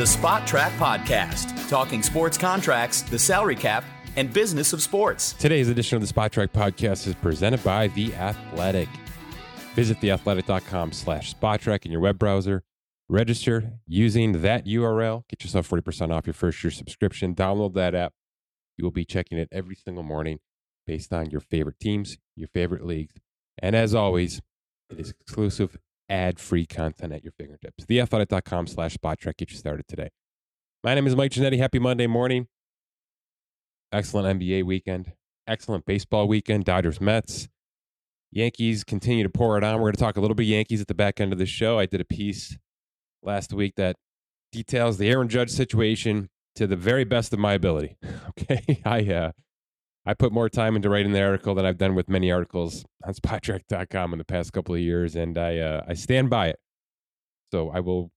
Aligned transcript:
the 0.00 0.06
Spotrac 0.06 0.70
Podcast, 0.78 1.68
talking 1.68 2.02
sports 2.02 2.38
contracts, 2.38 3.02
the 3.02 3.18
salary 3.18 3.54
cap, 3.54 3.84
and 4.16 4.32
business 4.32 4.72
of 4.72 4.80
sports. 4.80 5.34
Today's 5.34 5.68
edition 5.68 5.96
of 5.96 6.08
the 6.08 6.10
Spotrac 6.10 6.48
Podcast 6.52 7.06
is 7.06 7.14
presented 7.16 7.62
by 7.62 7.88
The 7.88 8.14
Athletic. 8.14 8.88
Visit 9.74 10.00
theathletic.com 10.00 10.92
slash 10.92 11.34
spotrac 11.34 11.84
in 11.84 11.92
your 11.92 12.00
web 12.00 12.18
browser. 12.18 12.62
Register 13.10 13.74
using 13.86 14.40
that 14.40 14.64
URL. 14.64 15.24
Get 15.28 15.44
yourself 15.44 15.68
40% 15.68 16.10
off 16.10 16.26
your 16.26 16.32
first 16.32 16.64
year 16.64 16.70
subscription. 16.70 17.34
Download 17.34 17.74
that 17.74 17.94
app. 17.94 18.14
You 18.78 18.84
will 18.84 18.92
be 18.92 19.04
checking 19.04 19.36
it 19.36 19.50
every 19.52 19.74
single 19.74 20.02
morning 20.02 20.38
based 20.86 21.12
on 21.12 21.28
your 21.28 21.42
favorite 21.42 21.78
teams, 21.78 22.16
your 22.36 22.48
favorite 22.48 22.86
leagues. 22.86 23.16
And 23.58 23.76
as 23.76 23.94
always, 23.94 24.40
it 24.88 24.98
is 24.98 25.10
exclusive 25.10 25.76
ad-free 26.10 26.66
content 26.66 27.12
at 27.12 27.22
your 27.22 27.32
fingertips. 27.32 27.84
Theathletic.com 27.86 28.66
slash 28.66 28.96
spotrac. 28.96 29.36
Get 29.38 29.50
you 29.50 29.56
started 29.56 29.86
today. 29.88 30.10
My 30.84 30.94
name 30.94 31.06
is 31.06 31.16
Mike 31.16 31.30
Ginnitti. 31.32 31.58
Happy 31.58 31.78
Monday 31.78 32.06
morning. 32.06 32.48
Excellent 33.92 34.40
NBA 34.40 34.64
weekend. 34.64 35.12
Excellent 35.46 35.86
baseball 35.86 36.28
weekend. 36.28 36.64
Dodgers, 36.64 37.00
Mets. 37.00 37.48
Yankees 38.32 38.84
continue 38.84 39.24
to 39.24 39.30
pour 39.30 39.58
it 39.58 39.64
on. 39.64 39.74
We're 39.74 39.88
going 39.88 39.94
to 39.94 40.00
talk 40.00 40.16
a 40.16 40.20
little 40.20 40.34
bit 40.34 40.46
Yankees 40.46 40.80
at 40.80 40.86
the 40.86 40.94
back 40.94 41.20
end 41.20 41.32
of 41.32 41.38
the 41.38 41.46
show. 41.46 41.78
I 41.78 41.86
did 41.86 42.00
a 42.00 42.04
piece 42.04 42.56
last 43.22 43.52
week 43.52 43.74
that 43.76 43.96
details 44.52 44.98
the 44.98 45.08
Aaron 45.08 45.28
Judge 45.28 45.50
situation 45.50 46.28
to 46.54 46.66
the 46.66 46.76
very 46.76 47.04
best 47.04 47.32
of 47.32 47.38
my 47.38 47.54
ability. 47.54 47.96
Okay, 48.30 48.80
I 48.84 49.04
uh, 49.12 49.32
I 50.06 50.14
put 50.14 50.32
more 50.32 50.48
time 50.48 50.76
into 50.76 50.88
writing 50.88 51.12
the 51.12 51.22
article 51.22 51.54
than 51.54 51.66
I've 51.66 51.78
done 51.78 51.94
with 51.94 52.08
many 52.08 52.32
articles 52.32 52.84
on 53.04 53.12
Spotrac.com 53.14 54.12
in 54.12 54.18
the 54.18 54.24
past 54.24 54.52
couple 54.52 54.74
of 54.74 54.80
years, 54.80 55.14
and 55.14 55.36
I 55.36 55.58
uh, 55.58 55.84
I 55.86 55.94
stand 55.94 56.30
by 56.30 56.48
it. 56.48 56.58
So 57.52 57.70
I 57.70 57.80
will 57.80 58.10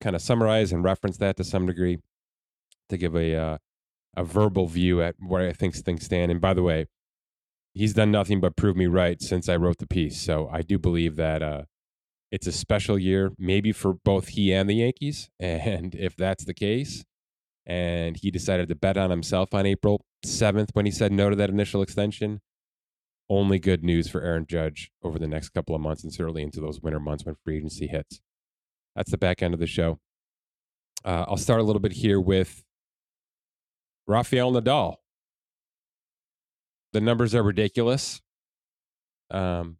kind 0.00 0.14
of 0.14 0.22
summarize 0.22 0.72
and 0.72 0.84
reference 0.84 1.16
that 1.18 1.36
to 1.38 1.44
some 1.44 1.66
degree 1.66 1.98
to 2.90 2.96
give 2.96 3.14
a 3.14 3.34
uh, 3.34 3.58
a 4.16 4.24
verbal 4.24 4.66
view 4.66 5.00
at 5.02 5.14
where 5.18 5.48
I 5.48 5.52
think 5.52 5.74
things 5.74 6.04
stand. 6.04 6.30
And 6.30 6.40
by 6.40 6.52
the 6.52 6.62
way, 6.62 6.86
he's 7.72 7.94
done 7.94 8.10
nothing 8.10 8.40
but 8.40 8.56
prove 8.56 8.76
me 8.76 8.86
right 8.86 9.20
since 9.22 9.48
I 9.48 9.56
wrote 9.56 9.78
the 9.78 9.86
piece. 9.86 10.20
So 10.20 10.48
I 10.52 10.62
do 10.62 10.78
believe 10.78 11.16
that 11.16 11.42
uh, 11.42 11.62
it's 12.30 12.46
a 12.46 12.52
special 12.52 12.98
year, 12.98 13.32
maybe 13.38 13.72
for 13.72 13.94
both 13.94 14.28
he 14.28 14.52
and 14.52 14.68
the 14.68 14.74
Yankees. 14.74 15.30
And 15.40 15.94
if 15.94 16.16
that's 16.16 16.44
the 16.44 16.54
case, 16.54 17.04
and 17.64 18.16
he 18.16 18.30
decided 18.30 18.68
to 18.68 18.74
bet 18.74 18.96
on 18.96 19.10
himself 19.10 19.54
on 19.54 19.64
April 19.64 20.02
7th 20.24 20.70
when 20.72 20.86
he 20.86 20.92
said 20.92 21.12
no 21.12 21.30
to 21.30 21.36
that 21.36 21.50
initial 21.50 21.82
extension, 21.82 22.40
only 23.28 23.58
good 23.58 23.84
news 23.84 24.08
for 24.08 24.20
Aaron 24.20 24.46
Judge 24.48 24.90
over 25.02 25.18
the 25.18 25.28
next 25.28 25.50
couple 25.50 25.74
of 25.74 25.80
months 25.80 26.02
and 26.02 26.12
certainly 26.12 26.42
into 26.42 26.60
those 26.60 26.80
winter 26.80 27.00
months 27.00 27.24
when 27.24 27.36
free 27.44 27.58
agency 27.58 27.86
hits. 27.86 28.20
That's 28.96 29.10
the 29.10 29.18
back 29.18 29.42
end 29.42 29.54
of 29.54 29.60
the 29.60 29.66
show. 29.66 30.00
Uh, 31.04 31.24
I'll 31.28 31.36
start 31.36 31.60
a 31.60 31.62
little 31.62 31.80
bit 31.80 31.92
here 31.92 32.20
with 32.20 32.62
Rafael 34.06 34.52
Nadal. 34.52 34.96
The 36.92 37.00
numbers 37.00 37.34
are 37.34 37.42
ridiculous. 37.42 38.20
Um, 39.30 39.76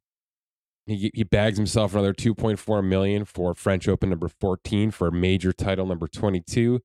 he 0.87 1.11
he 1.13 1.25
bags 1.25 1.57
himself 1.57 1.93
another 1.93 2.15
2.4 2.15 2.85
million 2.85 3.25
for 3.25 3.55
French 3.55 3.89
Open 3.89 4.11
number 4.11 4.29
14 4.29 4.91
for 4.91 5.09
a 5.09 5.13
major 5.13 5.53
title 5.53 5.87
number 5.87 6.07
22. 6.09 6.81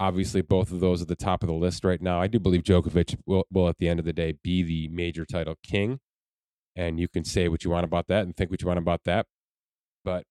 Obviously, 0.00 0.42
both 0.42 0.70
of 0.70 0.80
those 0.80 1.02
at 1.02 1.08
the 1.08 1.16
top 1.16 1.42
of 1.42 1.48
the 1.48 1.54
list 1.54 1.84
right 1.84 2.00
now. 2.00 2.20
I 2.20 2.28
do 2.28 2.38
believe 2.38 2.62
Djokovic 2.62 3.16
will, 3.26 3.46
will 3.50 3.68
at 3.68 3.78
the 3.78 3.88
end 3.88 3.98
of 3.98 4.04
the 4.06 4.12
day 4.12 4.34
be 4.44 4.62
the 4.62 4.88
major 4.88 5.24
title 5.24 5.56
king, 5.62 5.98
and 6.76 7.00
you 7.00 7.08
can 7.08 7.24
say 7.24 7.48
what 7.48 7.64
you 7.64 7.70
want 7.70 7.84
about 7.84 8.06
that 8.06 8.22
and 8.22 8.36
think 8.36 8.50
what 8.50 8.62
you 8.62 8.68
want 8.68 8.78
about 8.78 9.00
that, 9.04 9.26
but 10.04 10.22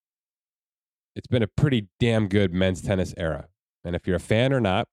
it's 1.15 1.27
been 1.27 1.43
a 1.43 1.47
pretty 1.47 1.88
damn 1.99 2.27
good 2.27 2.53
men's 2.53 2.81
tennis 2.81 3.13
era. 3.17 3.47
And 3.83 3.95
if 3.95 4.07
you're 4.07 4.15
a 4.15 4.21
fan 4.21 4.53
or 4.53 4.61
not, 4.61 4.88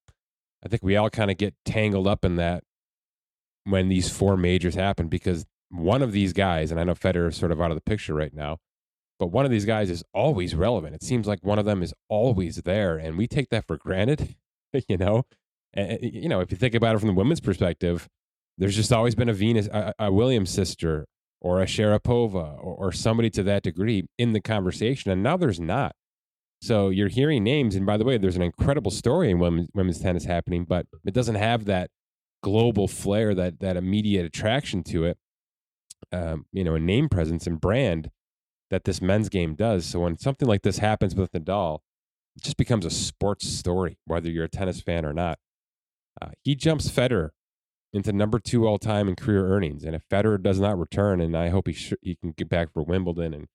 I 0.64 0.69
think 0.69 0.83
we 0.83 0.97
all 0.97 1.11
kind 1.11 1.30
of 1.30 1.36
get 1.36 1.55
tangled 1.64 2.06
up 2.06 2.25
in 2.25 2.36
that 2.36 2.64
when 3.64 3.89
these 3.89 4.08
four 4.08 4.36
majors 4.36 4.74
happen 4.74 5.08
because 5.08 5.45
one 5.70 6.02
of 6.02 6.13
these 6.13 6.33
guys, 6.33 6.70
and 6.70 6.80
I 6.80 6.84
know 6.84 6.95
Federer 6.95 7.29
is 7.29 7.36
sort 7.36 7.52
of 7.52 7.61
out 7.61 7.70
of 7.70 7.77
the 7.77 7.83
picture 7.83 8.14
right 8.14 8.33
now, 8.33 8.58
but 9.18 9.29
one 9.29 9.45
of 9.45 9.51
these 9.51 9.64
guys 9.64 9.90
is 9.90 10.02
always 10.13 10.55
relevant. 10.55 10.95
It 10.95 11.02
seems 11.02 11.27
like 11.27 11.40
one 11.42 11.58
of 11.58 11.64
them 11.64 11.83
is 11.83 11.95
always 12.08 12.57
there, 12.57 12.96
and 12.96 13.17
we 13.17 13.27
take 13.27 13.51
that 13.51 13.67
for 13.67 13.77
granted, 13.77 14.36
you 14.89 14.96
know. 14.96 15.24
And, 15.73 15.98
you 16.01 16.29
know, 16.29 16.40
if 16.40 16.51
you 16.51 16.57
think 16.57 16.74
about 16.74 16.95
it 16.95 16.98
from 17.01 17.08
the 17.08 17.14
women's 17.14 17.40
perspective, 17.40 18.08
there's 18.58 18.77
just 18.77 18.92
always 18.92 19.14
been 19.14 19.29
a 19.29 19.33
Venus, 19.33 19.67
a, 19.68 19.92
a 19.98 20.12
Williams 20.12 20.51
sister, 20.51 21.07
or 21.40 21.61
a 21.61 21.67
Sharapova, 21.67 22.57
or, 22.58 22.74
or 22.77 22.92
somebody 22.92 23.29
to 23.30 23.42
that 23.42 23.64
degree 23.64 24.05
in 24.18 24.33
the 24.33 24.40
conversation, 24.40 25.11
and 25.11 25.23
now 25.23 25.36
there's 25.36 25.61
not. 25.61 25.95
So 26.63 26.89
you're 26.89 27.08
hearing 27.08 27.45
names, 27.45 27.74
and 27.74 27.84
by 27.84 27.96
the 27.96 28.05
way, 28.05 28.17
there's 28.17 28.36
an 28.36 28.42
incredible 28.42 28.90
story 28.90 29.30
in 29.30 29.39
women's, 29.39 29.68
women's 29.74 30.01
tennis 30.01 30.24
happening, 30.24 30.64
but 30.64 30.86
it 31.05 31.13
doesn't 31.13 31.34
have 31.34 31.67
that 31.67 31.90
global 32.42 32.89
flair, 32.89 33.34
that 33.34 33.61
that 33.61 33.77
immediate 33.77 34.24
attraction 34.24 34.83
to 34.84 35.05
it, 35.05 35.18
um, 36.13 36.46
you 36.52 36.64
know, 36.64 36.74
a 36.74 36.80
name 36.80 37.08
presence 37.08 37.46
and 37.46 37.61
brand 37.61 38.11
that 38.70 38.84
this 38.84 39.02
men's 39.02 39.29
game 39.29 39.55
does. 39.55 39.84
So 39.84 40.01
when 40.01 40.17
something 40.18 40.48
like 40.48 40.63
this 40.63 40.79
happens 40.79 41.14
with 41.14 41.33
Nadal, 41.33 41.80
just 42.40 42.56
becomes 42.56 42.84
a 42.84 42.90
sports 42.90 43.46
story, 43.48 43.98
whether 44.06 44.28
you're 44.28 44.45
a 44.45 44.48
tennis 44.48 44.80
fan 44.80 45.05
or 45.05 45.12
not. 45.12 45.39
Uh, 46.20 46.30
he 46.42 46.55
jumps 46.55 46.89
Federer 46.89 47.30
into 47.92 48.12
number 48.12 48.39
two 48.39 48.67
all 48.67 48.78
time 48.78 49.08
in 49.08 49.17
career 49.17 49.46
earnings, 49.46 49.84
and 49.84 49.95
if 49.95 50.08
Federer 50.08 50.42
does 50.42 50.58
not 50.58 50.78
return, 50.78 51.20
and 51.20 51.36
I 51.36 51.48
hope 51.48 51.68
he 51.68 51.72
sh- 51.72 51.95
he 52.02 52.17
can 52.17 52.33
get 52.33 52.48
back 52.48 52.72
for 52.72 52.83
Wimbledon 52.83 53.34
and 53.34 53.46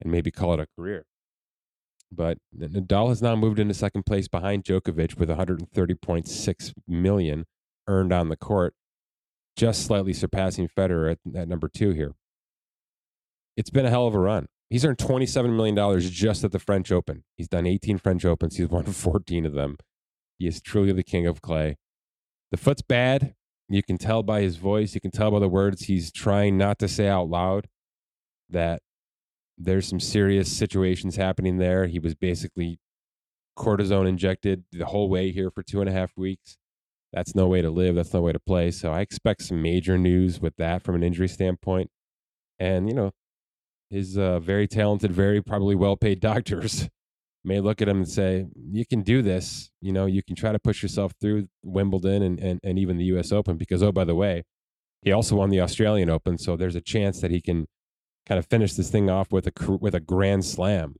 and 0.00 0.12
maybe 0.12 0.30
call 0.30 0.54
it 0.54 0.60
a 0.60 0.66
career. 0.76 1.06
But 2.12 2.38
Nadal 2.56 3.08
has 3.08 3.22
now 3.22 3.34
moved 3.34 3.58
into 3.58 3.74
second 3.74 4.04
place 4.06 4.28
behind 4.28 4.64
Djokovic 4.64 5.18
with 5.18 5.28
130.6 5.28 6.72
million 6.86 7.46
earned 7.88 8.12
on 8.12 8.28
the 8.28 8.36
court, 8.36 8.74
just 9.56 9.84
slightly 9.84 10.12
surpassing 10.12 10.68
Federer 10.68 11.12
at, 11.12 11.18
at 11.34 11.48
number 11.48 11.68
two 11.68 11.90
here. 11.90 12.14
It's 13.56 13.70
been 13.70 13.86
a 13.86 13.90
hell 13.90 14.06
of 14.06 14.14
a 14.14 14.18
run. 14.20 14.46
He's 14.68 14.84
earned 14.84 14.98
$27 14.98 15.54
million 15.54 16.00
just 16.00 16.42
at 16.42 16.52
the 16.52 16.58
French 16.58 16.90
Open. 16.90 17.22
He's 17.36 17.48
done 17.48 17.66
18 17.66 17.98
French 17.98 18.24
Opens. 18.24 18.56
He's 18.56 18.68
won 18.68 18.84
14 18.86 19.46
of 19.46 19.52
them. 19.52 19.76
He 20.38 20.46
is 20.46 20.60
truly 20.60 20.92
the 20.92 21.02
king 21.02 21.26
of 21.26 21.40
clay. 21.40 21.76
The 22.50 22.56
foot's 22.56 22.82
bad. 22.82 23.34
You 23.68 23.82
can 23.82 23.98
tell 23.98 24.22
by 24.22 24.42
his 24.42 24.56
voice, 24.56 24.94
you 24.94 25.00
can 25.00 25.10
tell 25.10 25.30
by 25.30 25.40
the 25.40 25.48
words 25.48 25.82
he's 25.82 26.12
trying 26.12 26.56
not 26.56 26.78
to 26.78 26.88
say 26.88 27.08
out 27.08 27.28
loud 27.28 27.68
that 28.48 28.80
there's 29.58 29.88
some 29.88 29.98
serious 29.98 30.50
situations 30.50 31.16
happening 31.16 31.58
there. 31.58 31.86
He 31.86 31.98
was 31.98 32.14
basically 32.14 32.78
cortisone 33.58 34.08
injected 34.08 34.64
the 34.70 34.86
whole 34.86 35.08
way 35.08 35.32
here 35.32 35.50
for 35.50 35.62
two 35.62 35.80
and 35.80 35.88
a 35.88 35.92
half 35.92 36.16
weeks. 36.16 36.58
That's 37.12 37.34
no 37.34 37.46
way 37.46 37.62
to 37.62 37.70
live. 37.70 37.94
That's 37.94 38.12
no 38.12 38.20
way 38.20 38.32
to 38.32 38.38
play. 38.38 38.70
So 38.70 38.92
I 38.92 39.00
expect 39.00 39.42
some 39.42 39.62
major 39.62 39.96
news 39.96 40.40
with 40.40 40.56
that 40.56 40.82
from 40.82 40.94
an 40.94 41.02
injury 41.02 41.28
standpoint. 41.28 41.90
And, 42.58 42.88
you 42.88 42.94
know, 42.94 43.12
his 43.90 44.18
uh, 44.18 44.40
very 44.40 44.66
talented, 44.66 45.12
very 45.12 45.42
probably 45.42 45.74
well 45.74 45.96
paid 45.96 46.20
doctors 46.20 46.88
may 47.44 47.60
look 47.60 47.80
at 47.80 47.88
him 47.88 47.98
and 47.98 48.08
say, 48.08 48.46
you 48.72 48.84
can 48.84 49.02
do 49.02 49.22
this. 49.22 49.70
You 49.80 49.92
know, 49.92 50.06
you 50.06 50.22
can 50.22 50.34
try 50.34 50.52
to 50.52 50.58
push 50.58 50.82
yourself 50.82 51.12
through 51.20 51.48
Wimbledon 51.62 52.22
and, 52.22 52.40
and, 52.40 52.60
and 52.64 52.78
even 52.78 52.98
the 52.98 53.04
US 53.16 53.32
Open 53.32 53.56
because, 53.56 53.82
oh, 53.82 53.92
by 53.92 54.04
the 54.04 54.14
way, 54.14 54.44
he 55.02 55.12
also 55.12 55.36
won 55.36 55.50
the 55.50 55.60
Australian 55.60 56.10
Open. 56.10 56.38
So 56.38 56.56
there's 56.56 56.74
a 56.74 56.80
chance 56.80 57.20
that 57.20 57.30
he 57.30 57.40
can 57.40 57.66
kind 58.26 58.38
of 58.38 58.46
finish 58.46 58.74
this 58.74 58.90
thing 58.90 59.08
off 59.08 59.30
with 59.30 59.46
a 59.46 59.72
with 59.80 59.94
a 59.94 60.00
grand 60.00 60.44
slam, 60.44 60.96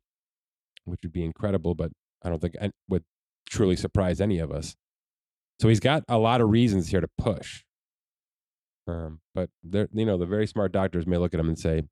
which 0.84 1.00
would 1.02 1.12
be 1.12 1.24
incredible. 1.24 1.74
But 1.74 1.90
I 2.22 2.28
don't 2.28 2.40
think 2.40 2.54
would 2.88 3.02
truly 3.50 3.74
surprise 3.74 4.20
any 4.20 4.38
of 4.38 4.52
us. 4.52 4.76
So 5.60 5.68
he's 5.68 5.80
got 5.80 6.04
a 6.08 6.18
lot 6.18 6.40
of 6.40 6.50
reasons 6.50 6.88
here 6.88 7.00
to 7.00 7.08
push. 7.18 7.64
Um, 8.86 9.20
but 9.34 9.50
you 9.64 10.06
know, 10.06 10.16
the 10.16 10.26
very 10.26 10.46
smart 10.46 10.70
doctors 10.70 11.06
may 11.06 11.16
look 11.16 11.34
at 11.34 11.40
him 11.40 11.48
and 11.48 11.58
say, 11.58 11.82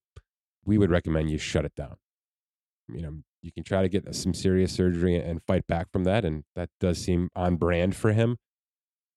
"We 0.64 0.78
would 0.78 0.90
recommend 0.90 1.30
you 1.30 1.38
shut 1.38 1.64
it 1.64 1.74
down." 1.74 1.96
You 2.88 3.02
know, 3.02 3.14
you 3.42 3.52
can 3.52 3.64
try 3.64 3.82
to 3.82 3.88
get 3.88 4.14
some 4.14 4.34
serious 4.34 4.72
surgery 4.72 5.16
and 5.16 5.40
fight 5.46 5.66
back 5.66 5.88
from 5.92 6.04
that, 6.04 6.24
and 6.24 6.44
that 6.54 6.70
does 6.80 6.98
seem 6.98 7.28
on 7.34 7.56
brand 7.56 7.96
for 7.96 8.12
him. 8.12 8.36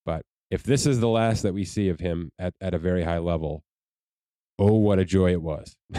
But 0.06 0.24
if 0.50 0.64
this 0.64 0.86
is 0.86 1.00
the 1.00 1.10
last 1.10 1.44
that 1.44 1.54
we 1.54 1.66
see 1.66 1.90
of 1.90 2.00
him 2.00 2.32
at, 2.40 2.54
at 2.62 2.74
a 2.74 2.78
very 2.78 3.04
high 3.04 3.18
level, 3.20 3.64
Oh, 4.60 4.74
what 4.74 4.98
a 5.00 5.06
joy 5.06 5.32
it 5.32 5.42
was. 5.42 5.76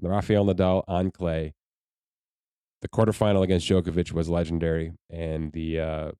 Rafael 0.00 0.44
Nadal 0.46 0.84
on 0.86 1.10
clay. 1.10 1.54
The 2.80 2.88
quarterfinal 2.88 3.42
against 3.42 3.68
Djokovic 3.68 4.12
was 4.12 4.28
legendary, 4.28 4.92
and 5.10 5.52
the 5.52 5.80
uh, 5.80 6.10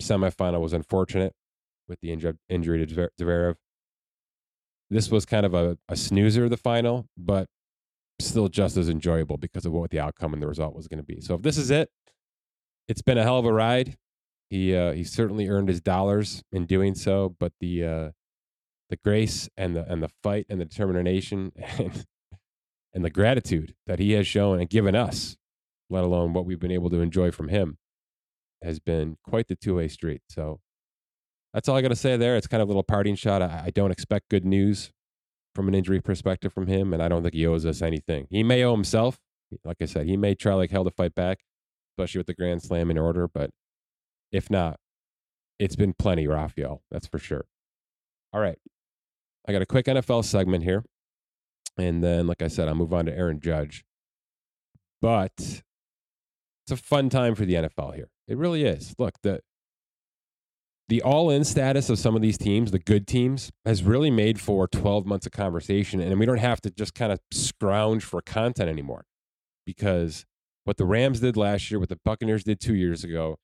semifinal 0.00 0.60
was 0.60 0.72
unfortunate 0.72 1.34
with 1.88 2.00
the 2.00 2.08
inju- 2.08 2.38
injury 2.48 2.86
to 2.86 3.10
Zverev. 3.20 3.56
This 4.92 5.10
was 5.10 5.24
kind 5.24 5.46
of 5.46 5.54
a, 5.54 5.78
a 5.88 5.96
snoozer, 5.96 6.50
the 6.50 6.58
final, 6.58 7.06
but 7.16 7.46
still 8.20 8.48
just 8.48 8.76
as 8.76 8.90
enjoyable 8.90 9.38
because 9.38 9.64
of 9.64 9.72
what 9.72 9.90
the 9.90 9.98
outcome 9.98 10.34
and 10.34 10.42
the 10.42 10.46
result 10.46 10.76
was 10.76 10.86
going 10.86 10.98
to 10.98 11.04
be. 11.04 11.20
So 11.22 11.34
if 11.34 11.42
this 11.42 11.56
is 11.56 11.70
it, 11.70 11.90
it's 12.88 13.00
been 13.00 13.16
a 13.16 13.22
hell 13.22 13.38
of 13.38 13.46
a 13.46 13.52
ride. 13.52 13.96
He 14.50 14.76
uh, 14.76 14.92
he 14.92 15.02
certainly 15.02 15.48
earned 15.48 15.68
his 15.68 15.80
dollars 15.80 16.42
in 16.52 16.66
doing 16.66 16.94
so, 16.94 17.34
but 17.40 17.52
the 17.58 17.84
uh, 17.84 18.10
the 18.90 18.98
grace 19.02 19.48
and 19.56 19.74
the 19.74 19.90
and 19.90 20.02
the 20.02 20.10
fight 20.22 20.44
and 20.50 20.60
the 20.60 20.66
determination 20.66 21.52
and 21.78 22.04
and 22.92 23.02
the 23.02 23.10
gratitude 23.10 23.74
that 23.86 23.98
he 23.98 24.12
has 24.12 24.26
shown 24.26 24.60
and 24.60 24.68
given 24.68 24.94
us, 24.94 25.38
let 25.88 26.04
alone 26.04 26.34
what 26.34 26.44
we've 26.44 26.60
been 26.60 26.70
able 26.70 26.90
to 26.90 27.00
enjoy 27.00 27.30
from 27.30 27.48
him, 27.48 27.78
has 28.62 28.78
been 28.78 29.16
quite 29.24 29.48
the 29.48 29.56
two 29.56 29.76
way 29.76 29.88
street. 29.88 30.20
So 30.28 30.60
that's 31.52 31.68
all 31.68 31.76
I 31.76 31.82
got 31.82 31.88
to 31.88 31.96
say 31.96 32.16
there. 32.16 32.36
It's 32.36 32.46
kind 32.46 32.62
of 32.62 32.68
a 32.68 32.70
little 32.70 32.82
parting 32.82 33.14
shot. 33.14 33.42
I, 33.42 33.64
I 33.66 33.70
don't 33.70 33.90
expect 33.90 34.28
good 34.28 34.44
news 34.44 34.90
from 35.54 35.68
an 35.68 35.74
injury 35.74 36.00
perspective 36.00 36.52
from 36.52 36.66
him, 36.66 36.92
and 36.92 37.02
I 37.02 37.08
don't 37.08 37.22
think 37.22 37.34
he 37.34 37.46
owes 37.46 37.66
us 37.66 37.76
mm-hmm. 37.76 37.86
anything. 37.86 38.26
He 38.30 38.42
may 38.42 38.64
owe 38.64 38.72
himself. 38.72 39.18
Like 39.64 39.78
I 39.82 39.84
said, 39.84 40.06
he 40.06 40.16
may 40.16 40.34
try 40.34 40.54
like 40.54 40.70
hell 40.70 40.84
to 40.84 40.90
fight 40.90 41.14
back, 41.14 41.40
especially 41.92 42.20
with 42.20 42.26
the 42.26 42.34
Grand 42.34 42.62
Slam 42.62 42.90
in 42.90 42.96
order. 42.96 43.28
But 43.28 43.50
if 44.30 44.50
not, 44.50 44.78
it's 45.58 45.76
been 45.76 45.92
plenty, 45.92 46.26
Rafael. 46.26 46.82
That's 46.90 47.06
for 47.06 47.18
sure. 47.18 47.44
All 48.32 48.40
right. 48.40 48.58
I 49.46 49.52
got 49.52 49.60
a 49.60 49.66
quick 49.66 49.86
NFL 49.86 50.24
segment 50.24 50.64
here. 50.64 50.84
And 51.76 52.02
then, 52.02 52.26
like 52.26 52.42
I 52.42 52.48
said, 52.48 52.68
I'll 52.68 52.74
move 52.74 52.94
on 52.94 53.06
to 53.06 53.16
Aaron 53.16 53.40
Judge. 53.40 53.84
But 55.00 55.32
it's 55.38 55.62
a 56.70 56.76
fun 56.76 57.10
time 57.10 57.34
for 57.34 57.44
the 57.44 57.54
NFL 57.54 57.94
here. 57.94 58.08
It 58.28 58.38
really 58.38 58.64
is. 58.64 58.94
Look, 58.98 59.14
the 59.22 59.40
the 60.92 61.00
all-in 61.00 61.42
status 61.42 61.88
of 61.88 61.98
some 61.98 62.14
of 62.14 62.20
these 62.20 62.36
teams, 62.36 62.70
the 62.70 62.78
good 62.78 63.06
teams, 63.06 63.50
has 63.64 63.82
really 63.82 64.10
made 64.10 64.38
for 64.38 64.68
12 64.68 65.06
months 65.06 65.24
of 65.24 65.32
conversation, 65.32 66.00
and 66.00 66.20
we 66.20 66.26
don't 66.26 66.36
have 66.36 66.60
to 66.60 66.70
just 66.70 66.94
kind 66.94 67.10
of 67.10 67.18
scrounge 67.32 68.04
for 68.04 68.20
content 68.20 68.68
anymore. 68.68 69.06
Because 69.64 70.26
what 70.64 70.76
the 70.76 70.84
Rams 70.84 71.20
did 71.20 71.34
last 71.34 71.70
year, 71.70 71.80
what 71.80 71.88
the 71.88 71.98
Buccaneers 72.04 72.44
did 72.44 72.60
two 72.60 72.74
years 72.74 73.04
ago, 73.04 73.38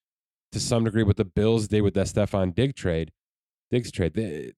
to 0.52 0.60
some 0.60 0.84
degree, 0.84 1.02
what 1.02 1.16
the 1.16 1.24
Bills 1.24 1.68
did 1.68 1.80
with 1.80 1.94
that 1.94 2.08
Stefon 2.08 2.54
Digg 2.54 2.76
trade, 2.76 3.12
Diggs 3.70 3.90
trade, 3.90 4.12
they, 4.12 4.52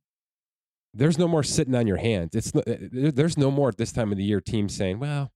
there's 0.92 1.16
no 1.16 1.28
more 1.28 1.44
sitting 1.44 1.76
on 1.76 1.86
your 1.86 1.98
hands. 1.98 2.34
It's 2.34 2.50
there's 2.56 3.38
no 3.38 3.52
more 3.52 3.68
at 3.68 3.76
this 3.76 3.92
time 3.92 4.10
of 4.10 4.18
the 4.18 4.24
year 4.24 4.40
teams 4.40 4.74
saying, 4.74 4.98
"Well, 4.98 5.30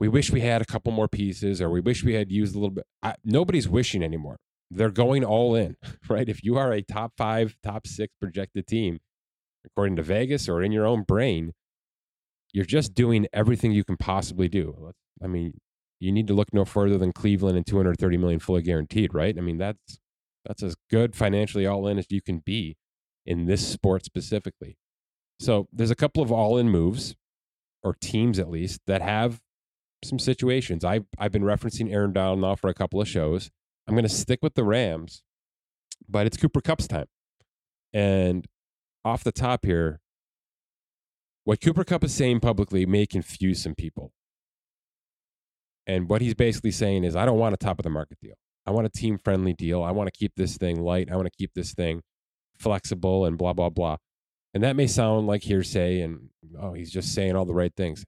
we 0.00 0.08
wish 0.08 0.32
we 0.32 0.40
had 0.40 0.62
a 0.62 0.64
couple 0.64 0.90
more 0.90 1.06
pieces, 1.06 1.62
or 1.62 1.70
we 1.70 1.80
wish 1.80 2.02
we 2.02 2.14
had 2.14 2.32
used 2.32 2.56
a 2.56 2.58
little 2.58 2.74
bit." 2.74 2.86
I, 3.04 3.14
nobody's 3.24 3.68
wishing 3.68 4.02
anymore. 4.02 4.38
They're 4.70 4.90
going 4.90 5.24
all 5.24 5.54
in, 5.54 5.76
right? 6.08 6.28
If 6.28 6.44
you 6.44 6.56
are 6.58 6.72
a 6.72 6.82
top 6.82 7.12
five, 7.16 7.56
top 7.62 7.86
six 7.86 8.12
projected 8.20 8.66
team, 8.66 9.00
according 9.64 9.96
to 9.96 10.02
Vegas 10.02 10.48
or 10.48 10.62
in 10.62 10.72
your 10.72 10.86
own 10.86 11.02
brain, 11.02 11.52
you're 12.52 12.64
just 12.64 12.94
doing 12.94 13.26
everything 13.32 13.72
you 13.72 13.84
can 13.84 13.96
possibly 13.96 14.48
do. 14.48 14.92
I 15.22 15.26
mean, 15.26 15.60
you 16.00 16.12
need 16.12 16.26
to 16.28 16.34
look 16.34 16.54
no 16.54 16.64
further 16.64 16.96
than 16.96 17.12
Cleveland 17.12 17.56
and 17.56 17.66
230 17.66 18.16
million 18.16 18.40
fully 18.40 18.62
guaranteed, 18.62 19.12
right? 19.14 19.36
I 19.36 19.40
mean, 19.40 19.58
that's 19.58 19.98
that's 20.44 20.62
as 20.62 20.76
good 20.90 21.14
financially 21.14 21.66
all 21.66 21.86
in 21.86 21.98
as 21.98 22.06
you 22.10 22.22
can 22.22 22.38
be 22.38 22.76
in 23.26 23.46
this 23.46 23.66
sport 23.66 24.04
specifically. 24.04 24.78
So 25.40 25.68
there's 25.72 25.90
a 25.90 25.96
couple 25.96 26.22
of 26.22 26.32
all 26.32 26.56
in 26.56 26.70
moves, 26.70 27.14
or 27.82 27.94
teams 28.00 28.38
at 28.38 28.48
least, 28.48 28.80
that 28.86 29.02
have 29.02 29.40
some 30.04 30.18
situations. 30.18 30.84
I've, 30.84 31.04
I've 31.18 31.32
been 31.32 31.42
referencing 31.42 31.92
Aaron 31.92 32.12
Donald 32.12 32.40
now 32.40 32.54
for 32.54 32.70
a 32.70 32.74
couple 32.74 33.00
of 33.00 33.08
shows. 33.08 33.50
I'm 33.88 33.94
going 33.94 34.04
to 34.04 34.08
stick 34.10 34.40
with 34.42 34.54
the 34.54 34.64
Rams, 34.64 35.22
but 36.06 36.26
it's 36.26 36.36
Cooper 36.36 36.60
Kupp's 36.60 36.86
time. 36.86 37.06
And 37.94 38.46
off 39.02 39.24
the 39.24 39.32
top 39.32 39.64
here, 39.64 40.00
what 41.44 41.62
Cooper 41.62 41.84
Kupp 41.84 42.04
is 42.04 42.12
saying 42.12 42.40
publicly 42.40 42.84
may 42.84 43.06
confuse 43.06 43.62
some 43.62 43.74
people. 43.74 44.12
And 45.86 46.06
what 46.10 46.20
he's 46.20 46.34
basically 46.34 46.70
saying 46.70 47.04
is, 47.04 47.16
I 47.16 47.24
don't 47.24 47.38
want 47.38 47.54
a 47.54 47.56
top 47.56 47.78
of 47.78 47.84
the 47.84 47.90
market 47.90 48.18
deal. 48.20 48.34
I 48.66 48.72
want 48.72 48.86
a 48.86 48.90
team 48.90 49.16
friendly 49.16 49.54
deal. 49.54 49.82
I 49.82 49.90
want 49.92 50.12
to 50.12 50.18
keep 50.18 50.32
this 50.36 50.58
thing 50.58 50.82
light. 50.82 51.10
I 51.10 51.16
want 51.16 51.24
to 51.24 51.36
keep 51.38 51.54
this 51.54 51.72
thing 51.72 52.02
flexible 52.58 53.24
and 53.24 53.38
blah, 53.38 53.54
blah, 53.54 53.70
blah. 53.70 53.96
And 54.52 54.62
that 54.62 54.76
may 54.76 54.86
sound 54.86 55.26
like 55.26 55.44
hearsay 55.44 56.02
and, 56.02 56.28
oh, 56.60 56.74
he's 56.74 56.92
just 56.92 57.14
saying 57.14 57.34
all 57.34 57.46
the 57.46 57.54
right 57.54 57.72
things. 57.74 58.04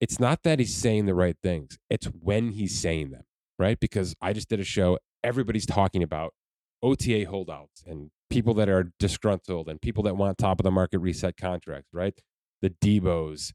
It's 0.00 0.20
not 0.20 0.44
that 0.44 0.60
he's 0.60 0.74
saying 0.74 1.06
the 1.06 1.14
right 1.14 1.36
things, 1.42 1.78
it's 1.90 2.06
when 2.06 2.52
he's 2.52 2.78
saying 2.78 3.10
them, 3.10 3.24
right? 3.62 3.78
Because 3.80 4.14
I 4.20 4.32
just 4.32 4.48
did 4.48 4.60
a 4.60 4.64
show, 4.64 4.98
everybody's 5.22 5.66
talking 5.66 6.02
about 6.02 6.34
OTA 6.82 7.26
holdouts 7.30 7.84
and 7.86 8.10
people 8.28 8.54
that 8.54 8.68
are 8.68 8.92
disgruntled 8.98 9.68
and 9.68 9.80
people 9.80 10.02
that 10.02 10.16
want 10.16 10.36
top 10.36 10.58
of 10.58 10.64
the 10.64 10.70
market 10.70 10.98
reset 10.98 11.36
contracts, 11.36 11.90
right? 11.94 12.14
The 12.60 12.70
Deebos, 12.70 13.52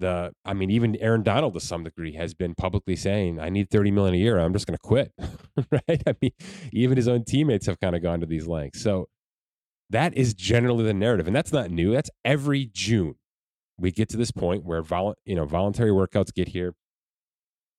the 0.00 0.32
I 0.44 0.54
mean, 0.54 0.70
even 0.70 0.96
Aaron 0.96 1.22
Donald 1.22 1.54
to 1.54 1.60
some 1.60 1.84
degree 1.84 2.14
has 2.14 2.34
been 2.34 2.54
publicly 2.56 2.96
saying, 2.96 3.38
I 3.38 3.48
need 3.48 3.70
30 3.70 3.92
million 3.92 4.14
a 4.14 4.18
year. 4.18 4.38
I'm 4.38 4.52
just 4.52 4.66
gonna 4.66 4.78
quit. 4.82 5.12
right. 5.70 6.02
I 6.04 6.14
mean, 6.20 6.32
even 6.72 6.96
his 6.96 7.06
own 7.06 7.24
teammates 7.24 7.66
have 7.66 7.78
kind 7.78 7.94
of 7.94 8.02
gone 8.02 8.20
to 8.20 8.26
these 8.26 8.48
lengths. 8.48 8.82
So 8.82 9.08
that 9.90 10.16
is 10.16 10.34
generally 10.34 10.84
the 10.84 10.94
narrative, 10.94 11.28
and 11.28 11.36
that's 11.36 11.52
not 11.52 11.70
new. 11.70 11.92
That's 11.92 12.10
every 12.24 12.68
June. 12.72 13.14
We 13.78 13.92
get 13.92 14.08
to 14.10 14.16
this 14.16 14.32
point 14.32 14.64
where 14.64 14.82
vol- 14.82 15.14
you 15.24 15.36
know 15.36 15.44
voluntary 15.44 15.90
workouts 15.90 16.34
get 16.34 16.48
here. 16.48 16.74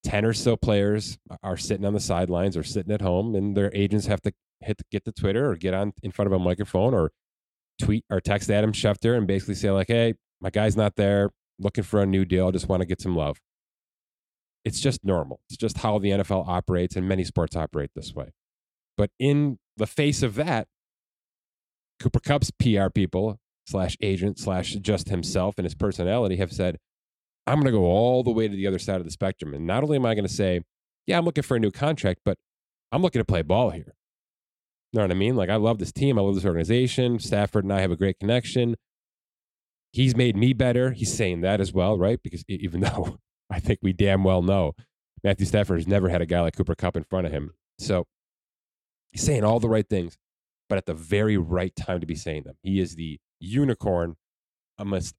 Ten 0.05 0.23
or 0.23 0.33
so 0.33 0.55
players 0.55 1.17
are 1.41 1.57
sitting 1.57 1.85
on 1.85 1.93
the 1.93 1.99
sidelines 1.99 2.55
or 2.55 2.63
sitting 2.63 2.93
at 2.93 3.01
home, 3.01 3.33
and 3.33 3.57
their 3.57 3.71
agents 3.73 4.05
have 4.05 4.21
to 4.21 4.31
hit 4.61 4.81
get 4.91 5.03
to 5.05 5.11
Twitter 5.11 5.49
or 5.49 5.55
get 5.55 5.73
on 5.73 5.93
in 6.03 6.11
front 6.11 6.27
of 6.27 6.33
a 6.33 6.39
microphone 6.39 6.93
or 6.93 7.11
tweet 7.81 8.05
or 8.09 8.21
text 8.21 8.51
Adam 8.51 8.71
Schefter 8.71 9.17
and 9.17 9.25
basically 9.25 9.55
say 9.55 9.71
like, 9.71 9.87
"Hey, 9.87 10.13
my 10.39 10.51
guy's 10.51 10.77
not 10.77 10.95
there. 10.95 11.31
Looking 11.59 11.83
for 11.83 12.01
a 12.01 12.05
new 12.05 12.23
deal. 12.23 12.51
Just 12.51 12.69
want 12.69 12.81
to 12.81 12.85
get 12.85 13.01
some 13.01 13.15
love." 13.15 13.39
It's 14.63 14.79
just 14.79 15.03
normal. 15.03 15.39
It's 15.49 15.57
just 15.57 15.79
how 15.79 15.97
the 15.97 16.11
NFL 16.11 16.47
operates, 16.47 16.95
and 16.95 17.07
many 17.07 17.23
sports 17.23 17.55
operate 17.55 17.89
this 17.95 18.13
way. 18.13 18.31
But 18.97 19.09
in 19.19 19.57
the 19.75 19.87
face 19.87 20.21
of 20.23 20.35
that, 20.35 20.67
Cooper 21.99 22.19
Kupp's 22.19 22.51
PR 22.51 22.89
people 22.93 23.39
slash 23.67 23.97
agent 24.01 24.37
slash 24.37 24.73
just 24.75 25.09
himself 25.09 25.55
and 25.57 25.65
his 25.65 25.75
personality 25.75 26.35
have 26.37 26.51
said, 26.51 26.77
I'm 27.47 27.55
going 27.55 27.65
to 27.65 27.71
go 27.71 27.85
all 27.85 28.23
the 28.23 28.31
way 28.31 28.47
to 28.47 28.55
the 28.55 28.67
other 28.67 28.79
side 28.79 28.97
of 28.97 29.05
the 29.05 29.11
spectrum. 29.11 29.53
And 29.53 29.67
not 29.67 29.83
only 29.83 29.97
am 29.97 30.05
I 30.05 30.15
going 30.15 30.27
to 30.27 30.33
say, 30.33 30.61
yeah, 31.05 31.17
I'm 31.17 31.25
looking 31.25 31.43
for 31.43 31.57
a 31.57 31.59
new 31.59 31.71
contract, 31.71 32.21
but 32.25 32.37
I'm 32.91 33.01
looking 33.01 33.19
to 33.19 33.25
play 33.25 33.41
ball 33.41 33.69
here. 33.69 33.95
You 34.91 34.99
know 34.99 35.03
what 35.03 35.11
I 35.11 35.15
mean? 35.15 35.35
Like, 35.35 35.49
I 35.49 35.55
love 35.55 35.77
this 35.77 35.91
team. 35.91 36.17
I 36.17 36.21
love 36.21 36.35
this 36.35 36.45
organization. 36.45 37.19
Stafford 37.19 37.63
and 37.63 37.73
I 37.73 37.81
have 37.81 37.91
a 37.91 37.97
great 37.97 38.19
connection. 38.19 38.75
He's 39.91 40.15
made 40.15 40.35
me 40.35 40.53
better. 40.53 40.91
He's 40.91 41.13
saying 41.13 41.41
that 41.41 41.61
as 41.61 41.73
well, 41.73 41.97
right? 41.97 42.19
Because 42.23 42.43
even 42.47 42.79
though 42.81 43.19
I 43.49 43.59
think 43.59 43.79
we 43.81 43.93
damn 43.93 44.23
well 44.23 44.41
know 44.41 44.73
Matthew 45.23 45.45
Stafford 45.45 45.79
has 45.79 45.87
never 45.87 46.09
had 46.09 46.21
a 46.21 46.25
guy 46.25 46.41
like 46.41 46.55
Cooper 46.55 46.75
Kupp 46.75 46.97
in 46.97 47.03
front 47.03 47.27
of 47.27 47.31
him. 47.31 47.51
So 47.79 48.07
he's 49.11 49.23
saying 49.23 49.43
all 49.43 49.59
the 49.59 49.69
right 49.69 49.87
things 49.87 50.17
but 50.67 50.77
at 50.77 50.85
the 50.85 50.93
very 50.93 51.37
right 51.37 51.75
time 51.75 51.99
to 51.99 52.05
be 52.05 52.15
saying 52.15 52.43
them. 52.43 52.55
He 52.63 52.79
is 52.79 52.95
the 52.95 53.19
unicorn 53.39 54.15
amidst 54.77 55.15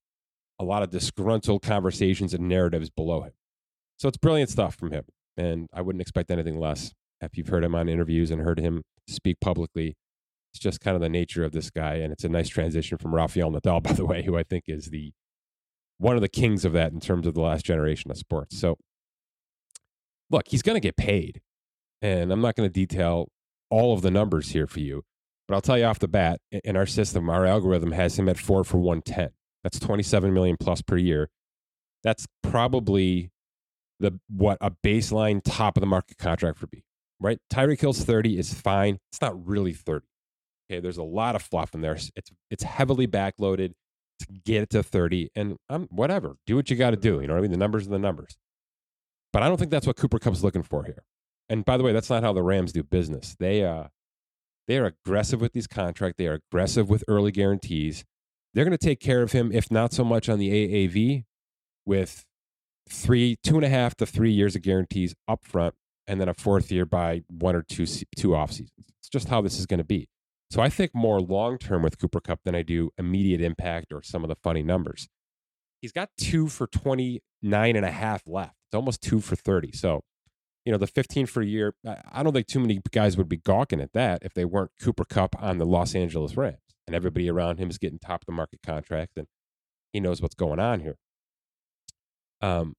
a 0.59 0.65
lot 0.65 0.83
of 0.83 0.91
disgruntled 0.91 1.63
conversations 1.63 2.35
and 2.35 2.49
narratives 2.49 2.91
below 2.91 3.23
him. 3.23 3.33
So 3.99 4.09
it's 4.09 4.17
brilliant 4.17 4.51
stuff 4.51 4.75
from 4.75 4.93
him. 4.93 5.05
And 5.37 5.69
I 5.73 5.83
wouldn't 5.83 6.03
expect 6.03 6.31
anything 6.31 6.59
less. 6.59 6.93
If 7.21 7.37
you've 7.37 7.49
heard 7.49 7.65
him 7.65 7.75
on 7.75 7.89
interviews 7.89 8.31
and 8.31 8.43
heard 8.43 8.59
him 8.59 8.83
speak 9.09 9.39
publicly, 9.41 9.97
it's 10.53 10.61
just 10.61 10.81
kind 10.81 10.95
of 10.95 11.01
the 11.01 11.09
nature 11.09 11.45
of 11.45 11.53
this 11.53 11.71
guy. 11.71 11.95
And 11.97 12.13
it's 12.13 12.25
a 12.25 12.29
nice 12.29 12.49
transition 12.49 12.99
from 12.99 13.15
Rafael 13.15 13.51
Nadal, 13.51 13.83
by 13.83 13.93
the 13.93 14.07
way, 14.07 14.23
who 14.23 14.37
I 14.37 14.43
think 14.43 14.65
is 14.67 14.87
the 14.87 15.13
one 15.99 16.17
of 16.17 16.23
the 16.23 16.29
kings 16.29 16.65
of 16.67 16.73
that 16.73 16.93
in 16.93 17.01
terms 17.01 17.27
of 17.27 17.35
the 17.35 17.41
last 17.41 17.65
generation 17.65 18.11
of 18.11 18.19
sports. 18.19 18.59
So 18.59 18.77
look, 20.31 20.45
he's 20.49 20.63
going 20.63 20.77
to 20.77 20.81
get 20.81 20.97
paid. 20.97 21.41
And 22.03 22.31
I'm 22.31 22.41
not 22.41 22.55
going 22.55 22.69
to 22.69 22.73
detail 22.73 23.29
all 23.71 23.95
of 23.95 24.03
the 24.03 24.11
numbers 24.11 24.51
here 24.51 24.67
for 24.67 24.81
you. 24.81 25.03
But 25.49 25.55
I'll 25.55 25.63
tell 25.63 25.79
you 25.79 25.85
off 25.85 25.99
the 25.99 26.09
bat, 26.09 26.41
in 26.51 26.77
our 26.77 26.87
system, 26.87 27.31
our 27.31 27.47
algorithm 27.47 27.93
has 27.93 28.19
him 28.19 28.29
at 28.29 28.37
four 28.37 28.65
for 28.65 28.79
110. 28.79 29.31
That's 29.67 29.81
27 29.81 30.33
million 30.33 30.57
plus 30.57 30.81
per 30.81 30.97
year. 30.97 31.29
That's 32.05 32.25
probably 32.45 33.33
the 33.99 34.21
what 34.29 34.59
a 34.61 34.71
baseline 34.71 35.41
top 35.45 35.77
of 35.77 35.81
the 35.81 35.89
market 35.89 36.19
contract 36.19 36.61
would 36.61 36.71
be, 36.71 36.85
right? 37.19 37.41
Tyreek 37.53 37.81
Hill's 37.81 38.05
30 38.05 38.39
is 38.39 38.55
fine. 38.55 39.01
It's 39.11 39.21
not 39.21 39.45
really 39.45 39.73
30. 39.73 40.07
Okay, 40.71 40.79
there's 40.79 40.99
a 40.99 41.03
lot 41.03 41.35
of 41.35 41.43
fluff 41.43 41.75
in 41.75 41.81
there. 41.81 41.95
It's 42.15 42.31
it's 42.49 42.63
heavily 42.63 43.09
backloaded 43.09 43.73
to 44.21 44.27
get 44.45 44.63
it 44.63 44.71
to 44.71 44.85
30. 44.85 45.33
And 45.35 45.57
um, 45.69 45.89
whatever, 45.91 46.37
do 46.47 46.55
what 46.55 46.71
you 46.71 46.77
got 46.77 46.91
to 46.91 46.97
do. 46.97 47.21
You 47.21 47.27
know 47.27 47.35
what 47.35 47.41
I 47.41 47.43
mean? 47.43 47.51
The 47.51 47.57
numbers 47.57 47.89
are 47.89 47.91
the 47.91 47.99
numbers. 47.99 48.37
But 49.33 49.43
I 49.43 49.49
don't 49.49 49.57
think 49.57 49.73
that's 49.73 49.89
what 49.89 49.97
Cooper 49.97 50.21
Kupp's 50.21 50.45
looking 50.45 50.63
for 50.63 50.85
here. 50.85 51.03
And 51.49 51.65
by 51.65 51.77
the 51.77 51.83
way, 51.83 51.93
that's 51.93 52.09
not 52.09 52.23
how 52.23 52.33
the 52.33 52.43
Rams 52.45 52.71
do 52.71 52.85
business. 52.85 53.35
They 53.41 53.65
uh 53.65 53.89
they 54.69 54.79
are 54.79 54.87
aggressive 54.87 55.41
with 55.41 55.55
these 55.55 55.67
contracts. 55.67 56.19
They 56.19 56.29
are 56.29 56.41
aggressive 56.53 56.89
with 56.89 57.03
early 57.09 57.33
guarantees. 57.33 58.05
They're 58.57 58.65
going 58.65 58.77
to 58.77 58.79
take 58.79 59.01
care 59.01 59.21
of 59.21 59.33
him, 59.33 59.53
if 59.53 59.71
not 59.71 59.93
so 59.93 60.03
much 60.03 60.31
on 60.31 60.39
the 60.39 60.49
AAV, 60.49 61.25
with 61.85 62.25
three, 62.89 63.37
two 63.43 63.57
and 63.57 63.65
a 63.67 63.69
half 63.69 63.95
to 63.97 64.07
three 64.07 64.33
years 64.33 64.57
of 64.57 64.63
guarantees 64.63 65.15
up 65.29 65.45
front, 65.45 65.75
and 66.07 66.19
then 66.19 66.31
a 66.31 66.33
fourth 66.33 66.73
year 66.73 66.87
by 66.87 67.23
one 67.29 67.55
or 67.55 67.61
two 67.61 67.85
two 68.17 68.35
off 68.35 68.53
seasons. 68.53 68.87
It's 68.99 69.11
just 69.11 69.29
how 69.29 69.43
this 69.43 69.59
is 69.59 69.67
going 69.67 69.79
to 69.79 69.85
be. 69.85 70.09
So 70.51 70.63
I 70.63 70.71
think 70.71 70.95
more 70.95 71.21
long 71.21 71.59
term 71.59 71.83
with 71.83 71.99
Cooper 71.99 72.19
Kupp 72.19 72.41
than 72.47 72.55
I 72.55 72.63
do 72.63 72.93
immediate 72.97 73.43
impact 73.43 73.93
or 73.93 74.03
some 74.03 74.25
of 74.25 74.29
the 74.29 74.37
funny 74.43 74.63
numbers. 74.63 75.07
He's 75.83 75.93
got 75.93 76.09
two 76.17 76.49
for 76.49 76.67
29 76.67 77.77
and 77.77 77.85
a 77.85 77.91
half 77.91 78.23
left. 78.27 78.55
It's 78.69 78.75
almost 78.75 79.03
two 79.03 79.21
for 79.21 79.37
30. 79.37 79.73
So 79.73 80.03
you 80.65 80.73
know, 80.73 80.79
the 80.79 80.87
15 80.87 81.27
for 81.27 81.43
a 81.43 81.47
year, 81.47 81.75
I 82.11 82.23
don't 82.23 82.33
think 82.33 82.47
too 82.47 82.61
many 82.61 82.81
guys 82.91 83.19
would 83.19 83.29
be 83.29 83.37
gawking 83.37 83.83
at 83.83 83.93
that 83.93 84.23
if 84.23 84.33
they 84.33 84.47
weren't 84.47 84.71
Cooper 84.81 85.05
Kupp 85.05 85.41
on 85.41 85.59
the 85.59 85.67
Los 85.67 85.95
Angeles 85.95 86.39
Rams 86.39 86.66
and 86.87 86.95
everybody 86.95 87.29
around 87.29 87.59
him 87.59 87.71
is 87.71 87.79
getting 87.79 87.99
top 87.99 88.23
of 88.23 88.27
the 88.27 88.33
market 88.33 88.61
contracts 88.65 89.15
and 89.17 89.27
he 89.93 90.01
knows 90.01 90.21
what's 90.21 90.35
going 90.35 90.59
on 90.61 90.81
here. 90.81 90.97
Um, 92.43 92.75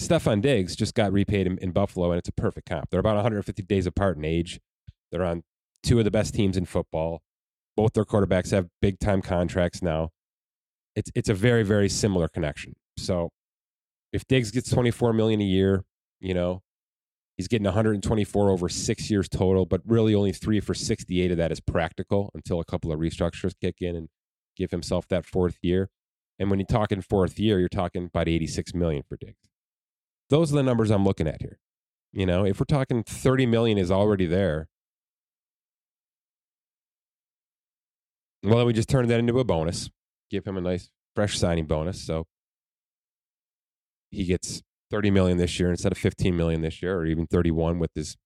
Stefon 0.00 0.40
Diggs 0.40 0.76
just 0.76 0.94
got 0.94 1.12
repaid 1.12 1.46
in, 1.46 1.58
in 1.58 1.72
Buffalo, 1.72 2.12
and 2.12 2.18
it's 2.18 2.28
a 2.28 2.32
perfect 2.32 2.68
comp. 2.68 2.90
They're 2.90 3.00
about 3.00 3.16
150 3.16 3.62
days 3.62 3.86
apart 3.86 4.16
in 4.16 4.24
age. 4.24 4.60
They're 5.10 5.24
on 5.24 5.42
two 5.82 5.98
of 5.98 6.04
the 6.04 6.10
best 6.10 6.34
teams 6.34 6.56
in 6.56 6.66
football. 6.66 7.22
Both 7.76 7.94
their 7.94 8.04
quarterbacks 8.04 8.50
have 8.50 8.68
big 8.80 8.98
time 8.98 9.22
contracts 9.22 9.82
now. 9.82 10.10
It's 10.94 11.10
it's 11.14 11.28
a 11.28 11.34
very 11.34 11.62
very 11.62 11.88
similar 11.88 12.28
connection. 12.28 12.74
So 12.96 13.30
if 14.12 14.26
Diggs 14.26 14.50
gets 14.50 14.70
24 14.70 15.12
million 15.12 15.40
a 15.40 15.44
year, 15.44 15.84
you 16.20 16.34
know, 16.34 16.62
he's 17.38 17.48
getting 17.48 17.64
124 17.64 18.50
over 18.50 18.68
6 18.68 19.10
years 19.10 19.28
total, 19.28 19.64
but 19.64 19.80
really 19.86 20.14
only 20.14 20.32
3 20.32 20.60
for 20.60 20.74
68 20.74 21.30
of 21.30 21.38
that 21.38 21.50
is 21.50 21.60
practical 21.60 22.30
until 22.34 22.60
a 22.60 22.64
couple 22.64 22.92
of 22.92 22.98
restructures 22.98 23.54
kick 23.58 23.76
in 23.80 23.96
and 23.96 24.08
give 24.56 24.70
himself 24.70 25.08
that 25.08 25.24
fourth 25.24 25.56
year. 25.62 25.88
And 26.38 26.50
when 26.50 26.58
you're 26.58 26.66
talking 26.66 27.00
fourth 27.00 27.38
year, 27.38 27.58
you're 27.58 27.68
talking 27.68 28.04
about 28.04 28.28
86 28.28 28.74
million 28.74 29.02
for 29.08 29.16
Diggs. 29.16 29.48
Those 30.28 30.52
are 30.52 30.56
the 30.56 30.62
numbers 30.62 30.90
I'm 30.90 31.04
looking 31.04 31.26
at 31.26 31.40
here. 31.40 31.58
You 32.12 32.26
know, 32.26 32.44
if 32.44 32.60
we're 32.60 32.64
talking 32.64 33.02
30 33.02 33.46
million 33.46 33.78
is 33.78 33.90
already 33.90 34.26
there, 34.26 34.68
well, 38.42 38.58
then 38.58 38.66
we 38.66 38.72
just 38.72 38.88
turn 38.88 39.06
that 39.08 39.18
into 39.18 39.38
a 39.38 39.44
bonus, 39.44 39.90
give 40.30 40.44
him 40.44 40.56
a 40.56 40.60
nice 40.60 40.90
fresh 41.14 41.38
signing 41.38 41.66
bonus. 41.66 42.00
So 42.00 42.26
he 44.10 44.24
gets 44.24 44.62
30 44.90 45.10
million 45.10 45.38
this 45.38 45.58
year 45.58 45.70
instead 45.70 45.92
of 45.92 45.98
15 45.98 46.36
million 46.36 46.60
this 46.62 46.82
year, 46.82 46.96
or 46.96 47.06
even 47.06 47.26
31 47.26 47.78
with 47.78 47.90
his 47.94 48.16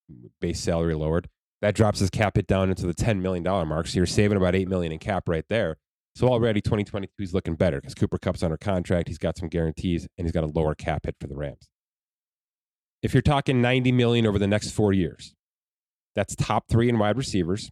base 0.40 0.60
salary 0.60 0.94
lowered. 0.94 1.28
That 1.60 1.74
drops 1.74 2.00
his 2.00 2.10
cap 2.10 2.36
hit 2.36 2.46
down 2.46 2.70
into 2.70 2.86
the 2.86 2.94
10 2.94 3.22
million 3.22 3.44
dollar 3.44 3.64
mark. 3.64 3.86
So 3.86 3.96
you're 3.96 4.06
saving 4.06 4.36
about 4.36 4.54
8 4.54 4.68
million 4.68 4.92
in 4.92 4.98
cap 4.98 5.28
right 5.28 5.44
there. 5.48 5.76
So 6.14 6.28
already 6.28 6.60
2022 6.60 7.10
is 7.22 7.32
looking 7.32 7.54
better 7.54 7.80
because 7.80 7.94
Cooper 7.94 8.18
Kupp's 8.18 8.42
under 8.42 8.56
contract. 8.56 9.08
He's 9.08 9.18
got 9.18 9.38
some 9.38 9.48
guarantees 9.48 10.06
and 10.18 10.26
he's 10.26 10.32
got 10.32 10.44
a 10.44 10.48
lower 10.48 10.74
cap 10.74 11.06
hit 11.06 11.16
for 11.20 11.26
the 11.26 11.36
Rams. 11.36 11.68
If 13.02 13.14
you're 13.14 13.22
talking 13.22 13.62
90 13.62 13.92
million 13.92 14.26
over 14.26 14.38
the 14.38 14.46
next 14.46 14.70
four 14.70 14.92
years, 14.92 15.34
that's 16.14 16.36
top 16.36 16.64
three 16.68 16.88
in 16.88 16.98
wide 16.98 17.16
receivers, 17.16 17.70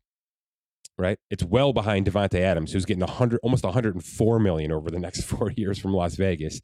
right? 0.98 1.18
It's 1.30 1.44
well 1.44 1.72
behind 1.72 2.06
Davante 2.06 2.40
Adams, 2.40 2.72
who's 2.72 2.86
getting 2.86 3.04
100, 3.04 3.40
almost 3.42 3.64
104 3.64 4.38
million 4.40 4.72
over 4.72 4.90
the 4.90 4.98
next 4.98 5.22
four 5.26 5.50
years 5.50 5.78
from 5.78 5.92
Las 5.92 6.14
Vegas. 6.14 6.60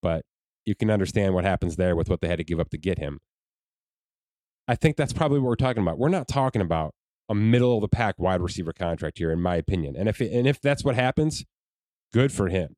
But 0.00 0.22
you 0.68 0.74
can 0.74 0.90
understand 0.90 1.34
what 1.34 1.44
happens 1.44 1.76
there 1.76 1.96
with 1.96 2.10
what 2.10 2.20
they 2.20 2.28
had 2.28 2.38
to 2.38 2.44
give 2.44 2.60
up 2.60 2.68
to 2.68 2.78
get 2.78 2.98
him. 2.98 3.18
I 4.68 4.74
think 4.74 4.96
that's 4.96 5.14
probably 5.14 5.38
what 5.38 5.48
we're 5.48 5.56
talking 5.56 5.82
about. 5.82 5.98
We're 5.98 6.10
not 6.10 6.28
talking 6.28 6.60
about 6.60 6.94
a 7.28 7.34
middle 7.34 7.74
of 7.74 7.80
the 7.80 7.88
pack 7.88 8.16
wide 8.18 8.42
receiver 8.42 8.74
contract 8.74 9.16
here, 9.16 9.32
in 9.32 9.40
my 9.40 9.56
opinion. 9.56 9.96
And 9.96 10.08
if 10.08 10.20
it, 10.20 10.30
and 10.30 10.46
if 10.46 10.60
that's 10.60 10.84
what 10.84 10.94
happens, 10.94 11.44
good 12.12 12.30
for 12.30 12.48
him, 12.48 12.74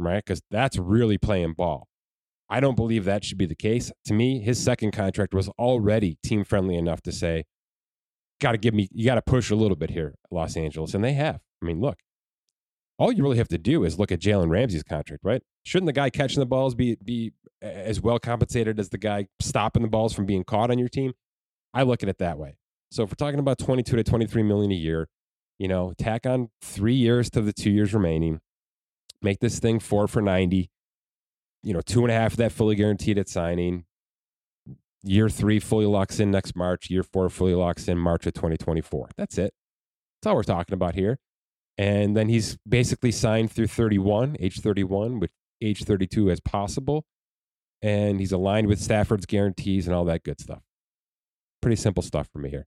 right? 0.00 0.22
Because 0.24 0.42
that's 0.50 0.76
really 0.76 1.16
playing 1.16 1.52
ball. 1.52 1.86
I 2.50 2.58
don't 2.58 2.74
believe 2.74 3.04
that 3.04 3.24
should 3.24 3.38
be 3.38 3.46
the 3.46 3.54
case. 3.54 3.92
To 4.06 4.14
me, 4.14 4.40
his 4.40 4.62
second 4.62 4.90
contract 4.90 5.32
was 5.32 5.48
already 5.50 6.18
team 6.24 6.42
friendly 6.44 6.76
enough 6.76 7.02
to 7.02 7.12
say, 7.12 7.44
got 8.40 8.52
to 8.52 8.58
give 8.58 8.74
me, 8.74 8.88
you 8.90 9.04
got 9.04 9.16
to 9.16 9.22
push 9.22 9.50
a 9.50 9.56
little 9.56 9.76
bit 9.76 9.90
here, 9.90 10.14
Los 10.32 10.56
Angeles. 10.56 10.94
And 10.94 11.04
they 11.04 11.12
have. 11.12 11.40
I 11.62 11.66
mean, 11.66 11.80
look, 11.80 11.98
all 12.98 13.12
you 13.12 13.22
really 13.22 13.38
have 13.38 13.48
to 13.48 13.58
do 13.58 13.84
is 13.84 13.98
look 13.98 14.10
at 14.10 14.20
Jalen 14.20 14.50
Ramsey's 14.50 14.82
contract, 14.82 15.24
right? 15.24 15.42
Shouldn't 15.62 15.86
the 15.86 15.92
guy 15.92 16.10
catching 16.10 16.40
the 16.40 16.46
balls 16.46 16.74
be, 16.74 16.96
be 17.02 17.32
as 17.62 18.00
well 18.00 18.18
compensated 18.18 18.80
as 18.80 18.88
the 18.88 18.98
guy 18.98 19.28
stopping 19.40 19.82
the 19.82 19.88
balls 19.88 20.12
from 20.12 20.26
being 20.26 20.44
caught 20.44 20.70
on 20.70 20.78
your 20.78 20.88
team? 20.88 21.12
I 21.72 21.82
look 21.82 22.02
at 22.02 22.08
it 22.08 22.18
that 22.18 22.38
way. 22.38 22.56
So 22.90 23.04
if 23.04 23.10
we're 23.10 23.14
talking 23.14 23.38
about 23.38 23.58
22 23.58 23.96
to 23.96 24.02
23 24.04 24.42
million 24.42 24.72
a 24.72 24.74
year, 24.74 25.08
you 25.58 25.68
know, 25.68 25.92
tack 25.96 26.26
on 26.26 26.50
three 26.62 26.94
years 26.94 27.30
to 27.30 27.40
the 27.40 27.52
two 27.52 27.70
years 27.70 27.94
remaining, 27.94 28.40
make 29.22 29.40
this 29.40 29.58
thing 29.58 29.78
four 29.78 30.08
for 30.08 30.22
90, 30.22 30.70
you 31.62 31.72
know, 31.72 31.80
two 31.80 32.02
and 32.02 32.10
a 32.10 32.14
half 32.14 32.32
of 32.32 32.38
that 32.38 32.52
fully 32.52 32.74
guaranteed 32.74 33.18
at 33.18 33.28
signing. 33.28 33.84
Year 35.04 35.28
three 35.28 35.60
fully 35.60 35.86
locks 35.86 36.18
in 36.18 36.30
next 36.30 36.56
March. 36.56 36.90
Year 36.90 37.04
four 37.04 37.28
fully 37.28 37.54
locks 37.54 37.86
in 37.86 37.98
March 37.98 38.26
of 38.26 38.34
2024. 38.34 39.10
That's 39.16 39.38
it. 39.38 39.54
That's 40.20 40.30
all 40.30 40.34
we're 40.34 40.42
talking 40.42 40.74
about 40.74 40.94
here. 40.96 41.18
And 41.78 42.16
then 42.16 42.28
he's 42.28 42.58
basically 42.68 43.12
signed 43.12 43.52
through 43.52 43.68
31, 43.68 44.36
age 44.40 44.60
31, 44.60 45.20
with 45.20 45.30
age 45.62 45.84
32 45.84 46.30
as 46.30 46.40
possible. 46.40 47.04
And 47.80 48.18
he's 48.18 48.32
aligned 48.32 48.66
with 48.66 48.80
Stafford's 48.80 49.26
guarantees 49.26 49.86
and 49.86 49.94
all 49.94 50.04
that 50.06 50.24
good 50.24 50.40
stuff. 50.40 50.62
Pretty 51.62 51.76
simple 51.76 52.02
stuff 52.02 52.28
for 52.32 52.40
me 52.40 52.50
here. 52.50 52.66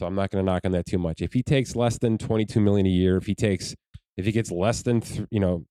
So 0.00 0.06
I'm 0.06 0.14
not 0.14 0.30
going 0.30 0.44
to 0.44 0.50
knock 0.50 0.62
on 0.64 0.72
that 0.72 0.86
too 0.86 0.98
much. 0.98 1.20
If 1.20 1.34
he 1.34 1.42
takes 1.42 1.76
less 1.76 1.98
than 1.98 2.16
22 2.16 2.60
million 2.60 2.86
a 2.86 2.90
year, 2.90 3.18
if 3.18 3.26
he 3.26 3.34
takes, 3.34 3.74
if 4.16 4.24
he 4.24 4.32
gets 4.32 4.50
less 4.50 4.82
than, 4.82 5.02
th- 5.02 5.26
you 5.30 5.40
know, 5.40 5.66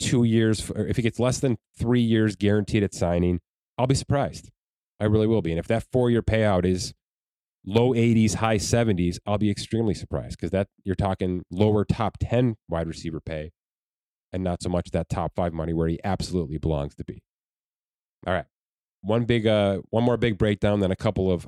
two 0.00 0.24
years, 0.24 0.70
if 0.74 0.96
he 0.96 1.02
gets 1.02 1.20
less 1.20 1.38
than 1.38 1.56
three 1.78 2.00
years 2.00 2.34
guaranteed 2.34 2.82
at 2.82 2.94
signing, 2.94 3.40
I'll 3.78 3.86
be 3.86 3.94
surprised. 3.94 4.50
I 5.00 5.04
really 5.04 5.26
will 5.26 5.42
be. 5.42 5.50
And 5.50 5.58
if 5.58 5.68
that 5.68 5.84
four 5.92 6.10
year 6.10 6.22
payout 6.22 6.64
is 6.64 6.94
low 7.64 7.92
80s, 7.92 8.36
high 8.36 8.58
70s, 8.58 9.18
I'll 9.26 9.38
be 9.38 9.50
extremely 9.50 9.94
surprised 9.94 10.36
because 10.38 10.50
that 10.50 10.68
you're 10.84 10.94
talking 10.94 11.44
lower 11.50 11.84
top 11.84 12.18
10 12.20 12.56
wide 12.68 12.86
receiver 12.86 13.20
pay 13.20 13.52
and 14.32 14.42
not 14.42 14.62
so 14.62 14.68
much 14.68 14.90
that 14.90 15.08
top 15.08 15.32
five 15.34 15.52
money 15.52 15.72
where 15.72 15.88
he 15.88 15.98
absolutely 16.04 16.58
belongs 16.58 16.94
to 16.96 17.04
be. 17.04 17.22
All 18.26 18.34
right. 18.34 18.46
One 19.00 19.24
big, 19.24 19.46
uh, 19.46 19.80
one 19.90 20.04
more 20.04 20.16
big 20.16 20.38
breakdown, 20.38 20.80
then 20.80 20.90
a 20.90 20.96
couple 20.96 21.30
of 21.30 21.46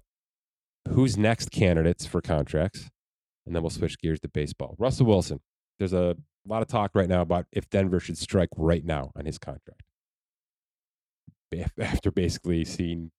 who's 0.91 1.17
next 1.17 1.51
candidates 1.51 2.07
for 2.07 2.21
contracts, 2.21 2.89
and 3.45 3.55
then 3.55 3.63
we'll 3.63 3.71
switch 3.71 3.99
gears 3.99 4.21
to 4.21 4.29
baseball. 4.29 4.77
Russell 4.79 5.07
Wilson. 5.07 5.41
There's 5.79 5.93
a 5.93 6.17
lot 6.47 6.63
of 6.63 6.69
talk 6.69 6.93
right 6.95 7.09
now 7.09 7.23
about 7.23 7.47
if 7.53 7.69
Denver 7.69 8.01
should 8.01 8.19
strike 8.19 8.49
right 8.57 8.85
now 8.85 9.11
on 9.17 9.27
his 9.27 9.39
contract 9.39 9.83
after 11.81 12.11
basically 12.11 12.65
seeing 12.65 13.11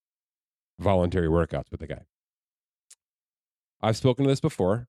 voluntary 0.79 1.27
workouts 1.27 1.71
with 1.71 1.79
the 1.79 1.87
guy. 1.87 2.03
I've 3.81 3.97
spoken 3.97 4.25
to 4.25 4.29
this 4.29 4.39
before. 4.39 4.87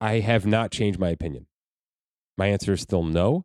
I 0.00 0.20
have 0.20 0.46
not 0.46 0.70
changed 0.70 0.98
my 0.98 1.10
opinion. 1.10 1.46
My 2.38 2.46
answer 2.46 2.72
is 2.72 2.80
still 2.80 3.02
no. 3.02 3.44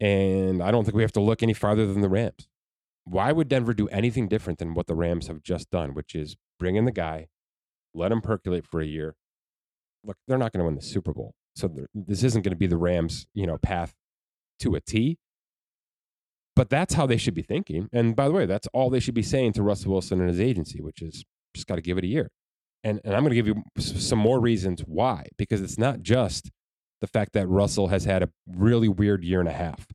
And 0.00 0.62
I 0.62 0.70
don't 0.70 0.84
think 0.84 0.94
we 0.94 1.02
have 1.02 1.12
to 1.12 1.20
look 1.20 1.42
any 1.42 1.52
farther 1.52 1.86
than 1.86 2.00
the 2.00 2.08
Rams 2.08 2.48
why 3.10 3.32
would 3.32 3.48
Denver 3.48 3.74
do 3.74 3.88
anything 3.88 4.28
different 4.28 4.58
than 4.58 4.74
what 4.74 4.86
the 4.86 4.94
Rams 4.94 5.26
have 5.26 5.42
just 5.42 5.70
done, 5.70 5.94
which 5.94 6.14
is 6.14 6.36
bring 6.58 6.76
in 6.76 6.84
the 6.84 6.92
guy, 6.92 7.28
let 7.94 8.12
him 8.12 8.20
percolate 8.20 8.66
for 8.66 8.80
a 8.80 8.86
year. 8.86 9.16
Look, 10.04 10.16
they're 10.26 10.38
not 10.38 10.52
going 10.52 10.60
to 10.60 10.64
win 10.64 10.76
the 10.76 10.82
Super 10.82 11.12
Bowl, 11.12 11.34
so 11.54 11.70
this 11.94 12.22
isn't 12.22 12.42
going 12.42 12.52
to 12.52 12.56
be 12.56 12.66
the 12.66 12.76
Rams, 12.76 13.26
you 13.34 13.46
know, 13.46 13.58
path 13.58 13.94
to 14.60 14.74
a 14.74 14.80
T. 14.80 15.18
But 16.54 16.70
that's 16.70 16.94
how 16.94 17.06
they 17.06 17.16
should 17.16 17.34
be 17.34 17.42
thinking. 17.42 17.88
And 17.92 18.14
by 18.14 18.28
the 18.28 18.34
way, 18.34 18.46
that's 18.46 18.68
all 18.72 18.90
they 18.90 19.00
should 19.00 19.14
be 19.14 19.22
saying 19.22 19.54
to 19.54 19.62
Russell 19.62 19.92
Wilson 19.92 20.20
and 20.20 20.28
his 20.28 20.40
agency, 20.40 20.80
which 20.80 21.02
is 21.02 21.24
just 21.54 21.66
got 21.66 21.76
to 21.76 21.82
give 21.82 21.98
it 21.98 22.04
a 22.04 22.08
year. 22.08 22.30
And 22.82 23.00
and 23.04 23.14
I'm 23.14 23.22
going 23.22 23.30
to 23.30 23.36
give 23.36 23.46
you 23.46 23.62
some 23.78 24.18
more 24.18 24.40
reasons 24.40 24.80
why, 24.86 25.26
because 25.36 25.60
it's 25.60 25.78
not 25.78 26.00
just 26.02 26.50
the 27.00 27.06
fact 27.06 27.32
that 27.32 27.48
Russell 27.48 27.88
has 27.88 28.04
had 28.04 28.22
a 28.22 28.30
really 28.46 28.88
weird 28.88 29.24
year 29.24 29.40
and 29.40 29.48
a 29.48 29.52
half 29.52 29.86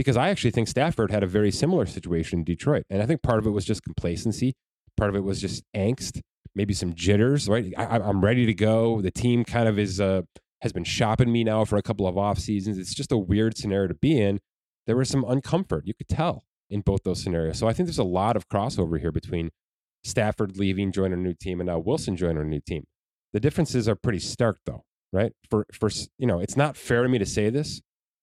because 0.00 0.16
I 0.16 0.30
actually 0.30 0.52
think 0.52 0.66
Stafford 0.66 1.10
had 1.10 1.22
a 1.22 1.26
very 1.26 1.50
similar 1.50 1.84
situation 1.84 2.38
in 2.38 2.44
Detroit. 2.44 2.84
And 2.88 3.02
I 3.02 3.06
think 3.06 3.22
part 3.22 3.38
of 3.38 3.46
it 3.46 3.50
was 3.50 3.66
just 3.66 3.82
complacency, 3.82 4.54
part 4.96 5.10
of 5.10 5.16
it 5.16 5.24
was 5.24 5.42
just 5.42 5.62
angst, 5.76 6.22
maybe 6.54 6.72
some 6.72 6.94
jitters, 6.94 7.50
right? 7.50 7.74
I, 7.76 7.96
am 7.96 8.22
ready 8.22 8.46
to 8.46 8.54
go. 8.54 9.02
The 9.02 9.10
team 9.10 9.44
kind 9.44 9.68
of 9.68 9.78
is, 9.78 10.00
uh, 10.00 10.22
has 10.62 10.72
been 10.72 10.84
shopping 10.84 11.30
me 11.30 11.44
now 11.44 11.66
for 11.66 11.76
a 11.76 11.82
couple 11.82 12.06
of 12.06 12.16
off 12.16 12.38
seasons. 12.38 12.78
It's 12.78 12.94
just 12.94 13.12
a 13.12 13.18
weird 13.18 13.58
scenario 13.58 13.88
to 13.88 13.94
be 13.94 14.18
in. 14.18 14.40
There 14.86 14.96
was 14.96 15.10
some 15.10 15.22
uncomfort, 15.22 15.82
you 15.84 15.92
could 15.92 16.08
tell 16.08 16.44
in 16.70 16.80
both 16.80 17.02
those 17.02 17.22
scenarios. 17.22 17.58
So 17.58 17.68
I 17.68 17.74
think 17.74 17.86
there's 17.86 17.98
a 17.98 18.04
lot 18.04 18.36
of 18.36 18.48
crossover 18.48 18.98
here 18.98 19.12
between 19.12 19.50
Stafford 20.04 20.56
leaving, 20.56 20.92
joining 20.92 21.18
a 21.18 21.22
new 21.22 21.34
team, 21.34 21.60
and 21.60 21.68
now 21.68 21.78
Wilson 21.78 22.16
joining 22.16 22.42
a 22.42 22.44
new 22.44 22.60
team. 22.60 22.84
The 23.32 23.40
differences 23.40 23.88
are 23.88 23.94
pretty 23.94 24.18
stark, 24.18 24.58
though, 24.66 24.84
right? 25.12 25.32
For 25.48 25.66
for 25.72 25.90
you 26.18 26.26
know, 26.26 26.40
it's 26.40 26.56
not 26.56 26.76
fair 26.76 27.02
to 27.02 27.08
me 27.08 27.18
to 27.18 27.26
say 27.26 27.50
this, 27.50 27.80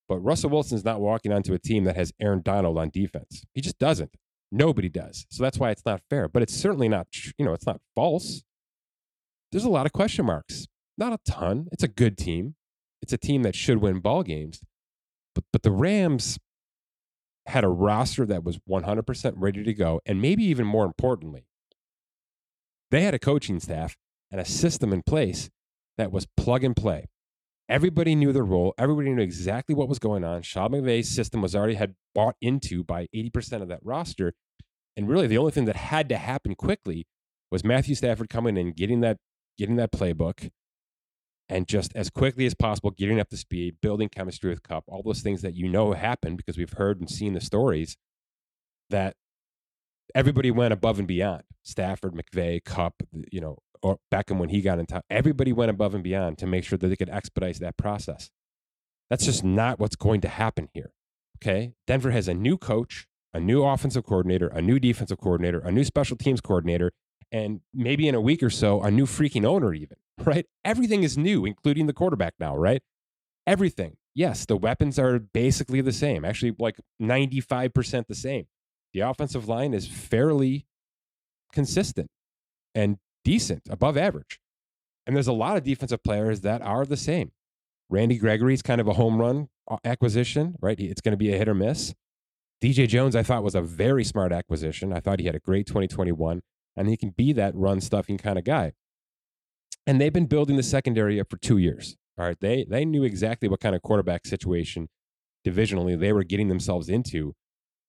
but 0.10 0.20
Russell 0.20 0.50
Wilson's 0.50 0.86
not 0.86 1.02
walking 1.02 1.32
onto 1.32 1.54
a 1.54 1.60
team 1.60 1.84
that 1.86 1.96
has 1.96 2.12
Aaron 2.20 2.42
Donald 2.42 2.78
on 2.78 2.90
defense. 2.90 3.44
He 3.54 3.62
just 3.62 3.78
doesn't. 3.78 4.16
Nobody 4.52 4.90
does. 4.90 5.26
So 5.30 5.44
that's 5.44 5.58
why 5.58 5.72
it's 5.72 5.86
not 5.86 6.02
fair. 6.10 6.28
But 6.28 6.42
it's 6.42 6.56
certainly 6.56 6.88
not, 6.88 7.08
you 7.38 7.46
know, 7.46 7.54
it's 7.54 7.66
not 7.66 7.82
false. 7.96 8.44
There's 9.52 9.66
a 9.66 9.70
lot 9.70 9.86
of 9.86 9.94
question 9.94 10.26
marks. 10.26 10.68
Not 10.98 11.14
a 11.14 11.20
ton. 11.30 11.68
It's 11.72 11.84
a 11.84 11.88
good 11.88 12.18
team. 12.18 12.56
It's 13.02 13.14
a 13.14 13.18
team 13.18 13.44
that 13.44 13.56
should 13.56 13.82
win 13.82 14.00
ball 14.00 14.24
games. 14.24 14.62
But 15.36 15.44
but 15.52 15.64
the 15.64 15.72
Rams 15.72 16.40
had 17.46 17.64
a 17.64 17.70
roster 17.70 18.26
that 18.26 18.44
was 18.44 18.60
100% 18.70 19.34
ready 19.38 19.64
to 19.64 19.74
go 19.74 20.02
and 20.06 20.22
maybe 20.22 20.44
even 20.44 20.68
more 20.68 20.86
importantly, 20.86 21.46
they 22.92 23.02
had 23.02 23.14
a 23.14 23.20
coaching 23.20 23.60
staff 23.60 23.96
and 24.32 24.40
a 24.42 24.46
system 24.46 24.94
in 24.94 25.04
place 25.04 25.50
that 25.98 26.12
was 26.12 26.28
plug 26.38 26.64
and 26.64 26.76
play. 26.76 27.06
Everybody 27.70 28.16
knew 28.16 28.32
their 28.32 28.46
role. 28.46 28.74
Everybody 28.78 29.10
knew 29.10 29.22
exactly 29.22 29.76
what 29.76 29.90
was 29.90 30.00
going 30.00 30.24
on. 30.24 30.42
Sean 30.42 30.72
McVay's 30.72 31.10
system 31.10 31.42
was 31.42 31.56
already 31.56 31.74
had 31.74 31.96
bought 32.16 32.36
into 32.42 32.84
by 32.84 33.08
80% 33.14 33.62
of 33.62 33.68
that 33.68 33.82
roster. 33.84 34.34
And 34.96 35.10
really 35.10 35.28
the 35.28 35.38
only 35.38 35.52
thing 35.52 35.66
that 35.66 35.76
had 35.76 36.08
to 36.10 36.18
happen 36.18 36.56
quickly 36.56 37.06
was 37.52 37.64
Matthew 37.64 37.96
Stafford 37.96 38.30
coming 38.30 38.58
in, 38.58 38.72
getting 38.72 39.02
that, 39.02 39.18
getting 39.58 39.76
that 39.76 39.92
playbook, 39.92 40.50
and 41.50 41.68
just 41.68 41.92
as 41.96 42.10
quickly 42.10 42.46
as 42.46 42.54
possible 42.54 42.92
getting 42.92 43.20
up 43.20 43.30
to 43.30 43.38
speed, 43.38 43.76
building 43.82 44.10
chemistry 44.10 44.50
with 44.50 44.64
Kupp, 44.64 44.86
all 44.88 45.04
those 45.04 45.22
things 45.22 45.42
that 45.42 45.56
you 45.56 45.68
know 45.68 45.94
happen 45.94 46.36
because 46.36 46.58
we've 46.58 46.74
heard 46.74 47.00
and 47.00 47.10
seen 47.10 47.34
the 47.34 47.42
stories 47.42 47.98
that 48.90 49.16
everybody 50.16 50.52
went 50.52 50.74
above 50.74 51.00
and 51.00 51.08
beyond. 51.08 51.44
Stafford, 51.64 52.14
McVay, 52.14 52.64
Kupp, 52.64 53.04
you 53.32 53.42
know, 53.42 53.58
or 53.84 54.00
Beckham 54.12 54.38
when 54.38 54.50
he 54.50 54.62
got 54.62 54.80
in 54.80 54.86
time. 54.86 55.02
Everybody 55.10 55.52
went 55.52 55.70
above 55.70 55.94
and 55.94 56.04
beyond 56.04 56.38
to 56.40 56.48
make 56.48 56.64
sure 56.64 56.78
that 56.78 56.88
they 56.88 56.96
could 56.96 57.10
expedite 57.10 57.60
that 57.60 57.78
process. 57.78 58.30
That's 59.10 59.26
just 59.26 59.44
not 59.44 59.80
what's 59.80 59.96
going 59.96 60.22
to 60.22 60.28
happen 60.28 60.70
here. 60.74 60.92
Okay. 61.38 61.74
Denver 61.86 62.12
has 62.12 62.28
a 62.28 62.34
new 62.34 62.58
coach, 62.58 63.08
a 63.34 63.40
new 63.40 63.64
offensive 63.64 64.06
coordinator, 64.06 64.48
a 64.48 64.62
new 64.62 64.80
defensive 64.80 65.20
coordinator, 65.20 65.60
a 65.60 65.72
new 65.72 65.84
special 65.84 66.18
teams 66.18 66.42
coordinator, 66.42 66.92
and 67.32 67.62
maybe 67.74 68.08
in 68.08 68.16
a 68.16 68.22
week 68.22 68.42
or 68.42 68.50
so, 68.50 68.82
a 68.82 68.90
new 68.90 69.06
freaking 69.06 69.46
owner, 69.46 69.74
even, 69.74 69.98
right? 70.24 70.46
Everything 70.66 71.04
is 71.04 71.18
new, 71.18 71.46
including 71.46 71.88
the 71.88 71.94
quarterback 71.94 72.34
now, 72.40 72.56
right? 72.58 72.82
Everything. 73.46 73.98
Yes, 74.16 74.46
the 74.46 74.58
weapons 74.58 74.98
are 74.98 75.20
basically 75.20 75.80
the 75.82 75.92
same, 75.92 76.26
actually, 76.26 76.56
like 76.58 76.80
95% 77.02 78.08
the 78.08 78.16
same. 78.16 78.48
The 78.94 79.02
offensive 79.02 79.48
line 79.48 79.74
is 79.74 79.88
fairly 79.88 80.66
consistent 81.52 82.10
and 82.74 82.98
decent, 83.24 83.64
above 83.70 83.98
average. 83.98 84.40
And 85.06 85.16
there's 85.16 85.28
a 85.28 85.34
lot 85.34 85.58
of 85.58 85.64
defensive 85.64 86.04
players 86.04 86.42
that 86.42 86.62
are 86.62 86.86
the 86.86 86.98
same. 86.98 87.32
Randy 87.90 88.18
Gregory 88.18 88.54
is 88.54 88.62
kind 88.62 88.82
of 88.82 88.88
a 88.88 88.94
home 88.94 89.20
run 89.20 89.50
uh, 89.70 89.78
acquisition, 89.86 90.56
right? 90.62 90.80
It's 90.80 91.02
going 91.02 91.14
to 91.14 91.18
be 91.18 91.34
a 91.34 91.38
hit 91.38 91.48
or 91.48 91.54
miss. 91.54 91.94
DJ 92.62 92.88
Jones, 92.88 93.16
I 93.16 93.24
thought 93.24 93.44
was 93.44 93.56
a 93.56 93.62
very 93.62 94.04
smart 94.04 94.32
acquisition. 94.32 94.92
I 94.92 95.00
thought 95.00 95.20
he 95.20 95.26
had 95.26 95.36
a 95.36 95.40
great 95.40 95.68
2021, 95.68 96.42
and 96.76 96.90
he 96.90 96.98
can 96.98 97.12
be 97.12 97.32
that 97.34 97.56
run 97.56 97.82
stuffing 97.82 98.18
kind 98.18 98.38
of 98.38 98.44
guy. 98.44 98.74
And 99.86 100.02
they've 100.02 100.12
been 100.12 100.26
building 100.26 100.58
the 100.58 100.64
secondary 100.64 101.20
up 101.20 101.30
for 101.30 101.38
two 101.38 101.58
years. 101.58 101.96
All 102.18 102.26
right, 102.26 102.40
they 102.40 102.66
they 102.68 102.84
knew 102.84 103.04
exactly 103.04 103.48
what 103.48 103.60
kind 103.60 103.76
of 103.76 103.84
quarterback 103.84 104.26
situation 104.26 104.90
divisionally 105.46 105.98
they 105.98 106.12
were 106.12 106.24
getting 106.24 106.48
themselves 106.48 106.90
into, 106.90 107.36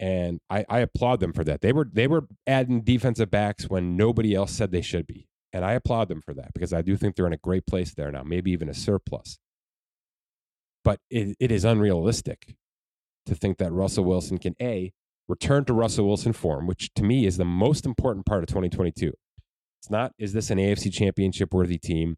and 0.00 0.40
I, 0.48 0.64
I 0.68 0.78
applaud 0.80 1.20
them 1.20 1.32
for 1.32 1.44
that. 1.44 1.60
They 1.60 1.72
were 1.72 1.88
they 1.92 2.06
were 2.06 2.28
adding 2.46 2.82
defensive 2.82 3.30
backs 3.30 3.68
when 3.68 3.96
nobody 3.96 4.34
else 4.34 4.52
said 4.52 4.70
they 4.70 4.82
should 4.82 5.06
be, 5.06 5.28
and 5.52 5.64
I 5.64 5.72
applaud 5.72 6.08
them 6.08 6.22
for 6.22 6.34
that 6.34 6.52
because 6.54 6.72
I 6.72 6.82
do 6.82 6.96
think 6.96 7.16
they're 7.16 7.26
in 7.26 7.32
a 7.32 7.38
great 7.38 7.66
place 7.66 7.94
there 7.94 8.12
now, 8.12 8.22
maybe 8.22 8.52
even 8.52 8.68
a 8.68 8.74
surplus 8.74 9.38
but 10.88 11.00
it, 11.10 11.36
it 11.38 11.52
is 11.52 11.66
unrealistic 11.66 12.54
to 13.26 13.34
think 13.34 13.58
that 13.58 13.72
Russell 13.72 14.04
Wilson 14.04 14.38
can 14.38 14.54
a 14.58 14.92
return 15.28 15.66
to 15.66 15.74
Russell 15.74 16.06
Wilson 16.06 16.32
form, 16.32 16.66
which 16.66 16.94
to 16.94 17.02
me 17.02 17.26
is 17.26 17.36
the 17.36 17.44
most 17.44 17.84
important 17.84 18.24
part 18.24 18.42
of 18.42 18.48
2022. 18.48 19.12
It's 19.82 19.90
not 19.90 20.12
is 20.18 20.32
this 20.32 20.50
an 20.50 20.56
AFC 20.56 20.90
Championship 20.90 21.52
worthy 21.52 21.76
team? 21.78 22.16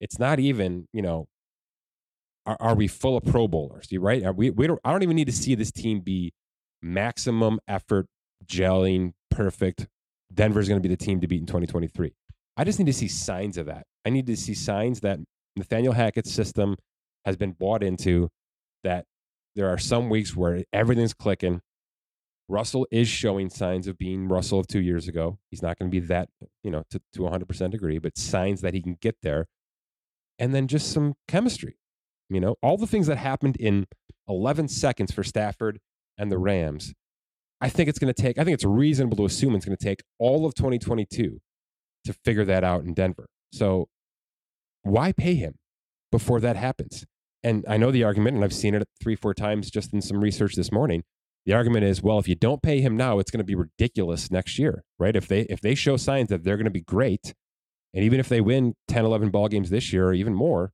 It's 0.00 0.18
not 0.18 0.40
even 0.40 0.88
you 0.90 1.02
know 1.02 1.28
are, 2.46 2.56
are 2.60 2.74
we 2.74 2.88
full 2.88 3.18
of 3.18 3.24
Pro 3.24 3.46
Bowlers? 3.46 3.88
Right? 3.92 4.24
Are 4.24 4.32
we 4.32 4.48
we 4.48 4.66
don't. 4.66 4.80
I 4.84 4.92
don't 4.92 5.02
even 5.02 5.16
need 5.16 5.26
to 5.26 5.32
see 5.32 5.54
this 5.54 5.70
team 5.70 6.00
be 6.00 6.32
maximum 6.82 7.60
effort, 7.68 8.06
gelling, 8.44 9.12
perfect. 9.30 9.86
Denver's 10.32 10.68
going 10.68 10.80
to 10.80 10.86
be 10.86 10.94
the 10.94 11.02
team 11.02 11.20
to 11.20 11.26
beat 11.26 11.40
in 11.40 11.46
2023. 11.46 12.12
I 12.56 12.64
just 12.64 12.78
need 12.78 12.86
to 12.86 12.92
see 12.92 13.08
signs 13.08 13.56
of 13.56 13.66
that. 13.66 13.84
I 14.04 14.10
need 14.10 14.26
to 14.26 14.36
see 14.36 14.54
signs 14.54 15.00
that 15.00 15.20
Nathaniel 15.56 15.92
Hackett's 15.92 16.32
system 16.32 16.76
has 17.24 17.36
been 17.36 17.52
bought 17.52 17.82
into 17.82 18.28
that 18.84 19.04
there 19.54 19.68
are 19.68 19.78
some 19.78 20.08
weeks 20.08 20.36
where 20.36 20.64
everything's 20.72 21.14
clicking. 21.14 21.60
Russell 22.48 22.86
is 22.90 23.08
showing 23.08 23.50
signs 23.50 23.86
of 23.86 23.98
being 23.98 24.28
Russell 24.28 24.60
of 24.60 24.66
two 24.66 24.80
years 24.80 25.08
ago. 25.08 25.38
He's 25.50 25.62
not 25.62 25.78
going 25.78 25.90
to 25.90 26.00
be 26.00 26.06
that, 26.06 26.28
you 26.62 26.70
know, 26.70 26.84
to, 26.90 27.00
to 27.12 27.20
100% 27.20 27.74
agree, 27.74 27.98
but 27.98 28.16
signs 28.16 28.60
that 28.62 28.72
he 28.72 28.80
can 28.80 28.96
get 29.00 29.16
there. 29.22 29.46
And 30.38 30.54
then 30.54 30.68
just 30.68 30.92
some 30.92 31.14
chemistry. 31.26 31.76
You 32.30 32.40
know, 32.40 32.56
all 32.62 32.76
the 32.76 32.86
things 32.86 33.06
that 33.06 33.18
happened 33.18 33.56
in 33.56 33.86
11 34.28 34.68
seconds 34.68 35.12
for 35.12 35.24
Stafford 35.24 35.80
and 36.18 36.30
the 36.30 36.38
Rams. 36.38 36.92
I 37.60 37.68
think 37.68 37.88
it's 37.88 37.98
going 37.98 38.12
to 38.12 38.22
take, 38.22 38.38
I 38.38 38.44
think 38.44 38.54
it's 38.54 38.64
reasonable 38.64 39.16
to 39.18 39.24
assume 39.24 39.54
it's 39.54 39.64
going 39.64 39.76
to 39.76 39.84
take 39.84 40.02
all 40.18 40.46
of 40.46 40.54
2022 40.54 41.40
to 42.04 42.12
figure 42.24 42.44
that 42.44 42.64
out 42.64 42.84
in 42.84 42.94
Denver. 42.94 43.26
So 43.52 43.88
why 44.82 45.12
pay 45.12 45.34
him 45.34 45.54
before 46.10 46.40
that 46.40 46.56
happens? 46.56 47.04
and 47.42 47.64
I 47.68 47.76
know 47.76 47.90
the 47.90 48.04
argument, 48.04 48.36
and 48.36 48.44
I've 48.44 48.54
seen 48.54 48.74
it 48.74 48.86
three, 49.00 49.16
four 49.16 49.34
times 49.34 49.70
just 49.70 49.92
in 49.92 50.02
some 50.02 50.20
research 50.20 50.54
this 50.54 50.72
morning. 50.72 51.04
The 51.46 51.54
argument 51.54 51.84
is, 51.84 52.02
well, 52.02 52.18
if 52.18 52.28
you 52.28 52.34
don't 52.34 52.62
pay 52.62 52.80
him 52.80 52.96
now, 52.96 53.18
it's 53.18 53.30
going 53.30 53.38
to 53.38 53.44
be 53.44 53.54
ridiculous 53.54 54.30
next 54.30 54.58
year, 54.58 54.84
right? 54.98 55.16
If 55.16 55.28
they 55.28 55.42
if 55.42 55.60
they 55.60 55.74
show 55.74 55.96
signs 55.96 56.28
that 56.28 56.44
they're 56.44 56.56
going 56.56 56.64
to 56.64 56.70
be 56.70 56.82
great, 56.82 57.34
and 57.94 58.04
even 58.04 58.20
if 58.20 58.28
they 58.28 58.40
win 58.40 58.74
10, 58.88 59.04
11 59.04 59.30
ball 59.30 59.48
games 59.48 59.70
this 59.70 59.92
year 59.92 60.08
or 60.08 60.12
even 60.12 60.34
more, 60.34 60.72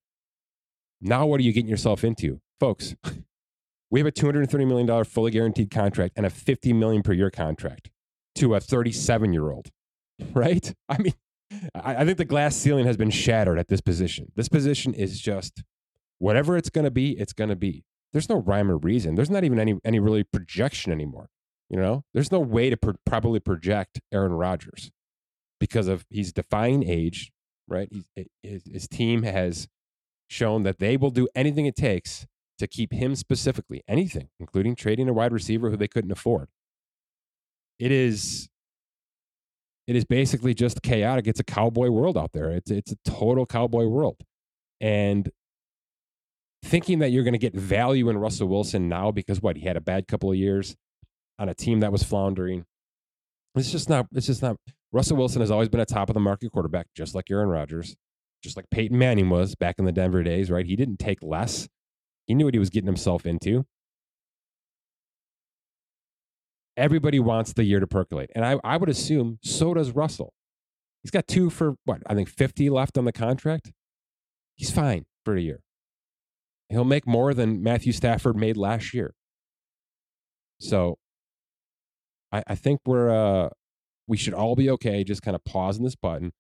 now 1.01 1.27
what 1.27 1.39
are 1.39 1.45
you 1.45 1.53
getting 1.53 1.71
yourself 1.71 2.03
into, 2.03 2.41
folks? 2.59 2.97
We 3.95 4.01
have 4.01 4.09
a 4.09 4.11
$230 4.11 4.67
million 4.67 5.05
fully 5.05 5.31
guaranteed 5.31 5.71
contract 5.71 6.15
and 6.17 6.27
a 6.27 6.31
50 6.31 6.73
million 6.73 7.05
per 7.05 7.13
year 7.13 7.31
contract 7.31 7.91
to 8.35 8.57
a 8.57 8.59
37 8.59 9.33
year 9.33 9.53
old, 9.53 9.71
right? 10.33 10.75
I 10.89 10.99
mean, 10.99 11.15
I 11.77 12.05
think 12.05 12.19
the 12.19 12.25
glass 12.25 12.57
ceiling 12.57 12.87
has 12.87 12.97
been 12.97 13.11
shattered 13.11 13.57
at 13.57 13.69
this 13.69 13.81
position. 13.81 14.33
This 14.35 14.49
position 14.49 14.95
is 14.95 15.21
just 15.21 15.63
whatever 16.19 16.57
it's 16.57 16.71
going 16.71 16.87
to 16.87 16.91
be, 16.91 17.13
it's 17.13 17.33
going 17.33 17.51
to 17.51 17.55
be. 17.55 17.85
There's 18.13 18.29
no 18.29 18.39
rhyme 18.39 18.69
or 18.69 18.79
reason. 18.79 19.15
There's 19.15 19.31
not 19.31 19.45
even 19.45 19.61
any 19.61 19.79
any 19.85 20.01
really 20.01 20.25
projection 20.25 20.91
anymore. 20.91 21.29
You 21.71 21.77
know, 21.79 22.03
there's 22.13 22.33
no 22.33 22.41
way 22.41 22.71
to 22.71 22.77
pro- 22.77 22.95
probably 23.07 23.39
project 23.39 24.01
Aaron 24.13 24.33
Rodgers 24.33 24.91
because 25.61 25.87
of 25.87 26.05
he's 26.11 26.33
defying 26.33 26.83
age, 26.83 27.31
right? 27.69 27.89
His, 28.43 28.65
his 28.65 28.89
team 28.89 29.23
has 29.23 29.69
shown 30.27 30.65
that 30.65 30.81
they 30.81 30.97
will 30.97 31.11
do 31.11 31.29
anything 31.37 31.67
it 31.67 31.77
takes 31.77 32.27
to 32.59 32.67
keep 32.67 32.93
him 32.93 33.15
specifically, 33.15 33.83
anything, 33.89 34.29
including 34.39 34.75
trading 34.75 35.09
a 35.09 35.13
wide 35.13 35.33
receiver 35.33 35.71
who 35.71 35.77
they 35.77 35.89
couldn't 35.89 36.13
afford. 36.13 36.49
It 37.79 37.91
is 37.91 38.49
it 39.87 39.97
is 39.97 40.05
basically 40.05 40.55
just 40.55 40.83
chaotic. 40.83 41.27
It's 41.27 41.41
a 41.41 41.45
cowboy 41.45 41.89
world 41.89 42.17
out 42.17 42.33
there. 42.33 42.51
It's 42.51 42.71
it's 42.71 42.93
a 42.93 42.97
total 43.05 43.47
cowboy 43.47 43.87
world. 43.87 44.17
And 44.81 45.31
thinking 46.65 47.01
that 47.01 47.11
you're 47.11 47.25
going 47.25 47.33
to 47.33 47.39
get 47.39 47.55
value 47.55 48.09
in 48.09 48.17
Russell 48.19 48.49
Wilson 48.49 48.89
now 48.89 49.11
because 49.11 49.43
what 49.43 49.57
he 49.57 49.67
had 49.67 49.77
a 49.77 49.81
bad 49.81 50.09
couple 50.09 50.31
of 50.31 50.37
years 50.37 50.77
on 51.39 51.49
a 51.49 51.55
team 51.55 51.81
that 51.81 51.93
was 51.93 52.03
floundering. 52.03 52.65
It's 53.55 53.71
just 53.71 53.89
not. 53.89 54.07
It's 54.13 54.27
just 54.27 54.43
not. 54.43 54.57
Russell 54.93 55.17
Wilson 55.17 55.41
has 55.41 55.51
always 55.51 55.69
been 55.69 55.81
a 55.81 55.87
top 55.87 56.09
of 56.09 56.15
the 56.15 56.21
market 56.21 56.53
quarterback, 56.53 56.87
just 56.97 57.15
like 57.15 57.31
Aaron 57.31 57.49
Rodgers, 57.49 57.97
just 58.43 58.57
like 58.57 58.67
Peyton 58.71 58.97
Manning 58.97 59.29
was 59.29 59.55
back 59.55 59.77
in 59.79 59.85
the 59.85 59.93
Denver 59.93 60.23
days. 60.23 60.51
Right? 60.51 60.67
He 60.67 60.77
didn't 60.77 60.99
take 60.99 61.23
less. 61.23 61.69
He 62.27 62.35
knew 62.35 62.47
what 62.47 62.55
he 62.55 62.61
was 62.61 62.71
getting 62.71 62.87
himself 62.87 63.27
into. 63.27 63.67
Everybody 66.77 67.21
wants 67.21 67.53
the 67.53 67.65
year 67.65 67.79
to 67.79 67.87
percolate, 67.87 68.31
and 68.35 68.45
I, 68.45 68.59
I 68.65 68.77
would 68.77 68.89
assume 68.89 69.39
so 69.43 69.75
does 69.75 69.93
Russell. 69.93 70.33
He's 71.03 71.11
got 71.11 71.29
two 71.29 71.51
for 71.51 71.75
what 71.85 72.03
I 72.07 72.15
think 72.15 72.29
fifty 72.29 72.69
left 72.69 72.99
on 72.99 73.05
the 73.05 73.13
contract. 73.13 73.73
He's 74.57 74.71
fine 74.71 75.05
for 75.25 75.37
a 75.37 75.41
year. 75.41 75.61
He'll 76.71 76.85
make 76.85 77.07
more 77.07 77.35
than 77.35 77.63
Matthew 77.63 77.93
Stafford 77.93 78.37
made 78.37 78.57
last 78.57 78.95
year. 78.95 79.15
So 80.61 80.99
I, 82.33 82.43
I 82.49 82.55
think 82.55 82.81
we're 82.87 83.11
uh, 83.11 83.51
we 84.09 84.17
should 84.17 84.35
all 84.35 84.57
be 84.57 84.71
okay 84.71 85.05
just 85.05 85.23
kind 85.23 85.35
of 85.35 85.45
pausing 85.45 85.85
this 85.85 85.95
button, 85.95 86.33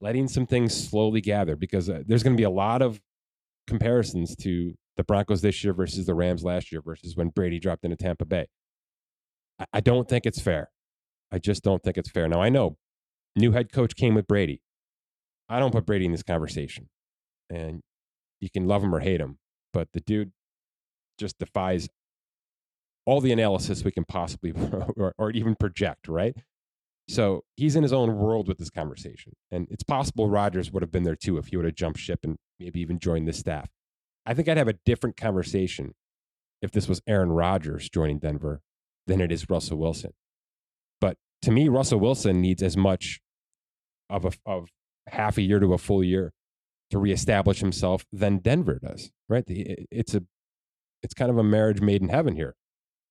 letting 0.00 0.28
some 0.28 0.46
things 0.46 0.88
slowly 0.88 1.20
gather 1.20 1.56
because 1.56 1.88
uh, 1.88 2.02
there's 2.06 2.22
going 2.22 2.34
to 2.34 2.40
be 2.40 2.44
a 2.44 2.50
lot 2.50 2.82
of 2.82 3.00
comparisons 3.66 4.34
to 4.36 4.74
the 4.96 5.04
Broncos 5.04 5.42
this 5.42 5.62
year 5.64 5.72
versus 5.72 6.06
the 6.06 6.14
Rams 6.14 6.44
last 6.44 6.72
year 6.72 6.82
versus 6.82 7.16
when 7.16 7.28
Brady 7.28 7.58
dropped 7.58 7.84
into 7.84 7.96
Tampa 7.96 8.24
Bay. 8.24 8.46
I, 9.72 9.80
don't 9.80 10.08
think 10.08 10.26
it's 10.26 10.40
fair. 10.40 10.70
I 11.30 11.38
just 11.38 11.62
don't 11.62 11.82
think 11.82 11.98
it's 11.98 12.10
fair. 12.10 12.28
Now 12.28 12.40
I 12.40 12.48
know 12.48 12.76
new 13.36 13.52
head 13.52 13.72
coach 13.72 13.94
came 13.94 14.14
with 14.14 14.26
Brady. 14.26 14.62
I 15.48 15.58
don't 15.58 15.72
put 15.72 15.86
Brady 15.86 16.06
in 16.06 16.12
this 16.12 16.22
conversation. 16.22 16.88
And 17.50 17.82
you 18.40 18.48
can 18.50 18.66
love 18.66 18.82
him 18.82 18.94
or 18.94 19.00
hate 19.00 19.20
him 19.20 19.38
but 19.72 19.88
the 19.92 20.00
dude 20.00 20.32
just 21.18 21.38
defies 21.38 21.88
all 23.06 23.20
the 23.20 23.32
analysis 23.32 23.84
we 23.84 23.92
can 23.92 24.04
possibly 24.04 24.52
or, 24.96 25.14
or, 25.18 25.30
even 25.30 25.54
project, 25.54 26.08
right? 26.08 26.36
So 27.08 27.44
he's 27.56 27.76
in 27.76 27.82
his 27.82 27.92
own 27.92 28.16
world 28.16 28.46
with 28.46 28.58
this 28.58 28.70
conversation. 28.70 29.32
And 29.50 29.66
it's 29.70 29.82
possible 29.82 30.28
Rodgers 30.28 30.70
would 30.70 30.82
have 30.82 30.92
been 30.92 31.02
there 31.02 31.16
too 31.16 31.38
if 31.38 31.48
he 31.48 31.56
would 31.56 31.66
have 31.66 31.74
jumped 31.74 31.98
ship 31.98 32.20
and 32.22 32.36
maybe 32.58 32.80
even 32.80 32.98
joined 32.98 33.26
the 33.26 33.32
staff. 33.32 33.68
I 34.26 34.34
think 34.34 34.48
I'd 34.48 34.56
have 34.56 34.68
a 34.68 34.78
different 34.84 35.16
conversation 35.16 35.94
if 36.62 36.70
this 36.70 36.88
was 36.88 37.00
Aaron 37.06 37.32
Rodgers 37.32 37.88
joining 37.88 38.18
Denver 38.18 38.60
than 39.06 39.20
it 39.20 39.32
is 39.32 39.48
Russell 39.48 39.78
Wilson. 39.78 40.12
But 41.00 41.16
to 41.42 41.50
me, 41.50 41.68
Russell 41.68 42.00
Wilson 42.00 42.40
needs 42.40 42.62
as 42.62 42.76
much 42.76 43.20
of 44.08 44.24
a 44.24 44.32
of 44.44 44.68
half 45.08 45.38
a 45.38 45.42
year 45.42 45.58
to 45.58 45.72
a 45.72 45.78
full 45.78 46.04
year 46.04 46.32
to 46.90 46.98
reestablish 46.98 47.60
himself 47.60 48.04
than 48.12 48.38
Denver 48.38 48.78
does. 48.82 49.10
Right? 49.28 49.44
It's 49.46 50.14
a 50.14 50.22
it's 51.02 51.14
kind 51.14 51.30
of 51.30 51.38
a 51.38 51.42
marriage 51.42 51.80
made 51.80 52.02
in 52.02 52.10
heaven 52.10 52.36
here, 52.36 52.54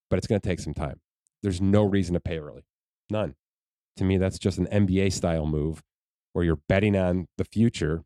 but 0.09 0.17
it's 0.17 0.27
going 0.27 0.39
to 0.39 0.47
take 0.47 0.59
some 0.59 0.73
time. 0.73 0.99
There's 1.41 1.61
no 1.61 1.83
reason 1.83 2.13
to 2.13 2.19
pay 2.19 2.37
early, 2.37 2.63
none. 3.09 3.35
To 3.97 4.03
me, 4.03 4.17
that's 4.17 4.37
just 4.39 4.59
an 4.59 4.67
NBA 4.67 5.11
style 5.11 5.45
move 5.45 5.81
where 6.33 6.45
you're 6.45 6.59
betting 6.69 6.95
on 6.95 7.27
the 7.37 7.43
future 7.43 8.03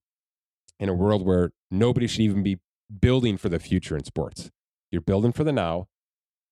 in 0.80 0.90
a 0.90 0.94
world 0.94 1.26
where 1.26 1.52
nobody 1.70 2.08
should 2.08 2.22
even 2.22 2.42
be 2.42 2.60
building 3.02 3.38
for 3.38 3.50
the 3.50 3.60
future 3.60 3.98
in 3.98 4.04
sports. 4.06 4.52
You're 4.92 5.02
building 5.02 5.34
for 5.34 5.44
the 5.44 5.54
now. 5.54 5.88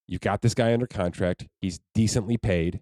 You've 0.08 0.22
got 0.22 0.42
this 0.42 0.54
guy 0.56 0.74
under 0.74 0.88
contract. 0.88 1.48
He's 1.62 1.80
decently 1.96 2.38
paid. 2.38 2.82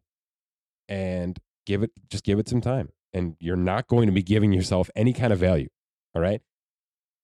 and 0.90 1.40
give 1.66 1.84
it 1.84 1.92
just 2.10 2.24
give 2.26 2.40
it 2.40 2.50
some 2.50 2.62
time. 2.62 2.90
And 3.14 3.36
you're 3.40 3.56
not 3.56 3.88
going 3.88 4.08
to 4.08 4.14
be 4.14 4.24
giving 4.24 4.54
yourself 4.54 4.90
any 4.96 5.14
kind 5.14 5.34
of 5.34 5.40
value. 5.40 5.70
All 6.16 6.22
right. 6.22 6.42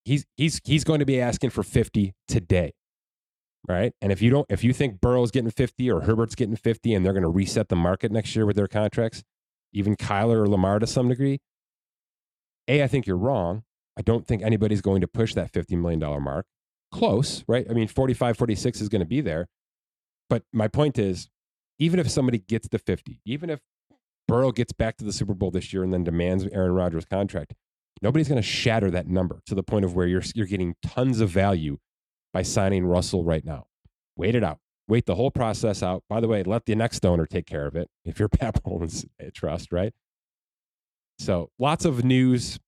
He's 0.06 0.26
he's 0.38 0.62
he's 0.65 0.84
going 0.86 1.00
to 1.02 1.06
be 1.06 1.19
asking 1.21 1.52
for 1.52 1.63
50 1.63 2.13
today. 2.28 2.74
Right. 3.67 3.93
And 4.02 4.12
if 4.12 4.21
you 4.21 4.32
don't 4.32 4.48
if 4.50 4.63
you 4.63 4.74
think 4.74 5.02
Burrow's 5.02 5.32
getting 5.32 5.52
50 5.52 5.91
or 5.91 6.04
Herbert's 6.04 6.36
getting 6.36 6.56
50 6.58 6.93
and 6.95 7.06
they're 7.06 7.13
going 7.13 7.24
to 7.24 7.30
reset 7.30 7.69
the 7.69 7.78
market 7.78 8.12
next 8.12 8.36
year 8.36 8.45
with 8.48 8.56
their 8.58 8.69
contracts, 8.69 9.24
even 9.74 9.98
Kyler 9.98 10.43
or 10.43 10.48
Lamar 10.50 10.80
to 10.80 10.88
some 10.88 11.10
degree, 11.10 11.39
A, 12.69 12.84
I 12.84 12.88
think 12.88 13.08
you're 13.08 13.17
wrong. 13.17 13.64
I 13.97 14.01
don't 14.01 14.27
think 14.27 14.41
anybody's 14.41 14.81
going 14.81 15.01
to 15.01 15.08
push 15.08 15.34
that 15.34 15.51
$50 15.51 15.77
million 15.77 15.99
mark. 16.21 16.45
Close, 16.91 17.43
right? 17.47 17.65
I 17.69 17.73
mean, 17.73 17.88
45, 17.88 18.38
46 18.38 18.81
is 18.81 18.89
going 18.89 18.99
to 18.99 19.05
be 19.05 19.21
there. 19.21 19.47
But 20.29 20.43
my 20.53 20.67
point 20.67 20.97
is, 20.97 21.29
even 21.79 21.99
if 21.99 22.10
somebody 22.10 22.39
gets 22.39 22.67
to 22.69 22.79
50, 22.79 23.21
even 23.25 23.49
if 23.49 23.60
Burrow 24.27 24.51
gets 24.51 24.73
back 24.73 24.97
to 24.97 25.05
the 25.05 25.13
Super 25.13 25.34
Bowl 25.34 25.51
this 25.51 25.71
year 25.73 25.84
and 25.84 25.93
then 25.93 26.03
demands 26.03 26.45
Aaron 26.45 26.71
Rodgers' 26.71 27.05
contract, 27.05 27.53
nobody's 28.01 28.27
going 28.27 28.41
to 28.41 28.47
shatter 28.47 28.89
that 28.91 29.08
number 29.08 29.41
to 29.45 29.55
the 29.55 29.63
point 29.63 29.86
of 29.86 29.95
where 29.95 30.08
you're, 30.08 30.23
you're 30.34 30.47
getting 30.47 30.75
tons 30.81 31.19
of 31.19 31.29
value 31.29 31.77
by 32.34 32.41
signing 32.41 32.86
Russell 32.86 33.23
right 33.23 33.45
now. 33.45 33.67
Wait 34.17 34.36
it 34.36 34.43
out. 34.43 34.60
Wait 34.88 35.05
the 35.05 35.15
whole 35.15 35.31
process 35.31 35.81
out. 35.81 36.03
By 36.10 36.19
the 36.19 36.27
way, 36.27 36.43
let 36.43 36.65
the 36.65 36.75
next 36.75 37.05
owner 37.05 37.25
take 37.25 37.45
care 37.45 37.65
of 37.65 37.75
it 37.75 37.89
if 38.03 38.19
you're 38.19 38.29
Pat 38.29 38.62
Bowlen's 38.63 39.05
trust, 39.34 39.71
right? 39.71 39.93
So 41.17 41.49
lots 41.58 41.86
of 41.86 42.03
news. 42.03 42.60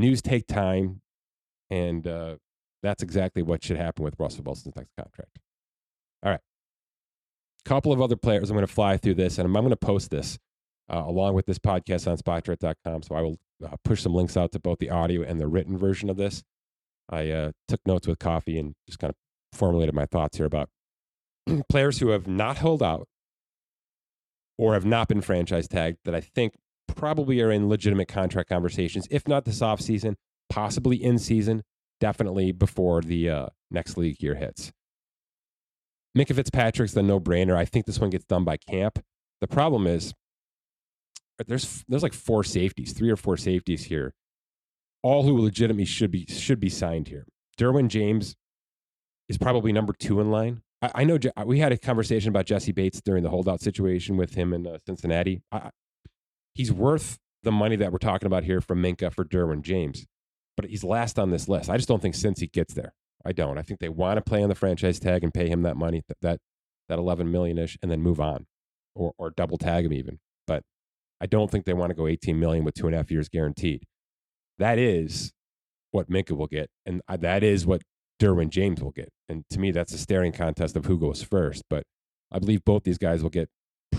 News 0.00 0.22
take 0.22 0.46
time. 0.46 1.02
And 1.68 2.06
uh, 2.06 2.36
that's 2.82 3.02
exactly 3.02 3.42
what 3.42 3.62
should 3.62 3.76
happen 3.76 4.02
with 4.04 4.14
Russell 4.18 4.42
Wilson's 4.44 4.74
next 4.74 4.90
contract. 4.98 5.38
All 6.22 6.32
right. 6.32 6.40
Couple 7.64 7.92
of 7.92 8.00
other 8.00 8.16
players. 8.16 8.50
I'm 8.50 8.56
going 8.56 8.66
to 8.66 8.72
fly 8.72 8.96
through 8.96 9.14
this 9.14 9.38
and 9.38 9.46
I'm, 9.46 9.56
I'm 9.56 9.62
going 9.62 9.70
to 9.70 9.76
post 9.76 10.10
this 10.10 10.38
uh, 10.92 11.04
along 11.06 11.34
with 11.34 11.46
this 11.46 11.58
podcast 11.58 12.10
on 12.10 12.16
spotrac.com. 12.16 13.02
So 13.02 13.14
I 13.14 13.20
will 13.20 13.38
uh, 13.64 13.76
push 13.84 14.02
some 14.02 14.14
links 14.14 14.36
out 14.36 14.52
to 14.52 14.58
both 14.58 14.78
the 14.78 14.90
audio 14.90 15.22
and 15.22 15.38
the 15.38 15.46
written 15.46 15.76
version 15.76 16.08
of 16.08 16.16
this. 16.16 16.42
I 17.10 17.30
uh, 17.30 17.52
took 17.68 17.80
notes 17.86 18.06
with 18.06 18.18
coffee 18.18 18.58
and 18.58 18.74
just 18.86 18.98
kind 18.98 19.10
of 19.10 19.16
formulated 19.56 19.94
my 19.94 20.06
thoughts 20.06 20.38
here 20.38 20.46
about 20.46 20.70
players 21.68 21.98
who 21.98 22.08
have 22.08 22.26
not 22.26 22.56
held 22.56 22.82
out 22.82 23.06
or 24.56 24.74
have 24.74 24.84
not 24.84 25.08
been 25.08 25.20
franchise 25.20 25.68
tagged 25.68 25.98
that 26.04 26.14
I 26.14 26.20
think 26.20 26.54
probably 26.94 27.40
are 27.40 27.50
in 27.50 27.68
legitimate 27.68 28.08
contract 28.08 28.48
conversations, 28.48 29.06
if 29.10 29.26
not 29.26 29.44
this 29.44 29.60
offseason, 29.60 30.14
possibly 30.48 31.02
in 31.02 31.18
season, 31.18 31.62
definitely 32.00 32.52
before 32.52 33.02
the 33.02 33.28
uh, 33.28 33.46
next 33.70 33.96
league 33.96 34.22
year 34.22 34.34
hits. 34.34 34.72
Minkah 36.16 36.34
Fitzpatrick's 36.34 36.92
the 36.92 37.02
no 37.02 37.20
brainer. 37.20 37.56
I 37.56 37.64
think 37.64 37.86
this 37.86 38.00
one 38.00 38.10
gets 38.10 38.24
done 38.24 38.44
by 38.44 38.56
camp. 38.56 38.98
The 39.40 39.46
problem 39.46 39.86
is 39.86 40.12
there's 41.46 41.84
there's 41.88 42.02
like 42.02 42.12
four 42.12 42.44
safeties, 42.44 42.92
three 42.92 43.10
or 43.10 43.16
four 43.16 43.36
safeties 43.36 43.84
here, 43.84 44.12
all 45.02 45.22
who 45.22 45.38
legitimately 45.38 45.84
should 45.84 46.10
be 46.10 46.26
should 46.26 46.60
be 46.60 46.68
signed 46.68 47.08
here. 47.08 47.26
Derwin 47.58 47.88
James 47.88 48.36
is 49.28 49.38
probably 49.38 49.72
number 49.72 49.92
two 49.92 50.20
in 50.20 50.30
line. 50.30 50.62
I, 50.82 51.04
know 51.04 51.18
we 51.44 51.58
had 51.58 51.72
a 51.72 51.78
conversation 51.78 52.30
about 52.30 52.46
Jessie 52.46 52.72
Bates 52.72 53.02
during 53.02 53.22
the 53.22 53.28
holdout 53.28 53.60
situation 53.60 54.16
with 54.16 54.34
him 54.34 54.54
in 54.54 54.66
uh, 54.66 54.78
Cincinnati. 54.86 55.42
He's 56.54 56.72
worth 56.72 57.18
the 57.42 57.52
money 57.52 57.76
that 57.76 57.92
we're 57.92 57.98
talking 57.98 58.26
about 58.26 58.44
here 58.44 58.60
from 58.60 58.82
Minkah 58.82 59.12
for 59.12 59.24
Derwin 59.24 59.62
James, 59.62 60.06
but 60.56 60.66
he's 60.66 60.84
last 60.84 61.18
on 61.18 61.30
this 61.30 61.48
list. 61.48 61.70
I 61.70 61.76
just 61.76 61.88
don't 61.88 62.02
think 62.02 62.14
since 62.14 62.40
he 62.40 62.46
gets 62.46 62.74
there. 62.74 62.92
I 63.24 63.32
don't. 63.32 63.58
I 63.58 63.62
think 63.62 63.80
they 63.80 63.88
want 63.88 64.16
to 64.16 64.22
play 64.22 64.42
on 64.42 64.48
the 64.48 64.54
franchise 64.54 64.98
tag 64.98 65.22
and 65.22 65.32
pay 65.32 65.48
him 65.48 65.62
that 65.62 65.76
money, 65.76 66.02
that 66.20 66.40
that 66.88 66.98
eleven 66.98 67.30
million 67.30 67.58
ish, 67.58 67.78
and 67.82 67.90
then 67.90 68.00
move 68.00 68.20
on, 68.20 68.46
or 68.94 69.12
or 69.18 69.30
double 69.30 69.58
tag 69.58 69.84
him 69.84 69.92
even. 69.92 70.18
But 70.46 70.62
I 71.20 71.26
don't 71.26 71.50
think 71.50 71.64
they 71.64 71.74
want 71.74 71.90
to 71.90 71.94
go 71.94 72.06
18 72.06 72.38
million 72.38 72.64
with 72.64 72.74
two 72.74 72.86
and 72.86 72.94
a 72.94 72.98
half 72.98 73.10
years 73.10 73.28
guaranteed. 73.28 73.84
That 74.58 74.78
is 74.78 75.32
what 75.90 76.10
Minkah 76.10 76.36
will 76.36 76.46
get, 76.46 76.70
and 76.86 77.02
that 77.08 77.42
is 77.42 77.66
what 77.66 77.82
Derwin 78.20 78.50
James 78.50 78.82
will 78.82 78.92
get. 78.92 79.10
And 79.28 79.44
to 79.50 79.58
me, 79.58 79.70
that's 79.70 79.92
a 79.92 79.98
staring 79.98 80.32
contest 80.32 80.76
of 80.76 80.86
who 80.86 80.98
goes 80.98 81.22
first. 81.22 81.62
But 81.68 81.84
I 82.32 82.38
believe 82.38 82.64
both 82.64 82.84
these 82.84 82.98
guys 82.98 83.22
will 83.22 83.30
get 83.30 83.48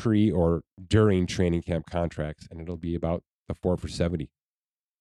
pre 0.01 0.31
or 0.31 0.63
during 0.87 1.27
training 1.27 1.61
camp 1.61 1.85
contracts, 1.89 2.47
and 2.49 2.59
it'll 2.59 2.75
be 2.75 2.95
about 2.95 3.21
the 3.47 3.53
four 3.53 3.77
for 3.77 3.87
70. 3.87 4.29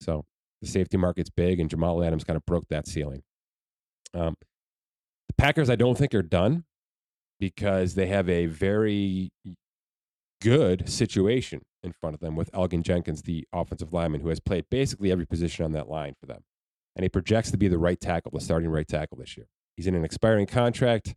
So 0.03 0.27
the 0.61 0.69
safety 0.69 0.99
market's 0.99 1.31
big, 1.31 1.59
and 1.59 1.71
Jamal 1.71 2.05
Adams 2.05 2.23
kind 2.23 2.37
of 2.37 2.45
broke 2.45 2.69
that 2.69 2.87
ceiling. 2.87 3.23
Um, 4.13 4.37
the 5.29 5.35
Packers, 5.39 5.71
I 5.71 5.77
don't 5.77 5.97
think, 5.97 6.15
are 6.15 6.23
done 6.23 6.65
because 7.39 7.95
they 7.95 8.09
have 8.09 8.29
a 8.29 8.45
very 8.45 9.31
good 10.43 10.87
situation 10.89 11.63
in 11.83 11.93
front 11.93 12.13
of 12.13 12.21
them 12.21 12.37
with 12.37 12.53
Elgton 12.53 12.83
Jenkins, 12.83 13.23
the 13.23 13.47
offensive 13.55 13.95
lineman, 13.95 14.21
who 14.21 14.29
has 14.29 14.41
played 14.41 14.67
basically 14.71 15.11
every 15.11 15.27
position 15.27 15.65
on 15.65 15.73
that 15.73 15.89
line 15.89 16.15
for 16.21 16.27
them. 16.27 16.43
And 16.95 17.05
he 17.05 17.09
projects 17.09 17.51
to 17.53 17.57
be 17.57 17.69
the 17.69 17.79
right 17.79 17.99
tackle, 17.99 18.33
the 18.35 18.41
starting 18.41 18.69
right 18.69 18.87
tackle 18.87 19.17
this 19.17 19.35
year. 19.39 19.47
He's 19.77 19.87
in 19.87 19.95
an 19.95 20.05
expiring 20.05 20.47
contract. 20.47 21.15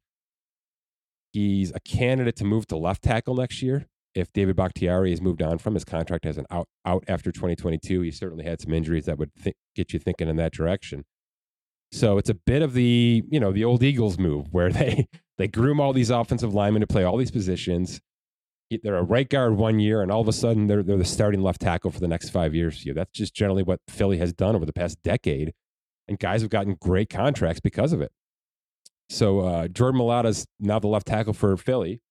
He's 1.33 1.71
a 1.71 1.79
candidate 1.79 2.35
to 2.37 2.45
move 2.45 2.67
to 2.67 2.77
left 2.77 3.03
tackle 3.03 3.35
next 3.35 3.61
year. 3.61 3.87
If 4.15 4.31
David 4.31 4.55
Bakhtiari 4.55 5.09
has 5.09 5.21
moved 5.21 5.41
on 5.41 5.57
from 5.57 5.73
his 5.73 5.83
contract 5.83 6.25
as 6.25 6.37
an 6.37 6.45
out 6.51 6.67
out 6.85 7.03
after 7.07 7.31
2022, 7.31 8.01
he 8.01 8.11
certainly 8.11 8.45
had 8.45 8.61
some 8.61 8.71
injuries 8.71 9.05
that 9.05 9.17
would 9.17 9.31
th- 9.43 9.55
get 9.75 9.91
you 9.91 9.99
thinking 9.99 10.29
in 10.29 10.35
that 10.37 10.53
direction. 10.53 11.03
So 11.91 12.17
it's 12.17 12.29
a 12.29 12.35
bit 12.35 12.61
of 12.61 12.73
the 12.73 13.23
you 13.29 13.39
know 13.39 13.51
the 13.51 13.65
old 13.65 13.83
Eagles 13.83 14.17
move 14.19 14.47
where 14.51 14.71
they 14.71 15.07
they 15.37 15.47
groom 15.47 15.81
all 15.81 15.93
these 15.93 16.11
offensive 16.11 16.53
linemen 16.53 16.81
to 16.81 16.87
play 16.87 17.03
all 17.03 17.17
these 17.17 17.31
positions 17.31 17.99
they're 18.81 18.95
a 18.95 19.03
right 19.03 19.29
guard 19.29 19.57
one 19.57 19.79
year, 19.79 20.01
and 20.01 20.11
all 20.11 20.21
of 20.21 20.27
a 20.27 20.33
sudden 20.33 20.67
they're 20.67 20.83
they're 20.83 20.97
the 20.97 21.05
starting 21.05 21.41
left 21.41 21.61
tackle 21.61 21.91
for 21.91 21.99
the 21.99 22.07
next 22.07 22.29
five 22.29 22.55
years 22.55 22.85
you. 22.85 22.93
That's 22.93 23.11
just 23.11 23.35
generally 23.35 23.63
what 23.63 23.79
Philly 23.87 24.17
has 24.17 24.33
done 24.33 24.55
over 24.55 24.65
the 24.65 24.73
past 24.73 25.01
decade, 25.03 25.53
and 26.07 26.17
guys 26.17 26.41
have 26.41 26.49
gotten 26.49 26.75
great 26.79 27.09
contracts 27.09 27.59
because 27.59 27.93
of 27.93 28.01
it. 28.01 28.11
So 29.13 29.41
uh, 29.41 29.67
Jordan 29.67 30.01
Mailata's 30.01 30.45
now 30.59 30.79
the 30.79 30.87
left 30.87 31.07
tackle 31.07 31.33
for 31.33 31.55
Philly. 31.57 32.01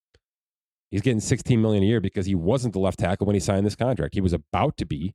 He's 0.91 1.03
getting 1.03 1.21
16 1.21 1.61
million 1.61 1.83
a 1.83 1.87
year 1.87 2.01
because 2.01 2.27
he 2.27 2.35
wasn't 2.35 2.75
the 2.75 2.81
left 2.81 2.99
tackle 2.99 3.27
when 3.27 3.35
he 3.35 3.41
signed 3.41 3.67
this 3.67 3.77
contract. 3.77 4.15
He 4.15 4.21
was 4.21 4.33
about 4.33 4.77
to 4.77 4.85
be, 4.85 5.15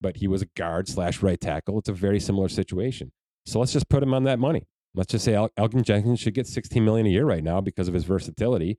but 0.00 0.16
he 0.16 0.26
was 0.26 0.42
a 0.42 0.46
guard 0.56 0.88
slash 0.88 1.22
right 1.22 1.40
tackle. 1.40 1.78
It's 1.78 1.88
a 1.88 1.92
very 1.92 2.18
similar 2.18 2.48
situation. 2.48 3.12
So 3.46 3.60
let's 3.60 3.72
just 3.72 3.88
put 3.88 4.02
him 4.02 4.14
on 4.14 4.24
that 4.24 4.38
money. 4.38 4.66
Let's 4.94 5.12
just 5.12 5.24
say 5.24 5.34
El- 5.34 5.50
Elgton 5.50 5.82
Jenkins 5.82 6.18
should 6.18 6.34
get 6.34 6.46
16 6.46 6.84
million 6.84 7.06
a 7.06 7.10
year 7.10 7.24
right 7.24 7.44
now 7.44 7.60
because 7.60 7.88
of 7.88 7.94
his 7.94 8.04
versatility 8.04 8.78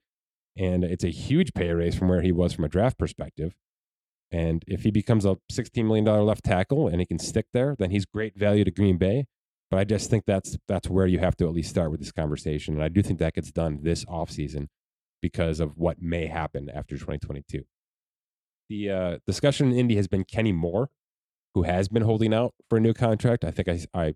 and 0.58 0.84
it's 0.84 1.06
a 1.06 1.10
huge 1.10 1.54
pay 1.54 1.72
raise 1.72 1.96
from 1.96 2.10
where 2.10 2.22
he 2.22 2.34
was 2.34 2.54
from 2.54 2.66
a 2.66 2.70
draft 2.70 2.98
perspective. 2.98 3.56
And 4.32 4.64
if 4.68 4.84
he 4.84 4.92
becomes 4.92 5.26
a 5.26 5.38
$16 5.52 5.86
million 5.86 6.06
left 6.06 6.44
tackle 6.44 6.88
and 6.88 7.00
he 7.00 7.06
can 7.06 7.20
stick 7.20 7.48
there, 7.54 7.76
then 7.80 7.92
he's 7.92 8.06
great 8.06 8.38
value 8.38 8.66
to 8.66 8.72
Green 8.72 8.98
Bay. 8.98 9.26
But 9.70 9.80
I 9.80 9.84
just 9.84 10.10
think 10.10 10.26
that's 10.26 10.58
that's 10.68 10.90
where 10.90 11.06
you 11.06 11.20
have 11.20 11.36
to 11.38 11.48
at 11.48 11.54
least 11.54 11.70
start 11.70 11.92
with 11.92 12.00
this 12.00 12.12
conversation. 12.12 12.74
And 12.74 12.84
I 12.84 12.90
do 12.90 13.02
think 13.02 13.20
that 13.20 13.34
gets 13.34 13.52
done 13.52 13.80
this 13.84 14.04
offseason 14.06 14.68
because 15.22 15.60
of 15.60 15.78
what 15.78 16.02
may 16.02 16.28
happen 16.28 16.70
after 16.70 16.96
2022. 16.96 17.64
The 18.70 18.90
uh, 18.90 19.18
discussion 19.28 19.72
in 19.72 19.78
Indy 19.78 19.96
has 19.96 20.08
been 20.08 20.24
Kenny 20.24 20.52
Moore, 20.52 20.90
who 21.54 21.64
has 21.64 21.88
been 21.88 22.04
holding 22.04 22.34
out 22.34 22.54
for 22.70 22.78
a 22.78 22.82
new 22.82 22.94
contract. 22.94 23.44
I 23.44 23.52
think 23.52 23.68
I, 23.68 23.80
I 23.94 24.14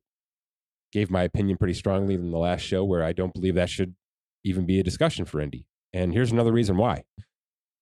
gave 0.91 1.09
my 1.09 1.23
opinion 1.23 1.57
pretty 1.57 1.73
strongly 1.73 2.13
in 2.13 2.31
the 2.31 2.37
last 2.37 2.61
show 2.61 2.83
where 2.83 3.03
I 3.03 3.13
don't 3.13 3.33
believe 3.33 3.55
that 3.55 3.69
should 3.69 3.95
even 4.43 4.65
be 4.65 4.79
a 4.79 4.83
discussion 4.83 5.25
for 5.25 5.41
Indy. 5.41 5.65
And 5.91 6.13
here's 6.13 6.31
another 6.31 6.51
reason 6.51 6.77
why 6.77 7.03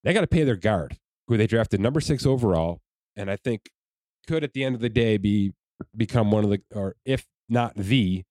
they 0.03 0.13
got 0.13 0.21
to 0.21 0.27
pay 0.27 0.43
their 0.43 0.55
guard, 0.55 0.97
who 1.27 1.37
they 1.37 1.47
drafted 1.47 1.79
number 1.79 2.01
six 2.01 2.25
overall, 2.25 2.81
and 3.15 3.29
I 3.29 3.35
think 3.35 3.69
could 4.27 4.43
at 4.43 4.53
the 4.53 4.63
end 4.63 4.75
of 4.75 4.81
the 4.81 4.89
day 4.89 5.17
be 5.17 5.53
become 5.95 6.31
one 6.31 6.43
of 6.43 6.49
the, 6.49 6.61
or 6.73 6.95
if 7.05 7.25
not 7.51 7.75
the 7.75 8.23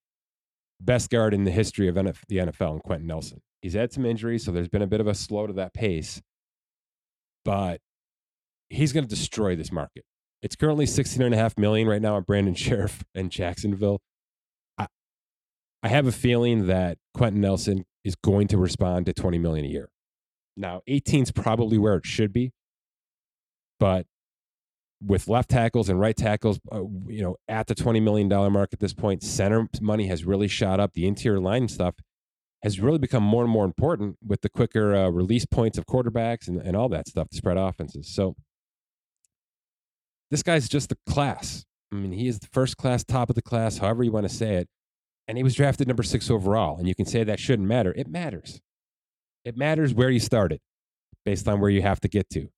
best 0.81 1.11
guard 1.11 1.35
in 1.35 1.45
the 1.45 1.51
history 1.51 1.89
of 1.89 1.95
NF, 1.95 2.19
the 2.29 2.39
NFL, 2.39 2.73
and 2.73 2.83
Quenton 2.83 3.07
Nelson. 3.07 3.41
He's 3.63 3.75
had 3.75 3.93
some 3.93 4.07
injuries, 4.07 4.45
so 4.45 4.51
there's 4.51 4.69
been 4.69 4.83
a 4.83 4.87
bit 4.87 5.01
of 5.01 5.07
a 5.07 5.15
slow 5.15 5.47
to 5.47 5.53
that 5.53 5.75
pace, 5.75 6.23
but 7.45 7.81
he's 8.71 8.93
going 8.93 9.05
to 9.05 9.09
destroy 9.09 9.55
this 9.55 9.71
market. 9.71 10.05
It's 10.43 10.57
currently 10.57 10.87
16 10.87 11.21
and 11.21 11.35
a 11.35 11.37
half 11.37 11.59
million 11.59 11.87
right 11.87 12.01
now 12.01 12.17
at 12.17 12.27
Brandon 12.27 12.55
Scherff 12.57 13.03
and 13.15 13.31
Jacksonville. 13.31 14.01
I, 14.79 14.87
I 15.83 15.89
have 15.89 16.07
a 16.07 16.13
feeling 16.13 16.67
that 16.69 16.97
Quenton 17.15 17.43
Nelson 17.43 17.85
is 18.05 18.17
going 18.17 18.49
to 18.49 18.57
respond 18.57 19.07
to 19.07 19.13
20 19.13 19.39
million 19.39 19.67
a 19.67 19.69
year. 19.69 19.91
Now, 20.57 20.81
18 20.87 21.25
is 21.25 21.33
probably 21.33 21.77
where 21.77 21.95
it 21.95 22.07
should 22.07 22.33
be, 22.33 22.53
but 23.79 24.07
with 25.05 25.29
left 25.29 25.51
tackles 25.51 25.89
and 25.89 25.99
right 25.99 26.17
tackles, 26.17 26.61
uh, 26.73 26.83
you 27.07 27.23
know, 27.23 27.37
at 27.49 27.67
the 27.67 27.75
20 27.75 28.01
million 28.01 28.29
dollar 28.29 28.51
mark 28.51 28.71
at 28.73 28.81
this 28.81 28.93
point, 28.93 29.23
center 29.23 29.69
money 29.81 30.07
has 30.09 30.25
really 30.25 30.49
shot 30.49 30.81
up. 30.81 30.93
The 30.93 31.07
interior 31.07 31.41
line 31.41 31.69
stuff 31.69 31.95
has 32.63 32.81
really 32.81 32.99
become 32.99 33.23
more 33.23 33.43
and 33.43 33.51
more 33.51 33.65
important 33.65 34.19
with 34.27 34.43
the 34.43 34.51
quicker 34.51 34.95
uh, 34.95 35.09
release 35.09 35.47
points 35.47 35.79
of 35.79 35.87
quarterbacks 35.87 36.47
and, 36.49 36.61
and 36.61 36.77
all 36.77 36.91
that 36.91 37.09
stuff 37.09 37.29
to 37.31 37.37
spread 37.37 37.57
offenses. 37.57 38.13
So 38.15 38.37
this 40.31 40.43
guy's 40.43 40.69
just 40.69 40.91
the 40.91 40.99
class. 41.09 41.65
I 41.91 41.97
mean, 41.97 42.13
he 42.13 42.29
is 42.29 42.39
the 42.39 42.49
first 42.53 42.77
class, 42.77 43.03
top 43.03 43.31
of 43.31 43.35
the 43.35 43.43
class, 43.43 43.79
however 43.79 44.05
you 44.05 44.13
want 44.13 44.29
to 44.29 44.35
say 44.35 44.57
it 44.57 44.69
and 45.31 45.37
he 45.37 45.45
was 45.45 45.55
drafted 45.55 45.87
number 45.87 46.03
six 46.03 46.29
overall. 46.29 46.77
And 46.77 46.89
you 46.89 46.95
can 46.97 47.07
say 47.07 47.23
that 47.23 47.39
shouldn't 47.39 47.69
matter. 47.69 47.95
It 47.97 48.09
matters. 48.09 48.61
It 49.45 49.57
matters 49.57 49.95
where 49.95 50.11
you 50.11 50.19
started 50.19 50.61
based 51.25 51.47
on 51.47 51.61
where 51.61 51.71
you 51.71 51.83
have 51.83 52.01
to 52.01 52.09
get 52.09 52.29
to. 52.31 52.49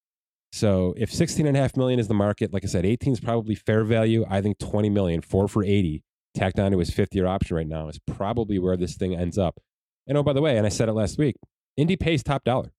So 0.52 0.94
if 0.98 1.12
16 1.12 1.46
and 1.46 1.56
a 1.56 1.60
half 1.60 1.76
million 1.76 1.98
is 1.98 2.08
the 2.08 2.14
market, 2.14 2.52
like 2.52 2.64
I 2.64 2.68
said, 2.68 2.84
18 2.84 3.14
is 3.14 3.20
probably 3.20 3.54
fair 3.54 3.84
value. 3.84 4.24
I 4.28 4.42
think 4.42 4.58
20 4.58 4.90
million, 4.90 5.22
four 5.22 5.48
for 5.48 5.64
80, 5.64 6.02
tacked 6.34 6.58
on 6.58 6.72
to 6.72 6.78
his 6.78 6.90
fifth 6.90 7.14
year 7.14 7.26
option 7.26 7.56
right 7.56 7.66
now 7.66 7.88
is 7.88 7.98
probably 8.06 8.58
where 8.58 8.76
this 8.76 8.94
thing 8.96 9.14
ends 9.14 9.38
up. 9.38 9.58
And 10.06 10.18
oh, 10.18 10.22
by 10.22 10.34
the 10.34 10.42
way, 10.42 10.58
and 10.58 10.66
I 10.66 10.68
said 10.68 10.88
it 10.88 10.92
last 10.92 11.18
week, 11.18 11.36
Indy 11.76 11.96
pays 11.96 12.22
top 12.22 12.44
dollar. 12.44 12.72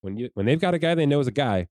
When 0.00 0.16
you 0.16 0.30
when 0.32 0.46
they've 0.46 0.60
got 0.60 0.72
a 0.72 0.78
guy 0.78 0.94
they 0.94 1.04
know 1.04 1.20
is 1.20 1.26
a 1.26 1.32
guy, 1.32 1.66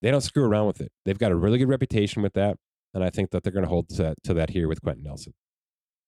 they 0.00 0.12
don't 0.12 0.20
screw 0.20 0.44
around 0.44 0.68
with 0.68 0.80
it. 0.80 0.92
They've 1.04 1.18
got 1.18 1.32
a 1.32 1.36
really 1.36 1.58
good 1.58 1.68
reputation 1.68 2.22
with 2.22 2.34
that, 2.34 2.56
and 2.94 3.02
I 3.02 3.10
think 3.10 3.30
that 3.30 3.42
they're 3.42 3.52
going 3.52 3.64
to 3.64 3.68
hold 3.68 3.88
to, 3.90 4.14
to 4.24 4.34
that 4.34 4.50
here 4.50 4.68
with 4.68 4.80
Quenton 4.80 5.02
Nelson. 5.02 5.34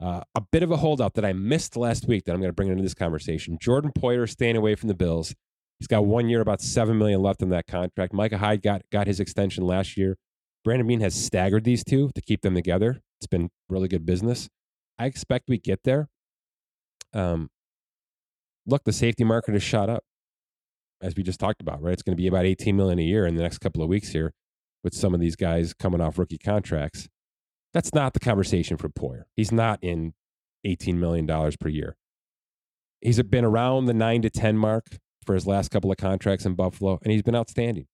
Uh, 0.01 0.21
a 0.35 0.41
bit 0.41 0.63
of 0.63 0.71
a 0.71 0.77
holdout 0.77 1.15
that 1.15 1.25
I 1.25 1.33
missed 1.33 1.77
last 1.77 2.07
week 2.07 2.25
that 2.25 2.33
I'm 2.33 2.41
going 2.41 2.51
to 2.51 2.55
bring 2.55 2.69
into 2.69 2.83
this 2.83 2.95
conversation. 2.95 3.59
Jordan 3.61 3.91
Poyer 3.93 4.29
staying 4.29 4.57
away 4.57 4.75
from 4.77 4.89
the 4.89 4.95
Bills. 4.95 5.35
He's 5.81 5.87
got 5.87 6.05
one 6.05 6.29
year, 6.29 6.43
about 6.43 6.61
seven 6.61 6.99
million 6.99 7.23
left 7.23 7.41
in 7.41 7.49
that 7.49 7.67
contract. 7.67 8.13
Micah 8.13 8.39
Hyde 8.39 8.63
got 8.63 8.83
got 8.93 9.07
his 9.07 9.19
extension 9.19 9.67
last 9.67 9.97
year. 9.97 10.17
Brandon 10.63 10.87
Beane 10.87 11.01
has 11.01 11.15
staggered 11.15 11.65
these 11.65 11.83
two 11.83 12.11
to 12.15 12.21
keep 12.21 12.43
them 12.43 12.55
together. 12.55 13.01
It's 13.19 13.27
been 13.27 13.51
really 13.71 13.89
good 13.89 14.05
business. 14.05 14.51
I 14.99 15.07
expect 15.07 15.49
we 15.49 15.59
get 15.59 15.85
there. 15.85 16.11
Um, 17.15 17.49
look, 18.67 18.85
the 18.85 18.93
safety 18.93 19.25
market 19.25 19.55
has 19.55 19.63
shot 19.63 19.89
up, 19.89 20.05
as 21.01 21.17
we 21.17 21.23
just 21.23 21.41
talked 21.41 21.63
about. 21.63 21.83
Right, 21.83 21.95
it's 21.95 22.03
going 22.03 22.15
to 22.15 22.21
be 22.21 22.27
about 22.27 22.45
18 22.45 22.77
million 22.77 22.99
a 22.99 23.03
year 23.03 23.27
in 23.27 23.37
the 23.37 23.43
next 23.43 23.59
couple 23.59 23.83
of 23.83 23.89
weeks 23.89 24.11
here, 24.11 24.35
with 24.85 24.95
some 24.95 25.15
of 25.15 25.21
these 25.21 25.35
guys 25.35 25.73
coming 25.73 26.03
off 26.03 26.19
rookie 26.19 26.37
contracts. 26.37 27.09
That's 27.73 27.95
not 27.95 28.13
the 28.13 28.21
conversation 28.21 28.77
for 28.77 28.91
Poyer. 28.91 29.23
He's 29.35 29.51
not 29.51 29.79
in 29.83 30.13
$18 30.67 30.97
million 30.97 31.27
per 31.27 31.69
year. 31.69 31.97
He's 33.01 33.23
been 33.23 33.47
around 33.47 33.87
the 33.87 33.95
nine 33.95 34.21
to 34.23 34.31
10 34.31 34.59
mark 34.59 34.99
for 35.25 35.35
his 35.35 35.47
last 35.47 35.71
couple 35.71 35.91
of 35.91 35.97
contracts 35.97 36.45
in 36.45 36.55
Buffalo, 36.55 36.99
and 37.03 37.13
he's 37.13 37.23
been 37.23 37.37
outstanding. 37.37 37.87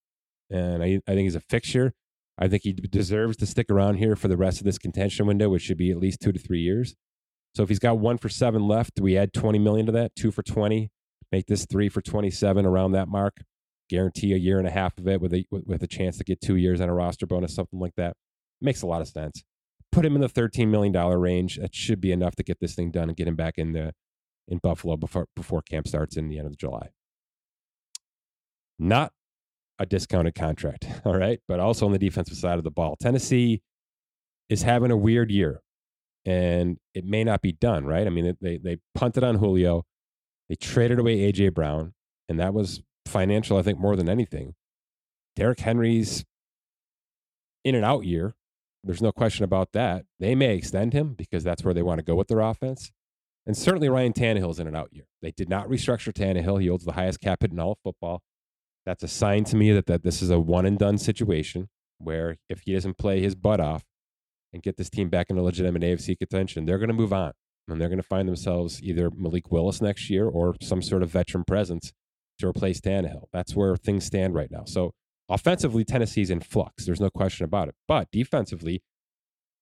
And 0.49 0.81
I, 0.81 0.99
I 1.07 1.11
think 1.11 1.25
he's 1.25 1.35
a 1.35 1.41
fixture. 1.41 1.93
I 2.37 2.47
think 2.47 2.63
he 2.63 2.73
deserves 2.73 3.37
to 3.37 3.45
stick 3.45 3.69
around 3.69 3.95
here 3.95 4.15
for 4.15 4.27
the 4.27 4.37
rest 4.37 4.59
of 4.59 4.65
this 4.65 4.77
contention 4.77 5.25
window, 5.25 5.49
which 5.49 5.63
should 5.63 5.77
be 5.77 5.91
at 5.91 5.97
least 5.97 6.19
two 6.21 6.31
to 6.31 6.39
three 6.39 6.61
years. 6.61 6.95
So 7.55 7.63
if 7.63 7.69
he's 7.69 7.79
got 7.79 7.97
one 7.97 8.17
for 8.17 8.29
seven 8.29 8.67
left, 8.67 8.99
we 9.01 9.17
add 9.17 9.33
20 9.33 9.57
million 9.59 9.85
to 9.87 9.91
that? 9.93 10.15
Two 10.15 10.31
for 10.31 10.43
20, 10.43 10.91
make 11.31 11.47
this 11.47 11.65
three 11.65 11.89
for 11.89 12.01
27 12.01 12.65
around 12.65 12.91
that 12.91 13.07
mark, 13.07 13.41
guarantee 13.89 14.33
a 14.33 14.37
year 14.37 14.59
and 14.59 14.67
a 14.67 14.71
half 14.71 14.97
of 14.97 15.07
it 15.07 15.19
with 15.19 15.33
a, 15.33 15.45
with 15.49 15.81
a 15.81 15.87
chance 15.87 16.17
to 16.19 16.23
get 16.23 16.39
two 16.39 16.55
years 16.55 16.79
on 16.79 16.89
a 16.89 16.93
roster 16.93 17.25
bonus, 17.25 17.55
something 17.55 17.79
like 17.79 17.95
that. 17.97 18.15
Makes 18.61 18.83
a 18.83 18.87
lot 18.87 19.01
of 19.01 19.07
sense 19.07 19.43
put 19.97 20.05
him 20.05 20.15
in 20.15 20.21
the 20.21 20.29
$13 20.29 20.67
million 20.67 20.93
range. 20.93 21.57
That 21.57 21.73
should 21.73 21.99
be 21.99 22.11
enough 22.11 22.35
to 22.35 22.43
get 22.43 22.59
this 22.59 22.75
thing 22.75 22.91
done 22.91 23.09
and 23.09 23.17
get 23.17 23.27
him 23.27 23.35
back 23.35 23.55
in 23.57 23.73
the 23.73 23.93
in 24.47 24.59
Buffalo 24.59 24.95
before 24.95 25.27
before 25.35 25.61
camp 25.61 25.87
starts 25.87 26.15
in 26.15 26.29
the 26.29 26.37
end 26.37 26.47
of 26.47 26.57
July. 26.57 26.89
Not 28.79 29.11
a 29.79 29.85
discounted 29.85 30.35
contract, 30.35 30.87
all 31.05 31.17
right, 31.17 31.39
but 31.47 31.59
also 31.59 31.85
on 31.85 31.91
the 31.91 31.99
defensive 31.99 32.37
side 32.37 32.57
of 32.57 32.63
the 32.63 32.71
ball. 32.71 32.95
Tennessee 32.99 33.61
is 34.49 34.63
having 34.63 34.91
a 34.91 34.97
weird 34.97 35.31
year, 35.31 35.61
and 36.25 36.77
it 36.93 37.05
may 37.05 37.23
not 37.23 37.41
be 37.41 37.51
done, 37.51 37.85
right? 37.85 38.07
I 38.07 38.09
mean, 38.09 38.35
they 38.41 38.57
they 38.57 38.77
punted 38.95 39.23
on 39.23 39.35
Julio, 39.35 39.85
they 40.49 40.55
traded 40.55 40.99
away 40.99 41.31
AJ 41.31 41.53
Brown, 41.53 41.93
and 42.29 42.39
that 42.39 42.53
was 42.53 42.81
financial, 43.05 43.57
I 43.57 43.61
think, 43.61 43.79
more 43.79 43.95
than 43.95 44.09
anything. 44.09 44.55
Derrick 45.35 45.59
Henry's 45.59 46.25
in 47.63 47.75
and 47.75 47.85
out 47.85 48.05
year, 48.05 48.35
there's 48.83 49.01
no 49.01 49.11
question 49.11 49.43
about 49.43 49.73
that. 49.73 50.05
They 50.19 50.35
may 50.35 50.55
extend 50.55 50.93
him 50.93 51.13
because 51.13 51.43
that's 51.43 51.63
where 51.63 51.73
they 51.73 51.83
want 51.83 51.99
to 51.99 52.05
go 52.05 52.15
with 52.15 52.27
their 52.27 52.39
offense. 52.39 52.91
And 53.45 53.55
certainly 53.55 53.89
Ryan 53.89 54.13
Tannehill's 54.13 54.59
in 54.59 54.67
and 54.67 54.75
out 54.75 54.89
year. 54.91 55.05
They 55.21 55.31
did 55.31 55.49
not 55.49 55.67
restructure 55.67 56.13
Tannehill. 56.13 56.61
He 56.61 56.67
holds 56.67 56.85
the 56.85 56.93
highest 56.93 57.21
cap 57.21 57.41
hit 57.41 57.51
in 57.51 57.59
all 57.59 57.73
of 57.73 57.77
football. 57.83 58.21
That's 58.87 59.03
a 59.03 59.07
sign 59.07 59.43
to 59.45 59.55
me 59.55 59.71
that, 59.73 59.85
that 59.85 60.03
this 60.03 60.21
is 60.21 60.29
a 60.29 60.39
one 60.39 60.65
and 60.65 60.79
done 60.79 60.97
situation 60.97 61.69
where 61.99 62.37
if 62.49 62.61
he 62.61 62.73
doesn't 62.73 62.97
play 62.97 63.21
his 63.21 63.35
butt 63.35 63.59
off 63.59 63.83
and 64.53 64.63
get 64.63 64.77
this 64.77 64.89
team 64.89 65.09
back 65.09 65.29
into 65.29 65.43
legitimate 65.43 65.83
AFC 65.83 66.17
contention, 66.17 66.65
they're 66.65 66.79
going 66.79 66.87
to 66.87 66.93
move 66.95 67.13
on. 67.13 67.33
And 67.67 67.81
they're 67.81 67.89
going 67.89 67.97
to 67.97 68.03
find 68.03 68.27
themselves 68.27 68.81
either 68.81 69.11
Malik 69.11 69.51
Willis 69.51 69.81
next 69.81 70.09
year 70.09 70.25
or 70.25 70.55
some 70.61 70.81
sort 70.81 71.03
of 71.03 71.09
veteran 71.09 71.43
presence 71.43 71.91
to 72.39 72.47
replace 72.47 72.79
Tannehill. 72.79 73.25
That's 73.33 73.55
where 73.55 73.75
things 73.75 74.05
stand 74.05 74.33
right 74.33 74.49
now. 74.49 74.63
So 74.65 74.93
Offensively, 75.29 75.83
Tennessee's 75.83 76.29
in 76.29 76.39
flux. 76.39 76.85
There's 76.85 77.01
no 77.01 77.09
question 77.09 77.43
about 77.43 77.67
it. 77.67 77.75
But 77.87 78.09
defensively, 78.11 78.81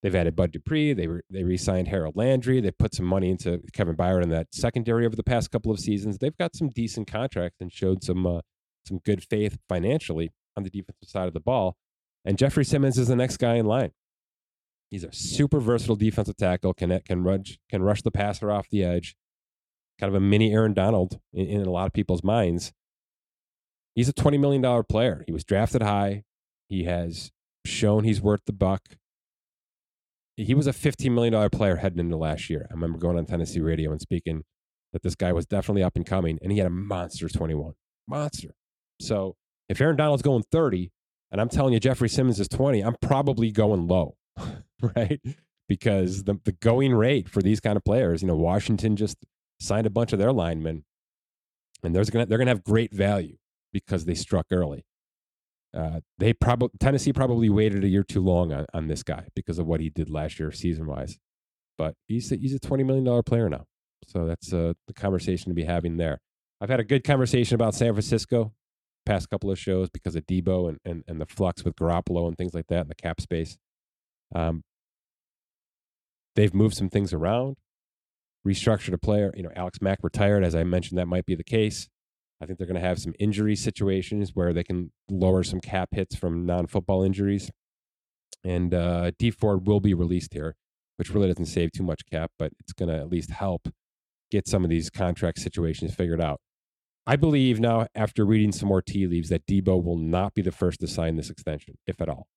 they've 0.04 0.14
added 0.14 0.36
Bud 0.36 0.52
Dupree. 0.52 0.94
They 0.94 1.08
re- 1.08 1.22
they 1.30 1.44
re-signed 1.44 1.88
Harold 1.88 2.16
Landry. 2.16 2.62
They 2.62 2.72
put 2.72 2.94
some 2.94 3.06
money 3.06 3.32
into 3.32 3.62
Kevin 3.74 3.96
Byard 3.96 4.24
in 4.24 4.30
that 4.30 4.48
secondary 4.54 5.06
over 5.06 5.16
the 5.16 5.24
past 5.24 5.50
couple 5.52 5.72
of 5.72 5.80
seasons. 5.80 6.20
They've 6.20 6.38
got 6.38 6.56
some 6.56 6.70
decent 6.70 7.08
contracts 7.08 7.58
and 7.62 7.72
showed 7.72 8.04
some 8.04 8.28
uh, 8.28 8.42
some 8.88 9.00
good 9.00 9.24
faith 9.24 9.58
financially 9.68 10.32
on 10.56 10.64
the 10.64 10.70
defensive 10.70 11.10
side 11.10 11.28
of 11.28 11.34
the 11.34 11.40
ball. 11.40 11.78
And 12.24 12.38
Jeffrey 12.38 12.66
Simmons 12.66 12.98
is 12.98 13.08
the 13.08 13.16
next 13.16 13.38
guy 13.38 13.56
in 13.56 13.66
line. 13.66 13.92
He's 14.90 15.04
a 15.04 15.12
super 15.12 15.60
versatile 15.60 15.96
defensive 15.96 16.38
tackle. 16.38 16.74
Can 16.74 17.00
can 17.02 17.24
rush 17.24 17.58
can 17.70 17.84
rush 17.84 18.02
the 18.02 18.12
passer 18.12 18.52
off 18.52 18.70
the 18.70 18.84
edge. 18.84 19.16
Kind 20.00 20.10
of 20.10 20.16
a 20.16 20.20
mini 20.20 20.54
Aaron 20.54 20.74
Donald 20.74 21.20
in, 21.34 21.46
in 21.46 21.62
a 21.62 21.72
lot 21.72 21.88
of 21.88 21.94
people's 21.94 22.24
minds. 22.24 22.74
He's 23.96 24.10
a 24.10 24.14
$20 24.14 24.40
million 24.40 24.84
player. 24.84 25.24
He 25.26 25.32
was 25.32 25.46
drafted 25.46 25.82
high. 25.82 26.26
He 26.68 26.84
has 26.84 27.32
shown 27.66 28.04
he's 28.04 28.22
worth 28.22 28.42
the 28.46 28.54
buck. 28.54 28.82
He 30.36 30.54
was 30.54 30.68
a 30.68 30.74
$15 30.74 31.12
million 31.12 31.50
player 31.50 31.78
heading 31.78 32.00
into 32.00 32.18
last 32.18 32.50
year. 32.50 32.68
I 32.70 32.74
remember 32.74 32.98
going 32.98 33.18
on 33.18 33.26
Tennessee 33.26 33.62
radio 33.62 33.92
and 33.92 34.02
speaking 34.02 34.44
that 34.92 35.02
this 35.02 35.16
guy 35.16 35.32
was 35.32 35.46
definitely 35.46 35.84
up 35.84 35.96
and 35.96 36.06
coming, 36.06 36.40
and 36.42 36.52
he 36.52 36.58
had 36.58 36.68
a 36.68 36.72
monster 36.72 37.30
21. 37.30 37.74
Monster. 38.08 38.56
So 39.00 39.36
if 39.70 39.82
Aaron 39.82 39.96
Donald's 39.96 40.24
going 40.24 40.44
30, 40.52 40.92
and 41.32 41.42
I'm 41.42 41.50
telling 41.50 41.74
you 41.74 41.80
Jeffrey 41.80 42.10
Simmons 42.10 42.40
is 42.40 42.48
20, 42.48 42.82
I'm 42.82 42.96
probably 43.02 43.52
going 43.52 43.88
low, 43.88 44.16
right? 44.96 45.20
Because 45.68 46.24
the, 46.24 46.40
the 46.44 46.52
going 46.54 46.94
rate 46.94 47.28
for 47.30 47.42
these 47.42 47.60
kind 47.60 47.76
of 47.76 47.84
players, 47.84 48.22
you 48.22 48.28
know, 48.28 48.36
Washington 48.36 48.96
just 48.96 49.18
signed 49.60 49.88
a 49.88 49.90
bunch 49.90 50.14
of 50.14 50.20
their 50.20 50.32
linemen, 50.32 50.86
and 51.84 51.96
there's 51.96 52.10
gonna, 52.10 52.26
they're 52.26 52.38
going 52.38 52.48
to 52.48 52.54
have 52.54 52.64
great 52.64 52.94
value 52.94 53.38
because 53.74 54.06
they 54.06 54.16
struck 54.16 54.46
early. 54.52 54.86
Uh, 55.76 56.00
they 56.20 56.32
probably 56.32 56.70
Tennessee 56.80 57.12
probably 57.12 57.50
waited 57.50 57.84
a 57.84 57.88
year 57.88 58.04
too 58.04 58.22
long 58.22 58.54
on, 58.54 58.66
on 58.74 58.88
this 58.88 59.04
guy 59.04 59.28
because 59.36 59.60
of 59.60 59.68
what 59.68 59.82
he 59.82 59.90
did 59.90 60.10
last 60.10 60.40
year 60.40 60.50
season 60.52 60.86
wise. 60.86 61.18
But 61.78 61.96
he's 62.08 62.32
a, 62.32 62.38
he's 62.38 62.54
a 62.54 62.60
twenty 62.60 62.86
million 62.86 63.04
dollar 63.04 63.24
player 63.24 63.50
now, 63.50 63.66
so 64.08 64.26
that's 64.26 64.54
uh, 64.54 64.74
the 64.88 64.94
conversation 64.94 65.50
to 65.50 65.54
be 65.54 65.66
having 65.66 65.98
there. 65.98 66.22
I've 66.62 66.70
had 66.70 66.80
a 66.80 66.86
good 66.86 67.04
conversation 67.04 67.56
about 67.56 67.76
San 67.76 67.92
Francisco 67.92 68.54
past 69.06 69.30
couple 69.30 69.52
of 69.52 69.60
shows 69.60 69.90
because 69.90 70.16
of 70.16 70.26
Deebo 70.26 70.70
and, 70.70 70.80
and, 70.86 71.04
and 71.08 71.22
the 71.22 71.26
flux 71.26 71.64
with 71.64 71.76
Garoppolo 71.76 72.28
and 72.28 72.38
things 72.38 72.54
like 72.54 72.68
that 72.68 72.82
in 72.82 72.88
the 72.88 72.96
cap 72.96 73.22
space. 73.22 73.58
Um, 74.34 74.64
they've 76.36 76.54
moved 76.54 76.76
some 76.76 76.90
things 76.90 77.14
around, 77.14 77.56
restructured 78.46 78.94
a 78.94 78.98
player. 78.98 79.34
You 79.36 79.44
know, 79.44 79.52
Alex 79.56 79.82
Mack 79.82 80.00
retired, 80.04 80.44
as 80.44 80.56
I 80.56 80.64
mentioned, 80.64 80.98
that 80.98 81.08
might 81.08 81.26
be 81.26 81.36
the 81.36 81.44
case. 81.44 81.88
I 82.42 82.46
think 82.46 82.58
they're 82.58 82.68
going 82.68 82.82
to 82.82 82.88
have 82.88 83.00
some 83.00 83.14
injury 83.18 83.56
situations 83.56 84.32
where 84.34 84.54
they 84.54 84.64
can 84.64 84.92
lower 85.10 85.44
some 85.44 85.62
cap 85.62 85.90
hits 85.92 86.16
from 86.16 86.46
non 86.46 86.68
football 86.68 87.04
injuries. 87.04 87.50
And 88.44 88.74
uh, 88.74 89.12
Dee 89.18 89.32
Ford 89.32 89.66
will 89.66 89.80
be 89.80 89.94
released 89.94 90.34
here, 90.34 90.56
which 90.98 91.10
really 91.10 91.28
doesn't 91.28 91.46
save 91.46 91.72
too 91.72 91.84
much 91.84 92.02
cap, 92.12 92.32
but 92.38 92.52
it's 92.60 92.74
going 92.74 92.90
to 92.90 92.98
at 92.98 93.10
least 93.10 93.32
help 93.32 93.70
get 94.32 94.48
some 94.48 94.64
of 94.64 94.70
these 94.70 94.90
contract 94.90 95.40
situations 95.40 95.96
figured 95.96 96.22
out. 96.22 96.42
I 97.08 97.16
believe 97.16 97.60
now, 97.60 97.88
after 97.94 98.26
reading 98.26 98.52
some 98.52 98.70
more 98.70 98.82
tea 98.82 99.06
leaves, 99.06 99.30
that 99.30 99.46
Deebo 99.46 99.84
will 99.84 99.98
not 99.98 100.34
be 100.34 100.42
the 100.42 100.52
first 100.52 100.80
to 100.80 100.88
sign 100.88 101.18
this 101.18 101.30
extension, 101.30 101.78
if 101.86 102.02
at 102.02 102.10
all. 102.10 102.28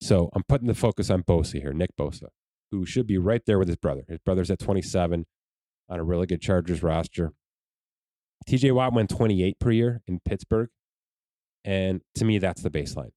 So 0.00 0.30
I'm 0.34 0.42
putting 0.48 0.66
the 0.66 0.74
focus 0.74 1.10
on 1.10 1.22
Bosa 1.22 1.60
here, 1.60 1.72
Nick 1.72 1.90
Bosa, 1.96 2.28
who 2.70 2.86
should 2.86 3.06
be 3.06 3.18
right 3.18 3.42
there 3.46 3.58
with 3.58 3.68
his 3.68 3.76
brother. 3.76 4.04
His 4.08 4.18
brother's 4.18 4.50
at 4.50 4.58
27 4.58 5.26
on 5.88 6.00
a 6.00 6.02
really 6.02 6.26
good 6.26 6.40
Chargers 6.40 6.82
roster. 6.82 7.32
TJ 8.48 8.72
Watt 8.72 8.94
went 8.94 9.10
28 9.10 9.58
per 9.60 9.70
year 9.70 10.00
in 10.06 10.20
Pittsburgh. 10.24 10.70
And 11.64 12.00
to 12.16 12.24
me, 12.24 12.38
that's 12.38 12.62
the 12.62 12.70
baseline. 12.70 13.12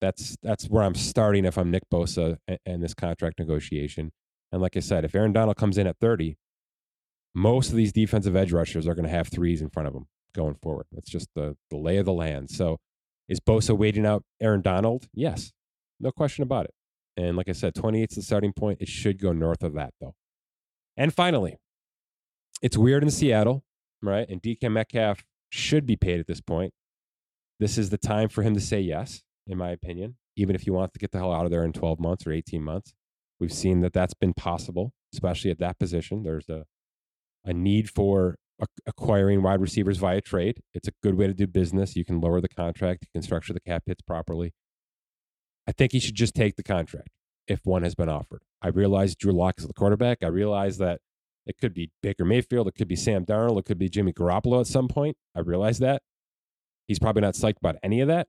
That's 0.00 0.36
that's 0.42 0.66
where 0.66 0.82
I'm 0.82 0.94
starting 0.94 1.44
if 1.44 1.58
I'm 1.58 1.70
Nick 1.70 1.82
Bosa 1.92 2.38
and, 2.46 2.58
and 2.64 2.82
this 2.82 2.94
contract 2.94 3.38
negotiation. 3.38 4.12
And 4.52 4.62
like 4.62 4.76
I 4.76 4.80
said, 4.80 5.04
if 5.04 5.14
Aaron 5.14 5.32
Donald 5.32 5.56
comes 5.56 5.76
in 5.78 5.86
at 5.86 5.98
30, 6.00 6.38
most 7.36 7.70
of 7.70 7.76
these 7.76 7.92
defensive 7.92 8.34
edge 8.34 8.52
rushers 8.52 8.88
are 8.88 8.94
going 8.94 9.04
to 9.04 9.10
have 9.10 9.28
threes 9.28 9.62
in 9.62 9.70
front 9.70 9.86
of 9.86 9.92
them 9.92 10.06
going 10.34 10.56
forward. 10.56 10.86
That's 10.90 11.10
just 11.10 11.28
the, 11.34 11.56
the 11.70 11.76
lay 11.76 11.98
of 11.98 12.06
the 12.06 12.12
land. 12.12 12.50
So 12.50 12.78
is 13.28 13.40
Bosa 13.40 13.76
waiting 13.76 14.06
out 14.06 14.24
Aaron 14.40 14.62
Donald? 14.62 15.08
Yes, 15.14 15.52
no 16.00 16.10
question 16.10 16.42
about 16.42 16.64
it. 16.64 16.74
And 17.16 17.36
like 17.36 17.48
I 17.48 17.52
said, 17.52 17.74
28 17.74 18.10
is 18.10 18.16
the 18.16 18.22
starting 18.22 18.52
point. 18.52 18.80
It 18.80 18.88
should 18.88 19.20
go 19.20 19.32
north 19.32 19.62
of 19.62 19.74
that, 19.74 19.92
though. 20.00 20.14
And 20.96 21.14
finally, 21.14 21.56
it's 22.62 22.76
weird 22.76 23.02
in 23.02 23.10
Seattle 23.10 23.64
right? 24.02 24.28
And 24.28 24.42
DK 24.42 24.70
Metcalf 24.70 25.24
should 25.50 25.86
be 25.86 25.96
paid 25.96 26.20
at 26.20 26.26
this 26.26 26.40
point. 26.40 26.72
This 27.58 27.78
is 27.78 27.90
the 27.90 27.98
time 27.98 28.28
for 28.28 28.42
him 28.42 28.54
to 28.54 28.60
say 28.60 28.80
yes, 28.80 29.22
in 29.46 29.58
my 29.58 29.70
opinion, 29.70 30.16
even 30.36 30.54
if 30.54 30.62
he 30.62 30.70
wants 30.70 30.92
to 30.92 30.98
get 30.98 31.12
the 31.12 31.18
hell 31.18 31.32
out 31.32 31.44
of 31.44 31.50
there 31.50 31.64
in 31.64 31.72
12 31.72 32.00
months 32.00 32.26
or 32.26 32.32
18 32.32 32.62
months. 32.62 32.94
We've 33.38 33.52
seen 33.52 33.80
that 33.80 33.92
that's 33.92 34.14
been 34.14 34.34
possible, 34.34 34.92
especially 35.12 35.50
at 35.50 35.58
that 35.58 35.78
position. 35.78 36.22
There's 36.22 36.48
a, 36.48 36.64
a 37.46 37.54
need 37.54 37.88
for 37.88 38.36
acquiring 38.86 39.42
wide 39.42 39.60
receivers 39.60 39.98
via 39.98 40.20
trade. 40.20 40.60
It's 40.74 40.88
a 40.88 40.92
good 41.02 41.14
way 41.14 41.26
to 41.26 41.34
do 41.34 41.46
business. 41.46 41.96
You 41.96 42.04
can 42.04 42.20
lower 42.20 42.40
the 42.40 42.48
contract, 42.48 43.04
you 43.04 43.08
can 43.14 43.22
structure 43.22 43.52
the 43.52 43.60
cap 43.60 43.84
hits 43.86 44.02
properly. 44.02 44.52
I 45.66 45.72
think 45.72 45.92
he 45.92 46.00
should 46.00 46.14
just 46.14 46.34
take 46.34 46.56
the 46.56 46.62
contract 46.62 47.08
if 47.46 47.60
one 47.64 47.82
has 47.82 47.94
been 47.94 48.08
offered. 48.08 48.42
I 48.62 48.68
realize 48.68 49.14
Drew 49.14 49.32
Lock 49.32 49.56
is 49.58 49.66
the 49.66 49.74
quarterback. 49.74 50.18
I 50.22 50.28
realize 50.28 50.78
that 50.78 51.00
it 51.46 51.58
could 51.58 51.74
be 51.74 51.90
Baker 52.02 52.24
Mayfield, 52.24 52.66
it 52.66 52.74
could 52.74 52.88
be 52.88 52.96
Sam 52.96 53.24
Darnold, 53.24 53.60
it 53.60 53.64
could 53.66 53.78
be 53.78 53.88
Jimmy 53.88 54.12
Garoppolo 54.12 54.60
at 54.60 54.66
some 54.66 54.88
point. 54.88 55.16
I 55.34 55.40
realize 55.40 55.78
that. 55.78 56.02
He's 56.88 56.98
probably 56.98 57.22
not 57.22 57.34
psyched 57.34 57.58
about 57.58 57.76
any 57.82 58.00
of 58.00 58.08
that. 58.08 58.28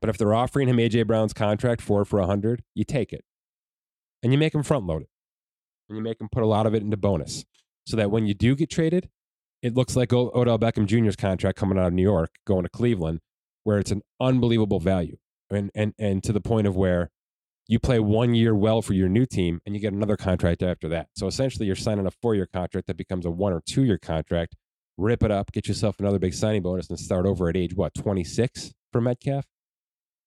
But 0.00 0.10
if 0.10 0.18
they're 0.18 0.34
offering 0.34 0.68
him 0.68 0.76
AJ 0.76 1.06
Brown's 1.06 1.32
contract 1.32 1.80
four 1.80 2.04
for 2.04 2.20
a 2.20 2.26
hundred, 2.26 2.62
you 2.74 2.84
take 2.84 3.12
it. 3.12 3.24
And 4.22 4.32
you 4.32 4.38
make 4.38 4.54
him 4.54 4.62
front 4.62 4.86
load 4.86 5.02
it. 5.02 5.08
And 5.88 5.98
you 5.98 6.02
make 6.02 6.20
him 6.20 6.28
put 6.30 6.42
a 6.42 6.46
lot 6.46 6.66
of 6.66 6.74
it 6.74 6.82
into 6.82 6.96
bonus. 6.96 7.44
So 7.90 7.96
that 7.96 8.12
when 8.12 8.24
you 8.24 8.34
do 8.34 8.54
get 8.54 8.70
traded, 8.70 9.08
it 9.62 9.74
looks 9.74 9.96
like 9.96 10.12
Odell 10.12 10.60
Beckham 10.60 10.86
Jr.'s 10.86 11.16
contract 11.16 11.58
coming 11.58 11.76
out 11.76 11.88
of 11.88 11.92
New 11.92 12.04
York, 12.04 12.30
going 12.46 12.62
to 12.62 12.68
Cleveland, 12.68 13.18
where 13.64 13.80
it's 13.80 13.90
an 13.90 14.02
unbelievable 14.20 14.78
value. 14.78 15.16
And 15.50 15.72
and 15.74 15.92
and 15.98 16.22
to 16.22 16.32
the 16.32 16.40
point 16.40 16.68
of 16.68 16.76
where 16.76 17.10
you 17.66 17.80
play 17.80 17.98
one 17.98 18.32
year 18.32 18.54
well 18.54 18.80
for 18.80 18.92
your 18.92 19.08
new 19.08 19.26
team 19.26 19.60
and 19.66 19.74
you 19.74 19.80
get 19.80 19.92
another 19.92 20.16
contract 20.16 20.62
after 20.62 20.88
that. 20.90 21.08
So 21.16 21.26
essentially 21.26 21.66
you're 21.66 21.74
signing 21.74 22.06
a 22.06 22.12
four 22.12 22.36
year 22.36 22.46
contract 22.46 22.86
that 22.86 22.96
becomes 22.96 23.26
a 23.26 23.30
one 23.30 23.52
or 23.52 23.60
two 23.66 23.82
year 23.82 23.98
contract. 23.98 24.54
Rip 24.96 25.24
it 25.24 25.32
up, 25.32 25.50
get 25.50 25.66
yourself 25.66 25.98
another 25.98 26.20
big 26.20 26.34
signing 26.34 26.62
bonus, 26.62 26.88
and 26.88 26.98
start 26.98 27.26
over 27.26 27.48
at 27.48 27.56
age 27.56 27.74
what, 27.74 27.94
26 27.94 28.72
for 28.92 29.00
Metcalf? 29.00 29.46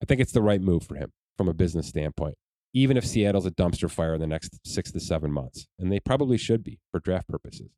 I 0.02 0.06
think 0.06 0.20
it's 0.20 0.34
the 0.34 0.42
right 0.42 0.62
move 0.62 0.84
for 0.84 0.96
him 0.96 1.14
from 1.38 1.48
a 1.48 1.54
business 1.54 1.88
standpoint, 1.88 2.36
even 2.74 2.98
if 2.98 3.06
Seattle's 3.06 3.46
a 3.46 3.52
dumpster 3.52 3.90
fire 3.90 4.16
in 4.16 4.22
the 4.22 4.28
next 4.28 4.60
six 4.66 4.92
to 4.92 5.00
seven 5.00 5.32
months. 5.32 5.68
And 5.80 5.92
they 5.92 6.00
probably 6.00 6.38
should 6.38 6.64
be 6.64 6.80
for 6.92 7.00
draft 7.00 7.28
purposes. 7.28 7.72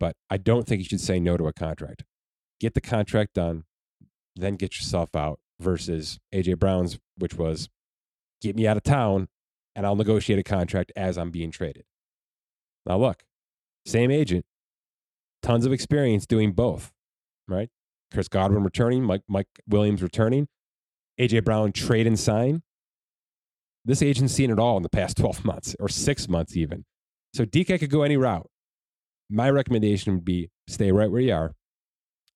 But 0.00 0.16
I 0.30 0.36
don't 0.36 0.66
think 0.66 0.80
you 0.80 0.88
should 0.88 1.00
say 1.00 1.20
no 1.20 1.36
to 1.36 1.46
a 1.46 1.52
contract. 1.52 2.04
Get 2.60 2.74
the 2.74 2.80
contract 2.80 3.34
done, 3.34 3.64
then 4.34 4.56
get 4.56 4.76
yourself 4.76 5.14
out 5.14 5.40
versus 5.60 6.18
AJ 6.34 6.58
Brown's, 6.58 6.98
which 7.16 7.34
was 7.34 7.68
get 8.40 8.56
me 8.56 8.66
out 8.66 8.76
of 8.76 8.82
town 8.82 9.28
and 9.74 9.86
I'll 9.86 9.96
negotiate 9.96 10.38
a 10.38 10.42
contract 10.42 10.90
as 10.96 11.16
I'm 11.16 11.30
being 11.30 11.50
traded. 11.50 11.84
Now, 12.86 12.98
look, 12.98 13.24
same 13.86 14.10
agent, 14.10 14.44
tons 15.42 15.66
of 15.66 15.72
experience 15.72 16.26
doing 16.26 16.52
both, 16.52 16.92
right? 17.46 17.68
Chris 18.12 18.28
Godwin 18.28 18.64
returning, 18.64 19.04
Mike, 19.04 19.22
Mike 19.28 19.46
Williams 19.68 20.02
returning. 20.02 20.48
AJ 21.20 21.44
Brown 21.44 21.72
trade 21.72 22.06
and 22.06 22.18
sign. 22.18 22.62
This 23.84 24.02
agent's 24.02 24.34
seen 24.34 24.50
it 24.50 24.58
all 24.58 24.76
in 24.76 24.82
the 24.82 24.88
past 24.88 25.16
12 25.18 25.44
months 25.44 25.76
or 25.80 25.88
six 25.88 26.28
months, 26.28 26.56
even. 26.56 26.84
So 27.34 27.44
DK 27.44 27.78
could 27.78 27.90
go 27.90 28.02
any 28.02 28.16
route. 28.16 28.48
My 29.30 29.50
recommendation 29.50 30.14
would 30.14 30.24
be 30.24 30.50
stay 30.66 30.90
right 30.92 31.10
where 31.10 31.20
you 31.20 31.34
are. 31.34 31.54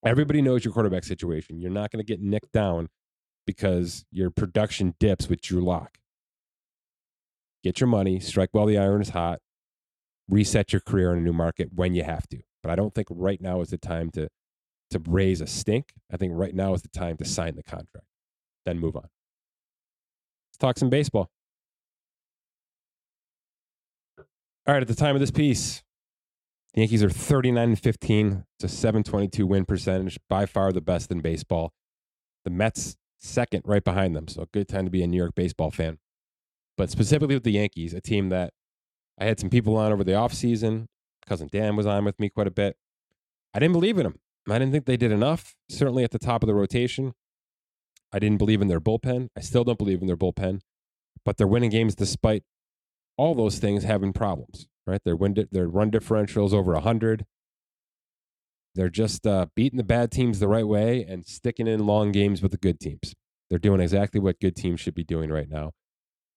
Everybody 0.05 0.43
knows 0.43 0.65
your 0.65 0.75
quarterback 0.75 1.05
situation. 1.05 1.61
You're 1.61 1.71
not 1.71 1.91
going 1.91 2.05
to 2.05 2.07
get 2.07 2.21
nicked 2.21 2.53
down 2.53 2.89
because 3.47 4.05
your 4.11 4.31
production 4.31 4.95
dips 4.99 5.29
with 5.29 5.41
Drew 5.41 5.65
Lock. 5.65 5.99
Get 7.63 7.81
your 7.81 7.87
money, 7.87 8.19
strike 8.19 8.51
while 8.53 8.67
the 8.67 8.77
iron 8.77 9.01
is 9.01 9.11
hot, 9.11 9.39
reset 10.29 10.73
your 10.73 10.81
career 10.81 11.13
in 11.13 11.19
a 11.19 11.23
new 11.23 11.33
market 11.33 11.71
when 11.73 11.95
you 11.95 12.03
have 12.03 12.29
to. 12.29 12.41
But 12.63 12.73
I 12.73 12.77
don't 12.77 12.95
think 12.95 13.09
right 13.11 13.41
now 13.41 13.61
is 13.61 13.71
the 13.71 13.79
time 13.79 14.11
to 14.11 14.29
to 14.91 15.01
raise 15.09 15.41
a 15.41 15.47
stink. 15.47 15.95
I 16.13 16.17
think 16.19 16.33
right 16.35 16.55
now 16.55 16.75
is 16.75 16.83
the 16.83 16.89
time 16.89 17.17
to 17.17 17.25
sign 17.25 17.57
the 17.57 17.63
contract 17.63 18.07
then 18.65 18.79
move 18.79 18.97
on. 18.97 19.09
Talk 20.63 20.79
some 20.79 20.91
baseball. 20.91 21.29
All 24.65 24.75
right, 24.75 24.81
at 24.81 24.87
the 24.87 24.95
time 24.95 25.17
of 25.17 25.21
this 25.21 25.33
piece, 25.33 25.83
the 26.73 26.83
Yankees 26.83 27.03
are 27.03 27.11
39 27.11 27.71
and 27.71 27.79
15. 27.81 28.45
It's 28.61 28.73
a 28.73 28.77
722 28.77 29.45
win 29.45 29.65
percentage, 29.65 30.21
by 30.31 30.47
far 30.47 30.71
the 30.71 30.81
best 30.81 31.11
in 31.11 31.19
baseball. 31.19 31.73
The 32.45 32.53
Mets 32.53 32.97
second 33.19 33.63
right 33.67 33.83
behind 33.83 34.15
them. 34.15 34.29
So 34.29 34.43
a 34.43 34.47
good 34.47 34.69
time 34.69 34.85
to 34.85 34.91
be 34.93 35.03
a 35.03 35.09
New 35.09 35.17
York 35.17 35.35
baseball 35.35 35.73
fan. 35.73 35.99
But 36.79 36.91
specifically 36.91 37.35
with 37.35 37.43
the 37.43 37.51
Yankees, 37.51 37.93
a 37.93 38.01
team 38.01 38.29
that 38.29 38.53
I 39.19 39.25
had 39.25 39.41
some 39.41 39.51
people 39.51 39.77
on 39.77 39.91
over 39.91 40.05
the 40.05 40.13
offseason. 40.13 40.87
Cousin 41.27 41.49
Dan 41.51 41.75
was 41.75 41.87
on 41.87 42.05
with 42.05 42.21
me 42.21 42.29
quite 42.29 42.47
a 42.47 42.53
bit. 42.53 42.77
I 43.53 43.59
didn't 43.59 43.73
believe 43.73 43.99
in 43.99 44.05
them. 44.05 44.21
I 44.49 44.61
didn't 44.61 44.71
think 44.71 44.85
they 44.85 44.97
did 44.97 45.11
enough, 45.11 45.57
certainly 45.69 46.05
at 46.05 46.13
the 46.13 46.21
top 46.21 46.45
of 46.45 46.47
the 46.47 46.55
rotation. 46.55 47.15
I 48.13 48.19
didn't 48.19 48.39
believe 48.39 48.61
in 48.61 48.69
their 48.69 48.81
bullpen. 48.81 49.29
I 49.37 49.41
still 49.41 49.65
don't 49.65 49.79
believe 49.79 50.01
in 50.01 50.07
their 50.07 50.17
bullpen, 50.17 50.61
but 51.25 51.37
they're 51.37 51.47
winning 51.47 51.71
games 51.71 51.95
despite 51.95 52.45
all 53.17 53.35
those 53.35 53.59
things 53.59 53.85
having 53.85 54.13
problems, 54.13 54.67
right? 54.87 55.01
Their 55.05 55.17
win, 55.17 55.35
di- 55.35 55.49
their 55.51 55.69
run 55.69 55.91
differentials 55.91 56.53
over 56.53 56.73
100. 56.73 57.25
They're 58.75 58.89
just 58.89 59.27
uh, 59.27 59.47
beating 59.55 59.77
the 59.77 59.85
bad 59.85 60.11
teams 60.11 60.39
the 60.39 60.49
right 60.49 60.67
way 60.67 61.05
and 61.05 61.27
sticking 61.27 61.67
in 61.67 61.87
long 61.87 62.13
games 62.13 62.43
with 62.43 62.53
the 62.53 62.59
good 62.59 62.81
teams. 62.81 63.15
They're 63.51 63.59
doing 63.59 63.81
exactly 63.81 64.19
what 64.21 64.41
good 64.41 64.57
teams 64.57 64.81
should 64.81 64.95
be 64.95 65.05
doing 65.05 65.31
right 65.31 65.49
now. 65.49 65.73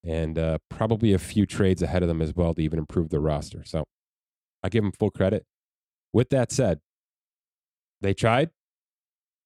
And 0.04 0.38
uh, 0.38 0.60
probably 0.70 1.14
a 1.14 1.18
few 1.18 1.46
trades 1.46 1.82
ahead 1.82 2.04
of 2.04 2.10
them 2.10 2.22
as 2.22 2.36
well 2.36 2.54
to 2.54 2.62
even 2.62 2.78
improve 2.78 3.10
the 3.10 3.20
roster. 3.20 3.64
So 3.66 3.86
I 4.62 4.70
give 4.70 4.84
them 4.84 4.92
full 4.92 5.12
credit. 5.12 5.46
With 6.12 6.30
that 6.30 6.52
said, 6.52 6.80
they 8.02 8.14
tried. 8.14 8.50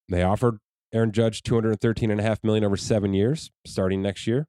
They 0.09 0.23
offered 0.23 0.57
Aaron 0.91 1.11
Judge, 1.11 1.43
213.5 1.43 2.37
million 2.43 2.63
over 2.63 2.77
seven 2.77 3.13
years, 3.13 3.51
starting 3.65 4.01
next 4.01 4.25
year. 4.25 4.47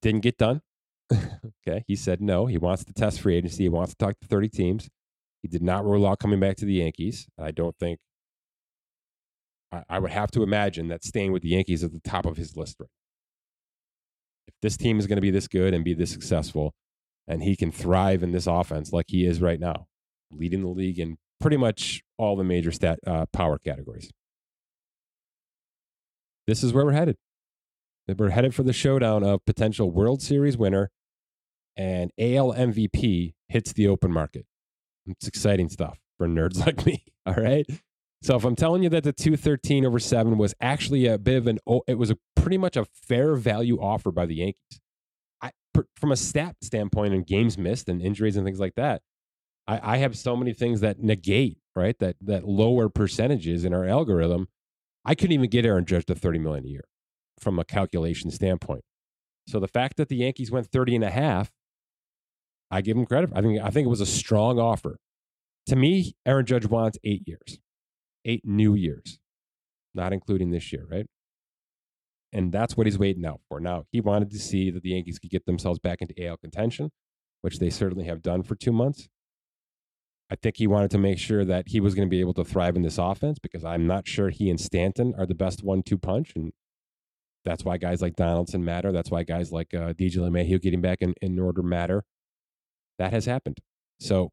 Didn't 0.00 0.22
get 0.22 0.36
done. 0.36 0.62
okay. 1.12 1.84
He 1.86 1.94
said 1.94 2.20
no. 2.20 2.46
He 2.46 2.58
wants 2.58 2.84
to 2.84 2.92
test 2.92 3.20
free 3.20 3.36
agency. 3.36 3.64
He 3.64 3.68
wants 3.68 3.92
to 3.92 4.04
talk 4.04 4.18
to 4.20 4.26
30 4.26 4.48
teams. 4.48 4.88
He 5.42 5.48
did 5.48 5.62
not 5.62 5.84
rule 5.84 6.06
out 6.06 6.18
coming 6.18 6.40
back 6.40 6.56
to 6.56 6.64
the 6.64 6.74
Yankees. 6.74 7.28
I 7.38 7.52
don't 7.52 7.76
think 7.78 8.00
I, 9.70 9.82
I 9.88 9.98
would 10.00 10.10
have 10.10 10.30
to 10.32 10.42
imagine 10.42 10.88
that 10.88 11.04
staying 11.04 11.32
with 11.32 11.42
the 11.42 11.50
Yankees 11.50 11.84
at 11.84 11.92
the 11.92 12.00
top 12.00 12.26
of 12.26 12.36
his 12.36 12.56
list 12.56 12.78
right. 12.80 12.88
If 14.48 14.54
this 14.60 14.76
team 14.76 14.98
is 14.98 15.06
going 15.06 15.16
to 15.16 15.22
be 15.22 15.30
this 15.30 15.46
good 15.46 15.72
and 15.72 15.84
be 15.84 15.94
this 15.94 16.10
successful, 16.10 16.74
and 17.28 17.44
he 17.44 17.54
can 17.54 17.70
thrive 17.70 18.24
in 18.24 18.32
this 18.32 18.48
offense 18.48 18.92
like 18.92 19.06
he 19.08 19.24
is 19.24 19.40
right 19.40 19.60
now, 19.60 19.86
leading 20.32 20.62
the 20.62 20.68
league 20.68 20.98
in 20.98 21.16
pretty 21.40 21.56
much 21.56 22.02
all 22.18 22.34
the 22.34 22.44
major 22.44 22.72
stat 22.72 22.98
uh, 23.06 23.26
power 23.32 23.58
categories 23.58 24.10
this 26.52 26.62
is 26.62 26.74
where 26.74 26.84
we're 26.84 26.92
headed. 26.92 27.16
We're 28.06 28.28
headed 28.28 28.54
for 28.54 28.62
the 28.62 28.74
showdown 28.74 29.24
of 29.24 29.42
potential 29.46 29.90
World 29.90 30.20
Series 30.20 30.58
winner 30.58 30.90
and 31.78 32.10
AL 32.18 32.52
MVP 32.52 33.32
hits 33.48 33.72
the 33.72 33.88
open 33.88 34.12
market. 34.12 34.44
It's 35.06 35.26
exciting 35.26 35.70
stuff 35.70 35.98
for 36.18 36.28
nerds 36.28 36.58
like 36.66 36.84
me. 36.84 37.06
All 37.24 37.32
right. 37.32 37.64
So 38.20 38.36
if 38.36 38.44
I'm 38.44 38.54
telling 38.54 38.82
you 38.82 38.90
that 38.90 39.02
the 39.02 39.14
213 39.14 39.86
over 39.86 39.98
7 39.98 40.36
was 40.36 40.54
actually 40.60 41.06
a 41.06 41.16
bit 41.16 41.38
of 41.38 41.46
an 41.46 41.58
it 41.86 41.96
was 41.96 42.10
a 42.10 42.18
pretty 42.36 42.58
much 42.58 42.76
a 42.76 42.84
fair 42.92 43.34
value 43.34 43.80
offer 43.80 44.12
by 44.12 44.26
the 44.26 44.34
Yankees. 44.34 44.80
I 45.40 45.52
from 45.96 46.12
a 46.12 46.16
stat 46.16 46.56
standpoint 46.60 47.14
and 47.14 47.26
games 47.26 47.56
missed 47.56 47.88
and 47.88 48.02
injuries 48.02 48.36
and 48.36 48.44
things 48.44 48.60
like 48.60 48.74
that, 48.74 49.00
I, 49.66 49.94
I 49.94 49.96
have 49.98 50.18
so 50.18 50.36
many 50.36 50.52
things 50.52 50.82
that 50.82 50.98
negate, 50.98 51.56
right? 51.74 51.98
That 51.98 52.16
that 52.20 52.46
lower 52.46 52.90
percentages 52.90 53.64
in 53.64 53.72
our 53.72 53.86
algorithm 53.86 54.48
I 55.04 55.14
couldn't 55.14 55.32
even 55.32 55.50
get 55.50 55.66
Aaron 55.66 55.84
Judge 55.84 56.06
to 56.06 56.14
30 56.14 56.38
million 56.38 56.64
a 56.64 56.68
year 56.68 56.84
from 57.40 57.58
a 57.58 57.64
calculation 57.64 58.30
standpoint. 58.30 58.82
So 59.48 59.58
the 59.58 59.68
fact 59.68 59.96
that 59.96 60.08
the 60.08 60.16
Yankees 60.16 60.50
went 60.50 60.66
30 60.68 60.96
and 60.96 61.04
a 61.04 61.10
half, 61.10 61.50
I 62.70 62.80
give 62.80 62.96
them 62.96 63.06
credit. 63.06 63.30
I 63.34 63.42
think 63.42 63.60
I 63.60 63.70
think 63.70 63.86
it 63.86 63.90
was 63.90 64.00
a 64.00 64.06
strong 64.06 64.58
offer. 64.58 64.96
To 65.66 65.76
me, 65.76 66.14
Aaron 66.24 66.46
Judge 66.46 66.66
wants 66.66 66.98
eight 67.04 67.22
years, 67.26 67.58
eight 68.24 68.44
new 68.44 68.74
years, 68.74 69.18
not 69.94 70.12
including 70.12 70.50
this 70.50 70.72
year, 70.72 70.86
right? 70.90 71.06
And 72.32 72.50
that's 72.50 72.76
what 72.76 72.86
he's 72.86 72.98
waiting 72.98 73.26
out 73.26 73.40
for. 73.48 73.60
Now, 73.60 73.84
he 73.92 74.00
wanted 74.00 74.30
to 74.30 74.38
see 74.38 74.70
that 74.70 74.82
the 74.82 74.90
Yankees 74.90 75.18
could 75.18 75.30
get 75.30 75.44
themselves 75.44 75.78
back 75.78 76.00
into 76.00 76.14
AL 76.24 76.38
contention, 76.38 76.90
which 77.42 77.58
they 77.58 77.68
certainly 77.68 78.06
have 78.06 78.22
done 78.22 78.42
for 78.42 78.54
two 78.54 78.72
months. 78.72 79.08
I 80.30 80.36
think 80.36 80.56
he 80.56 80.66
wanted 80.66 80.90
to 80.92 80.98
make 80.98 81.18
sure 81.18 81.44
that 81.44 81.68
he 81.68 81.80
was 81.80 81.94
going 81.94 82.08
to 82.08 82.10
be 82.10 82.20
able 82.20 82.34
to 82.34 82.44
thrive 82.44 82.76
in 82.76 82.82
this 82.82 82.98
offense 82.98 83.38
because 83.38 83.64
I'm 83.64 83.86
not 83.86 84.08
sure 84.08 84.30
he 84.30 84.48
and 84.48 84.58
Stanton 84.58 85.14
are 85.18 85.26
the 85.26 85.34
best 85.34 85.62
one-two 85.62 85.98
punch, 85.98 86.32
and 86.34 86.52
that's 87.44 87.64
why 87.64 87.76
guys 87.76 88.00
like 88.00 88.16
Donaldson 88.16 88.64
matter. 88.64 88.92
That's 88.92 89.10
why 89.10 89.24
guys 89.24 89.52
like 89.52 89.74
uh, 89.74 89.92
DJ 89.92 90.16
LeMahieu 90.16 90.60
getting 90.60 90.80
back 90.80 90.98
in, 91.00 91.14
in 91.20 91.38
order 91.38 91.62
matter. 91.62 92.04
That 92.98 93.12
has 93.12 93.26
happened. 93.26 93.58
So 94.00 94.30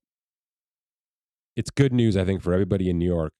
it's 1.55 1.69
good 1.69 1.91
news, 1.91 2.15
I 2.15 2.23
think, 2.23 2.41
for 2.41 2.53
everybody 2.53 2.89
in 2.89 2.97
New 2.97 3.05
York 3.05 3.33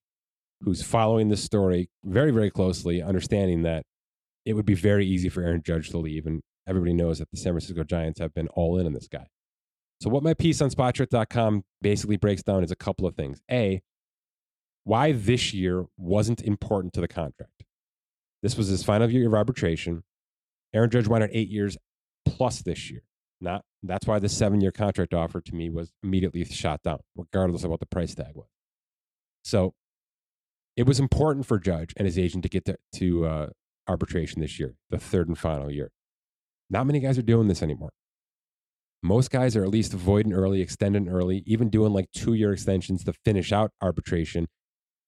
who's 0.62 0.82
following 0.82 1.28
this 1.28 1.42
story 1.42 1.88
very, 2.04 2.30
very 2.30 2.50
closely, 2.50 3.02
understanding 3.02 3.62
that 3.62 3.84
it 4.44 4.54
would 4.54 4.66
be 4.66 4.74
very 4.74 5.06
easy 5.06 5.28
for 5.28 5.42
Aaron 5.42 5.62
Judge 5.64 5.90
to 5.90 5.98
leave. 5.98 6.26
And 6.26 6.42
everybody 6.66 6.92
knows 6.92 7.18
that 7.18 7.30
the 7.30 7.38
San 7.38 7.52
Francisco 7.52 7.84
Giants 7.84 8.20
have 8.20 8.34
been 8.34 8.48
all 8.48 8.78
in 8.78 8.86
on 8.86 8.92
this 8.92 9.08
guy. 9.08 9.26
So, 10.00 10.08
what 10.08 10.22
my 10.22 10.34
piece 10.34 10.60
on 10.62 10.70
spotrac.com 10.70 11.64
basically 11.82 12.16
breaks 12.16 12.42
down 12.42 12.64
is 12.64 12.70
a 12.70 12.76
couple 12.76 13.06
of 13.06 13.14
things. 13.14 13.40
A, 13.50 13.82
why 14.84 15.12
this 15.12 15.52
year 15.52 15.86
wasn't 15.98 16.42
important 16.42 16.94
to 16.94 17.00
the 17.00 17.08
contract. 17.08 17.64
This 18.42 18.56
was 18.56 18.68
his 18.68 18.82
final 18.82 19.10
year 19.10 19.26
of 19.26 19.34
arbitration. 19.34 20.02
Aaron 20.72 20.88
Judge 20.88 21.06
wanted 21.06 21.30
eight 21.32 21.48
years 21.48 21.76
plus 22.24 22.62
this 22.62 22.90
year. 22.90 23.02
Not 23.42 23.64
that's 23.82 24.06
why 24.06 24.18
the 24.18 24.28
seven 24.28 24.60
year 24.60 24.72
contract 24.72 25.14
offer 25.14 25.40
to 25.40 25.54
me 25.54 25.70
was 25.70 25.92
immediately 26.02 26.44
shot 26.44 26.82
down, 26.82 27.00
regardless 27.16 27.64
of 27.64 27.70
what 27.70 27.80
the 27.80 27.86
price 27.86 28.14
tag 28.14 28.32
was. 28.34 28.48
So 29.44 29.74
it 30.76 30.86
was 30.86 31.00
important 31.00 31.46
for 31.46 31.58
Judge 31.58 31.92
and 31.96 32.06
his 32.06 32.18
agent 32.18 32.42
to 32.44 32.48
get 32.48 32.64
to, 32.66 32.76
to 32.96 33.26
uh, 33.26 33.46
arbitration 33.88 34.40
this 34.40 34.58
year, 34.58 34.74
the 34.90 34.98
third 34.98 35.28
and 35.28 35.38
final 35.38 35.70
year. 35.70 35.90
Not 36.68 36.86
many 36.86 37.00
guys 37.00 37.18
are 37.18 37.22
doing 37.22 37.48
this 37.48 37.62
anymore. 37.62 37.90
Most 39.02 39.30
guys 39.30 39.56
are 39.56 39.62
at 39.64 39.70
least 39.70 39.94
avoiding 39.94 40.32
early, 40.32 40.60
extending 40.60 41.08
early, 41.08 41.42
even 41.46 41.70
doing 41.70 41.92
like 41.92 42.10
two 42.12 42.34
year 42.34 42.52
extensions 42.52 43.04
to 43.04 43.14
finish 43.24 43.52
out 43.52 43.72
arbitration 43.80 44.46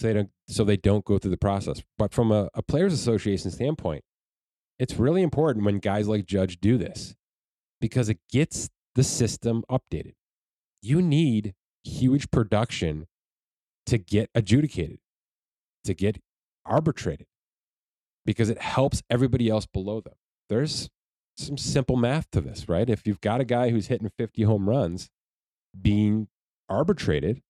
so 0.01 0.07
they 0.07 0.15
don't, 0.15 0.31
so 0.49 0.65
they 0.65 0.77
don't 0.77 1.05
go 1.05 1.19
through 1.19 1.31
the 1.31 1.37
process. 1.37 1.83
But 1.99 2.13
from 2.15 2.33
a, 2.33 2.49
a 2.55 2.63
players 2.63 2.93
association 2.93 3.51
standpoint, 3.51 4.03
it's 4.79 4.97
really 4.97 5.23
important 5.23 5.65
when 5.65 5.79
guys 5.79 6.09
like 6.09 6.27
Judge 6.27 6.59
do 6.61 6.79
this 6.79 7.15
because 7.81 8.09
it 8.09 8.19
gets 8.31 8.71
the 8.95 9.05
system 9.05 9.63
updated. 9.71 10.15
You 10.81 11.03
need 11.03 11.55
huge 11.85 12.31
production 12.31 13.07
to 13.87 13.99
get 13.99 14.31
adjudicated, 14.35 14.99
to 15.85 15.95
get 15.95 16.19
arbitrated, 16.65 17.27
because 18.25 18.49
it 18.49 18.61
helps 18.61 19.03
everybody 19.11 19.49
else 19.49 19.67
below 19.67 20.01
them. 20.01 20.15
There's 20.49 20.89
some 21.37 21.57
simple 21.57 21.97
math 21.97 22.31
to 22.33 22.41
this, 22.41 22.69
right? 22.69 22.89
If 22.89 23.07
you've 23.07 23.21
got 23.21 23.41
a 23.41 23.45
guy 23.45 23.71
who's 23.71 23.87
hitting 23.87 24.11
50 24.17 24.43
home 24.43 24.69
runs 24.69 25.09
being 25.81 26.29
arbitrated, 26.69 27.43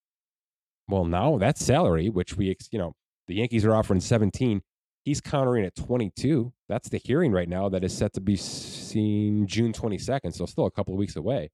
well, 0.87 1.05
now 1.05 1.37
that 1.37 1.57
salary, 1.57 2.09
which 2.09 2.35
we, 2.35 2.55
you 2.71 2.79
know, 2.79 2.93
the 3.27 3.35
Yankees 3.35 3.65
are 3.65 3.75
offering 3.75 3.99
17, 3.99 4.61
he's 5.03 5.21
countering 5.21 5.65
at 5.65 5.75
22. 5.75 6.53
That's 6.67 6.89
the 6.89 6.97
hearing 6.97 7.31
right 7.31 7.47
now 7.47 7.69
that 7.69 7.83
is 7.83 7.95
set 7.95 8.13
to 8.13 8.21
be 8.21 8.35
seen 8.35 9.47
June 9.47 9.73
22nd, 9.73 10.33
so 10.33 10.45
still 10.45 10.65
a 10.65 10.71
couple 10.71 10.93
of 10.93 10.97
weeks 10.97 11.15
away. 11.15 11.49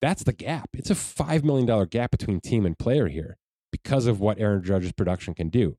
That's 0.00 0.24
the 0.24 0.32
gap. 0.32 0.68
It's 0.72 0.90
a 0.90 0.94
$5 0.94 1.44
million 1.44 1.86
gap 1.86 2.10
between 2.10 2.40
team 2.40 2.66
and 2.66 2.78
player 2.78 3.08
here 3.08 3.36
because 3.70 4.06
of 4.06 4.20
what 4.20 4.38
Aaron 4.40 4.62
Judge's 4.62 4.92
production 4.92 5.32
can 5.34 5.48
do. 5.48 5.76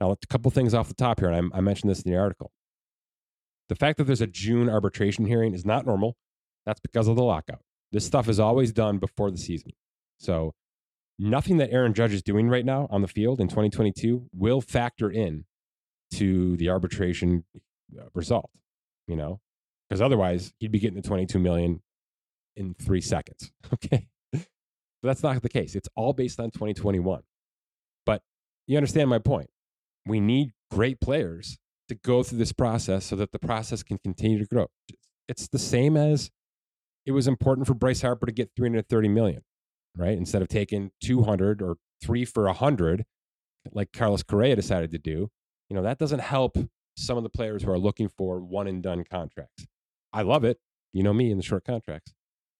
Now, 0.00 0.12
a 0.12 0.16
couple 0.28 0.50
things 0.50 0.72
off 0.72 0.88
the 0.88 0.94
top 0.94 1.20
here, 1.20 1.28
and 1.28 1.52
I, 1.52 1.58
I 1.58 1.60
mentioned 1.60 1.90
this 1.90 2.00
in 2.00 2.10
the 2.10 2.18
article. 2.18 2.52
The 3.70 3.76
fact 3.76 3.98
that 3.98 4.04
there's 4.04 4.20
a 4.20 4.26
June 4.26 4.68
arbitration 4.68 5.26
hearing 5.26 5.54
is 5.54 5.64
not 5.64 5.86
normal. 5.86 6.16
That's 6.66 6.80
because 6.80 7.06
of 7.06 7.14
the 7.14 7.22
lockout. 7.22 7.60
This 7.92 8.04
stuff 8.04 8.28
is 8.28 8.40
always 8.40 8.72
done 8.72 8.98
before 8.98 9.30
the 9.30 9.38
season. 9.38 9.70
So 10.18 10.54
nothing 11.20 11.58
that 11.58 11.70
Aaron 11.70 11.94
Judge 11.94 12.12
is 12.12 12.20
doing 12.20 12.48
right 12.48 12.64
now 12.64 12.88
on 12.90 13.00
the 13.00 13.06
field 13.06 13.40
in 13.40 13.46
2022 13.46 14.26
will 14.34 14.60
factor 14.60 15.08
in 15.08 15.44
to 16.14 16.56
the 16.56 16.68
arbitration 16.68 17.44
uh, 17.96 18.06
result, 18.12 18.50
you 19.06 19.14
know, 19.14 19.40
because 19.88 20.02
otherwise 20.02 20.52
he'd 20.58 20.72
be 20.72 20.80
getting 20.80 21.00
the 21.00 21.06
22 21.06 21.38
million 21.38 21.80
in 22.56 22.74
three 22.74 23.00
seconds. 23.00 23.52
Okay. 23.72 24.08
but 24.32 24.42
that's 25.04 25.22
not 25.22 25.40
the 25.42 25.48
case. 25.48 25.76
It's 25.76 25.88
all 25.94 26.12
based 26.12 26.40
on 26.40 26.50
2021. 26.50 27.22
But 28.04 28.22
you 28.66 28.76
understand 28.76 29.08
my 29.08 29.20
point. 29.20 29.48
We 30.06 30.18
need 30.18 30.54
great 30.72 31.00
players 31.00 31.56
to 31.90 31.96
go 31.96 32.22
through 32.22 32.38
this 32.38 32.52
process 32.52 33.04
so 33.04 33.16
that 33.16 33.32
the 33.32 33.38
process 33.38 33.82
can 33.82 33.98
continue 33.98 34.38
to 34.38 34.46
grow. 34.46 34.68
It's 35.28 35.48
the 35.48 35.58
same 35.58 35.96
as 35.96 36.30
it 37.04 37.10
was 37.10 37.26
important 37.26 37.66
for 37.66 37.74
Bryce 37.74 38.00
Harper 38.00 38.26
to 38.26 38.32
get 38.32 38.52
330 38.56 39.08
million, 39.08 39.42
right? 39.96 40.16
Instead 40.16 40.40
of 40.40 40.46
taking 40.46 40.92
200 41.02 41.60
or 41.60 41.76
three 42.00 42.24
for 42.24 42.44
100, 42.44 43.04
like 43.72 43.92
Carlos 43.92 44.22
Correa 44.22 44.54
decided 44.54 44.92
to 44.92 44.98
do. 44.98 45.30
You 45.68 45.76
know, 45.76 45.82
that 45.82 45.98
doesn't 45.98 46.20
help 46.20 46.56
some 46.96 47.16
of 47.16 47.24
the 47.24 47.28
players 47.28 47.64
who 47.64 47.72
are 47.72 47.78
looking 47.78 48.08
for 48.08 48.38
one 48.38 48.68
and 48.68 48.80
done 48.82 49.02
contracts. 49.10 49.66
I 50.12 50.22
love 50.22 50.44
it. 50.44 50.58
You 50.92 51.02
know 51.02 51.12
me 51.12 51.32
in 51.32 51.38
the 51.38 51.42
short 51.42 51.64
contracts, 51.64 52.14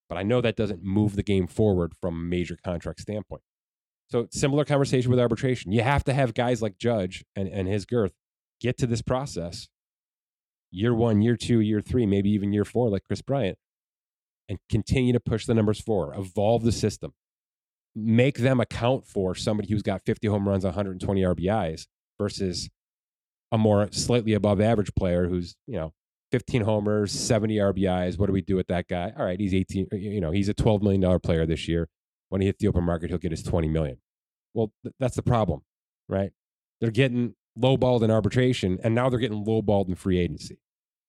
but 0.08 0.18
I 0.18 0.24
know 0.24 0.40
that 0.40 0.56
doesn't 0.56 0.82
move 0.82 1.14
the 1.14 1.22
game 1.22 1.46
forward 1.46 1.92
from 2.00 2.16
a 2.16 2.20
major 2.20 2.56
contract 2.64 3.00
standpoint. 3.00 3.42
So, 4.08 4.26
similar 4.32 4.64
conversation 4.64 5.08
with 5.10 5.20
arbitration. 5.20 5.70
You 5.70 5.82
have 5.82 6.02
to 6.04 6.12
have 6.12 6.34
guys 6.34 6.60
like 6.60 6.78
Judge 6.78 7.24
and, 7.36 7.46
and 7.48 7.68
his 7.68 7.86
girth 7.86 8.12
get 8.60 8.78
to 8.78 8.86
this 8.86 9.02
process 9.02 9.68
year 10.70 10.94
one, 10.94 11.20
year 11.22 11.36
two, 11.36 11.60
year 11.60 11.80
three, 11.80 12.06
maybe 12.06 12.30
even 12.30 12.52
year 12.52 12.64
four, 12.64 12.88
like 12.88 13.04
Kris 13.04 13.22
Bryant, 13.22 13.58
and 14.48 14.58
continue 14.68 15.12
to 15.12 15.20
push 15.20 15.46
the 15.46 15.54
numbers 15.54 15.80
forward, 15.80 16.16
evolve 16.16 16.62
the 16.62 16.72
system, 16.72 17.12
make 17.94 18.38
them 18.38 18.60
account 18.60 19.06
for 19.06 19.34
somebody 19.34 19.68
who's 19.70 19.82
got 19.82 20.02
50 20.04 20.28
home 20.28 20.48
runs, 20.48 20.64
120 20.64 21.22
RBIs 21.22 21.86
versus 22.18 22.68
a 23.52 23.58
more 23.58 23.88
slightly 23.90 24.32
above 24.32 24.60
average 24.60 24.94
player 24.94 25.28
who's, 25.28 25.56
you 25.66 25.76
know, 25.76 25.92
15 26.30 26.62
homers, 26.62 27.10
70 27.10 27.56
RBIs. 27.56 28.16
What 28.16 28.26
do 28.26 28.32
we 28.32 28.42
do 28.42 28.54
with 28.54 28.68
that 28.68 28.86
guy? 28.86 29.12
All 29.18 29.24
right, 29.24 29.40
he's 29.40 29.54
18, 29.54 29.88
you 29.92 30.20
know, 30.20 30.30
he's 30.30 30.48
a 30.48 30.54
$12 30.54 30.82
million 30.82 31.20
player 31.20 31.46
this 31.46 31.66
year. 31.66 31.88
When 32.28 32.40
he 32.40 32.46
hits 32.46 32.60
the 32.60 32.68
open 32.68 32.84
market, 32.84 33.10
he'll 33.10 33.18
get 33.18 33.32
his 33.32 33.42
20 33.42 33.68
million. 33.68 33.98
Well, 34.54 34.72
th- 34.84 34.94
that's 35.00 35.16
the 35.16 35.22
problem, 35.22 35.62
right? 36.08 36.30
They're 36.80 36.92
getting 36.92 37.34
lowballed 37.58 38.02
in 38.02 38.10
arbitration, 38.10 38.78
and 38.82 38.94
now 38.94 39.08
they're 39.08 39.18
getting 39.18 39.44
lowballed 39.44 39.88
in 39.88 39.94
free 39.94 40.18
agency. 40.18 40.58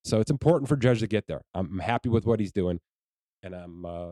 So 0.04 0.20
it's 0.20 0.32
important 0.32 0.68
for 0.68 0.76
Judge 0.76 1.00
to 1.02 1.08
get 1.08 1.28
there. 1.28 1.42
I'm 1.54 1.80
happy 1.80 2.10
with 2.10 2.26
what 2.26 2.40
he's 2.40 2.52
doing, 2.52 2.80
and 3.44 3.54
I'm 3.54 3.86
uh, 3.86 4.12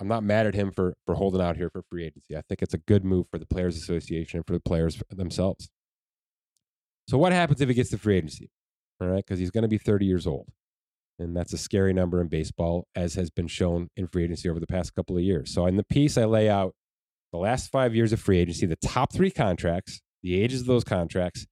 I'm 0.00 0.08
not 0.08 0.22
mad 0.22 0.46
at 0.46 0.54
him 0.54 0.70
for 0.70 0.94
for 1.06 1.14
holding 1.14 1.40
out 1.40 1.56
here 1.56 1.70
for 1.70 1.82
free 1.90 2.04
agency. 2.04 2.36
I 2.36 2.42
think 2.48 2.62
it's 2.62 2.74
a 2.74 2.78
good 2.78 3.04
move 3.04 3.26
for 3.30 3.38
the 3.38 3.46
Players 3.46 3.76
Association 3.76 4.38
and 4.38 4.46
for 4.46 4.52
the 4.52 4.60
players 4.60 5.02
themselves. 5.10 5.68
So 7.06 7.16
what 7.16 7.32
happens 7.32 7.60
if 7.60 7.68
he 7.68 7.74
gets 7.74 7.90
to 7.90 7.98
free 7.98 8.16
agency? 8.16 8.50
All 9.00 9.08
right, 9.08 9.24
because 9.24 9.38
he's 9.38 9.50
going 9.50 9.62
to 9.62 9.68
be 9.68 9.78
30 9.78 10.04
years 10.04 10.26
old, 10.26 10.48
and 11.18 11.36
that's 11.36 11.52
a 11.52 11.58
scary 11.58 11.92
number 11.92 12.20
in 12.20 12.26
baseball, 12.28 12.86
as 12.94 13.14
has 13.14 13.30
been 13.30 13.46
shown 13.46 13.88
in 13.96 14.08
free 14.08 14.24
agency 14.24 14.48
over 14.48 14.60
the 14.60 14.66
past 14.66 14.94
couple 14.94 15.16
of 15.16 15.22
years. 15.22 15.54
So 15.54 15.66
in 15.66 15.76
the 15.76 15.84
piece, 15.84 16.18
I 16.18 16.24
lay 16.24 16.50
out 16.50 16.74
the 17.32 17.38
last 17.38 17.70
five 17.70 17.94
years 17.94 18.12
of 18.12 18.20
free 18.20 18.38
agency, 18.38 18.66
the 18.66 18.76
top 18.76 19.12
three 19.12 19.30
contracts, 19.30 20.00
the 20.22 20.42
ages 20.42 20.62
of 20.62 20.66
those 20.66 20.84
contracts, 20.84 21.46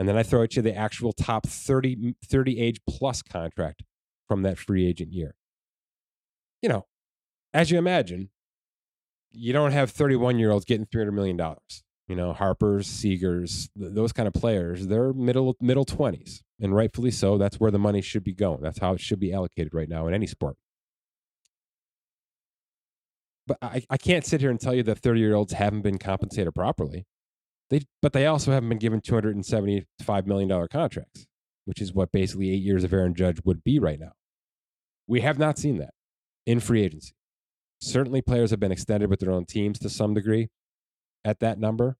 and 0.00 0.08
then 0.08 0.16
I 0.16 0.22
throw 0.22 0.42
at 0.42 0.56
you 0.56 0.62
the 0.62 0.74
actual 0.74 1.12
top 1.12 1.46
30, 1.46 2.14
30 2.24 2.58
age 2.58 2.80
plus 2.88 3.20
contract 3.20 3.82
from 4.26 4.40
that 4.44 4.56
free 4.56 4.86
agent 4.86 5.12
year. 5.12 5.34
You 6.62 6.70
know, 6.70 6.86
as 7.52 7.70
you 7.70 7.76
imagine, 7.76 8.30
you 9.30 9.52
don't 9.52 9.72
have 9.72 9.90
31 9.90 10.38
year 10.38 10.52
olds 10.52 10.64
getting 10.64 10.86
$300 10.86 11.12
million. 11.12 11.38
You 12.08 12.16
know, 12.16 12.32
Harper's, 12.32 12.88
Seagers, 12.88 13.68
those 13.76 14.14
kind 14.14 14.26
of 14.26 14.32
players, 14.32 14.86
they're 14.86 15.12
middle 15.12 15.54
middle 15.60 15.84
20s. 15.84 16.40
And 16.58 16.74
rightfully 16.74 17.10
so. 17.10 17.36
That's 17.36 17.60
where 17.60 17.70
the 17.70 17.78
money 17.78 18.00
should 18.00 18.24
be 18.24 18.32
going. 18.32 18.62
That's 18.62 18.78
how 18.78 18.94
it 18.94 19.00
should 19.00 19.20
be 19.20 19.34
allocated 19.34 19.74
right 19.74 19.88
now 19.88 20.06
in 20.06 20.14
any 20.14 20.26
sport. 20.26 20.56
But 23.46 23.58
I, 23.60 23.82
I 23.90 23.98
can't 23.98 24.24
sit 24.24 24.40
here 24.40 24.50
and 24.50 24.58
tell 24.58 24.74
you 24.74 24.82
that 24.84 25.00
30 25.00 25.20
year 25.20 25.34
olds 25.34 25.52
haven't 25.52 25.82
been 25.82 25.98
compensated 25.98 26.54
properly. 26.54 27.04
They, 27.70 27.82
but 28.02 28.12
they 28.12 28.26
also 28.26 28.50
haven't 28.50 28.68
been 28.68 28.78
given 28.78 29.00
$275 29.00 30.26
million 30.26 30.68
contracts, 30.68 31.26
which 31.64 31.80
is 31.80 31.92
what 31.92 32.10
basically 32.10 32.50
eight 32.50 32.62
years 32.62 32.82
of 32.82 32.92
Aaron 32.92 33.14
Judge 33.14 33.38
would 33.44 33.62
be 33.62 33.78
right 33.78 34.00
now. 34.00 34.12
We 35.06 35.20
have 35.20 35.38
not 35.38 35.58
seen 35.58 35.78
that 35.78 35.94
in 36.46 36.60
free 36.60 36.82
agency. 36.82 37.14
Certainly, 37.80 38.22
players 38.22 38.50
have 38.50 38.60
been 38.60 38.72
extended 38.72 39.08
with 39.08 39.20
their 39.20 39.30
own 39.30 39.46
teams 39.46 39.78
to 39.78 39.88
some 39.88 40.14
degree 40.14 40.48
at 41.24 41.40
that 41.40 41.58
number, 41.58 41.96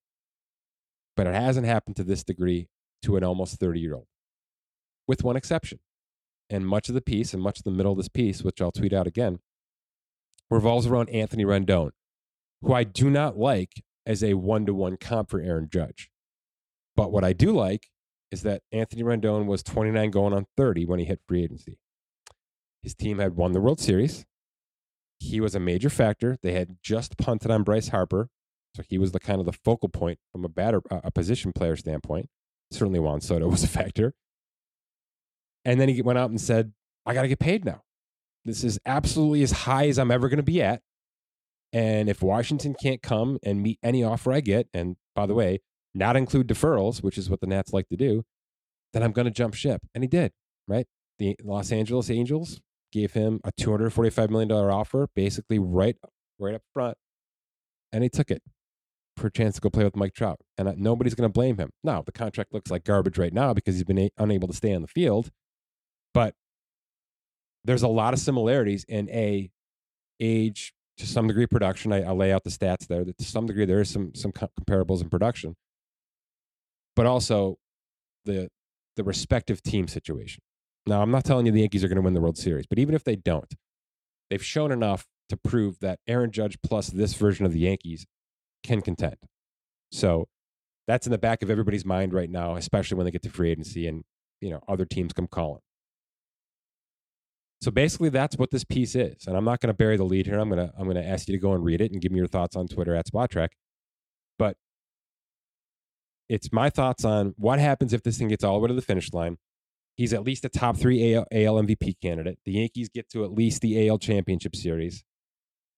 but 1.15 1.25
it 1.25 1.33
hasn't 1.33 1.65
happened 1.65 1.95
to 1.95 2.03
this 2.03 2.23
degree 2.23 2.67
to 3.03 3.17
an 3.17 3.23
almost 3.23 3.59
30 3.59 3.79
year 3.79 3.95
old, 3.95 4.07
with 5.07 5.23
one 5.23 5.35
exception. 5.35 5.79
And 6.49 6.67
much 6.67 6.89
of 6.89 6.95
the 6.95 7.01
piece 7.01 7.33
and 7.33 7.41
much 7.41 7.59
of 7.59 7.63
the 7.63 7.71
middle 7.71 7.93
of 7.93 7.97
this 7.97 8.09
piece, 8.09 8.43
which 8.43 8.61
I'll 8.61 8.71
tweet 8.71 8.93
out 8.93 9.07
again, 9.07 9.39
revolves 10.49 10.85
around 10.85 11.09
Anthony 11.09 11.45
Rendon, 11.45 11.91
who 12.61 12.73
I 12.73 12.83
do 12.83 13.09
not 13.09 13.37
like 13.37 13.81
as 14.05 14.23
a 14.23 14.33
one 14.33 14.65
to 14.65 14.73
one 14.73 14.97
comp 14.97 15.29
for 15.29 15.39
Aaron 15.39 15.69
Judge. 15.71 16.09
But 16.95 17.11
what 17.11 17.23
I 17.23 17.33
do 17.33 17.51
like 17.51 17.87
is 18.31 18.43
that 18.43 18.63
Anthony 18.71 19.03
Rendon 19.03 19.45
was 19.45 19.63
29 19.63 20.11
going 20.11 20.33
on 20.33 20.45
30 20.57 20.85
when 20.85 20.99
he 20.99 21.05
hit 21.05 21.19
free 21.27 21.43
agency. 21.43 21.77
His 22.81 22.95
team 22.95 23.19
had 23.19 23.35
won 23.35 23.51
the 23.51 23.61
World 23.61 23.79
Series. 23.79 24.25
He 25.19 25.39
was 25.39 25.53
a 25.53 25.59
major 25.59 25.89
factor. 25.89 26.37
They 26.41 26.53
had 26.53 26.77
just 26.81 27.17
punted 27.17 27.51
on 27.51 27.63
Bryce 27.63 27.89
Harper, 27.89 28.29
so 28.75 28.81
he 28.87 28.97
was 28.97 29.11
the 29.11 29.19
kind 29.19 29.39
of 29.39 29.45
the 29.45 29.53
focal 29.53 29.89
point 29.89 30.17
from 30.31 30.43
a 30.43 30.49
batter, 30.49 30.81
uh, 30.89 31.01
a 31.03 31.11
position 31.11 31.53
player 31.53 31.75
standpoint. 31.75 32.27
Certainly, 32.71 32.99
Juan 33.01 33.21
Soto 33.21 33.47
was 33.49 33.63
a 33.63 33.67
factor. 33.67 34.13
And 35.63 35.79
then 35.79 35.89
he 35.89 36.01
went 36.01 36.17
out 36.17 36.31
and 36.31 36.41
said, 36.41 36.73
"I 37.05 37.13
got 37.13 37.21
to 37.21 37.27
get 37.27 37.37
paid 37.37 37.65
now. 37.65 37.83
This 38.45 38.63
is 38.63 38.79
absolutely 38.83 39.43
as 39.43 39.51
high 39.51 39.87
as 39.87 39.99
I'm 39.99 40.09
ever 40.09 40.27
going 40.27 40.37
to 40.37 40.43
be 40.43 40.61
at. 40.63 40.81
And 41.73 42.09
if 42.09 42.21
Washington 42.21 42.75
can't 42.81 43.01
come 43.01 43.39
and 43.43 43.61
meet 43.61 43.79
any 43.81 44.03
offer 44.03 44.33
I 44.33 44.41
get, 44.41 44.67
and 44.73 44.97
by 45.15 45.25
the 45.25 45.33
way, 45.33 45.61
not 45.93 46.15
include 46.15 46.47
deferrals, 46.47 47.01
which 47.01 47.17
is 47.17 47.29
what 47.29 47.41
the 47.41 47.47
Nats 47.47 47.73
like 47.73 47.87
to 47.89 47.97
do, 47.97 48.23
then 48.93 49.03
I'm 49.03 49.11
going 49.11 49.25
to 49.25 49.31
jump 49.31 49.53
ship. 49.53 49.81
And 49.93 50.03
he 50.03 50.07
did, 50.07 50.31
right? 50.67 50.85
The 51.19 51.35
Los 51.43 51.71
Angeles 51.71 52.09
Angels 52.09 52.59
gave 52.91 53.13
him 53.13 53.39
a 53.43 53.51
$245 53.53 54.29
million 54.29 54.51
offer, 54.51 55.07
basically 55.15 55.59
right, 55.59 55.95
right 56.39 56.55
up 56.55 56.63
front. 56.73 56.97
And 57.93 58.03
he 58.03 58.09
took 58.09 58.31
it 58.31 58.41
for 59.17 59.27
a 59.27 59.31
chance 59.31 59.55
to 59.55 59.61
go 59.61 59.69
play 59.69 59.83
with 59.83 59.95
Mike 59.95 60.13
Trout. 60.13 60.39
And 60.57 60.67
uh, 60.67 60.73
nobody's 60.75 61.15
going 61.15 61.29
to 61.29 61.33
blame 61.33 61.57
him. 61.57 61.71
Now, 61.83 62.01
the 62.01 62.11
contract 62.11 62.53
looks 62.53 62.71
like 62.71 62.83
garbage 62.83 63.17
right 63.17 63.33
now 63.33 63.53
because 63.53 63.75
he's 63.75 63.83
been 63.83 63.99
a- 63.99 64.11
unable 64.17 64.47
to 64.47 64.53
stay 64.53 64.73
on 64.73 64.81
the 64.81 64.87
field. 64.87 65.29
But 66.13 66.35
there's 67.63 67.83
a 67.83 67.87
lot 67.87 68.13
of 68.13 68.19
similarities 68.19 68.85
in 68.87 69.09
a 69.09 69.51
age 70.19 70.73
to 71.01 71.07
some 71.07 71.27
degree 71.27 71.47
production. 71.47 71.91
I, 71.91 72.03
I 72.03 72.11
lay 72.11 72.31
out 72.31 72.43
the 72.43 72.49
stats 72.49 72.87
there 72.87 73.03
that 73.03 73.17
to 73.17 73.25
some 73.25 73.47
degree 73.47 73.65
there 73.65 73.81
is 73.81 73.89
some 73.89 74.13
some 74.15 74.31
comparables 74.31 75.01
in 75.01 75.09
production, 75.09 75.55
but 76.95 77.05
also 77.05 77.57
the 78.25 78.49
the 78.95 79.03
respective 79.03 79.61
team 79.63 79.87
situation. 79.87 80.41
Now, 80.85 81.01
I'm 81.01 81.11
not 81.11 81.25
telling 81.25 81.45
you 81.45 81.51
the 81.51 81.61
Yankees 81.61 81.83
are 81.83 81.87
going 81.87 81.97
to 81.97 82.01
win 82.01 82.13
the 82.13 82.21
World 82.21 82.37
Series, 82.37 82.65
but 82.65 82.79
even 82.79 82.95
if 82.95 83.03
they 83.03 83.15
don't, 83.15 83.53
they've 84.29 84.43
shown 84.43 84.71
enough 84.71 85.05
to 85.29 85.37
prove 85.37 85.79
that 85.79 85.99
Aaron 86.07 86.31
Judge 86.31 86.57
plus 86.63 86.87
this 86.87 87.13
version 87.13 87.45
of 87.45 87.53
the 87.53 87.59
Yankees 87.59 88.05
can 88.63 88.81
contend. 88.81 89.17
So 89.91 90.27
that's 90.87 91.05
in 91.05 91.11
the 91.11 91.17
back 91.17 91.41
of 91.41 91.49
everybody's 91.49 91.85
mind 91.85 92.13
right 92.13 92.29
now, 92.29 92.55
especially 92.55 92.97
when 92.97 93.05
they 93.05 93.11
get 93.11 93.21
to 93.23 93.29
free 93.29 93.51
agency 93.51 93.87
and 93.87 94.03
you 94.39 94.49
know 94.49 94.61
other 94.67 94.85
teams 94.85 95.13
come 95.13 95.27
calling. 95.27 95.61
So 97.61 97.69
basically, 97.69 98.09
that's 98.09 98.37
what 98.37 98.49
this 98.49 98.63
piece 98.63 98.95
is, 98.95 99.27
and 99.27 99.37
I'm 99.37 99.45
not 99.45 99.59
going 99.59 99.67
to 99.67 99.77
bury 99.77 99.95
the 99.95 100.03
lead 100.03 100.25
here. 100.25 100.39
I'm 100.39 100.49
gonna 100.49 100.73
I'm 100.77 100.87
gonna 100.87 101.03
ask 101.03 101.27
you 101.27 101.33
to 101.33 101.41
go 101.41 101.53
and 101.53 101.63
read 101.63 101.79
it 101.79 101.91
and 101.91 102.01
give 102.01 102.11
me 102.11 102.17
your 102.17 102.27
thoughts 102.27 102.55
on 102.55 102.67
Twitter 102.67 102.95
at 102.95 103.05
Spotrac. 103.05 103.49
But 104.39 104.57
it's 106.27 106.51
my 106.51 106.71
thoughts 106.71 107.05
on 107.05 107.35
what 107.37 107.59
happens 107.59 107.93
if 107.93 108.01
this 108.01 108.17
thing 108.17 108.29
gets 108.29 108.43
all 108.43 108.55
the 108.55 108.59
way 108.61 108.67
to 108.69 108.73
the 108.73 108.81
finish 108.81 109.13
line. 109.13 109.37
He's 109.95 110.11
at 110.11 110.23
least 110.23 110.43
a 110.45 110.49
top 110.49 110.77
three 110.77 111.13
AL, 111.13 111.27
AL 111.31 111.55
MVP 111.61 112.01
candidate. 112.01 112.39
The 112.45 112.53
Yankees 112.53 112.89
get 112.89 113.09
to 113.09 113.23
at 113.23 113.31
least 113.31 113.61
the 113.61 113.87
AL 113.87 113.99
Championship 113.99 114.55
Series, 114.55 115.03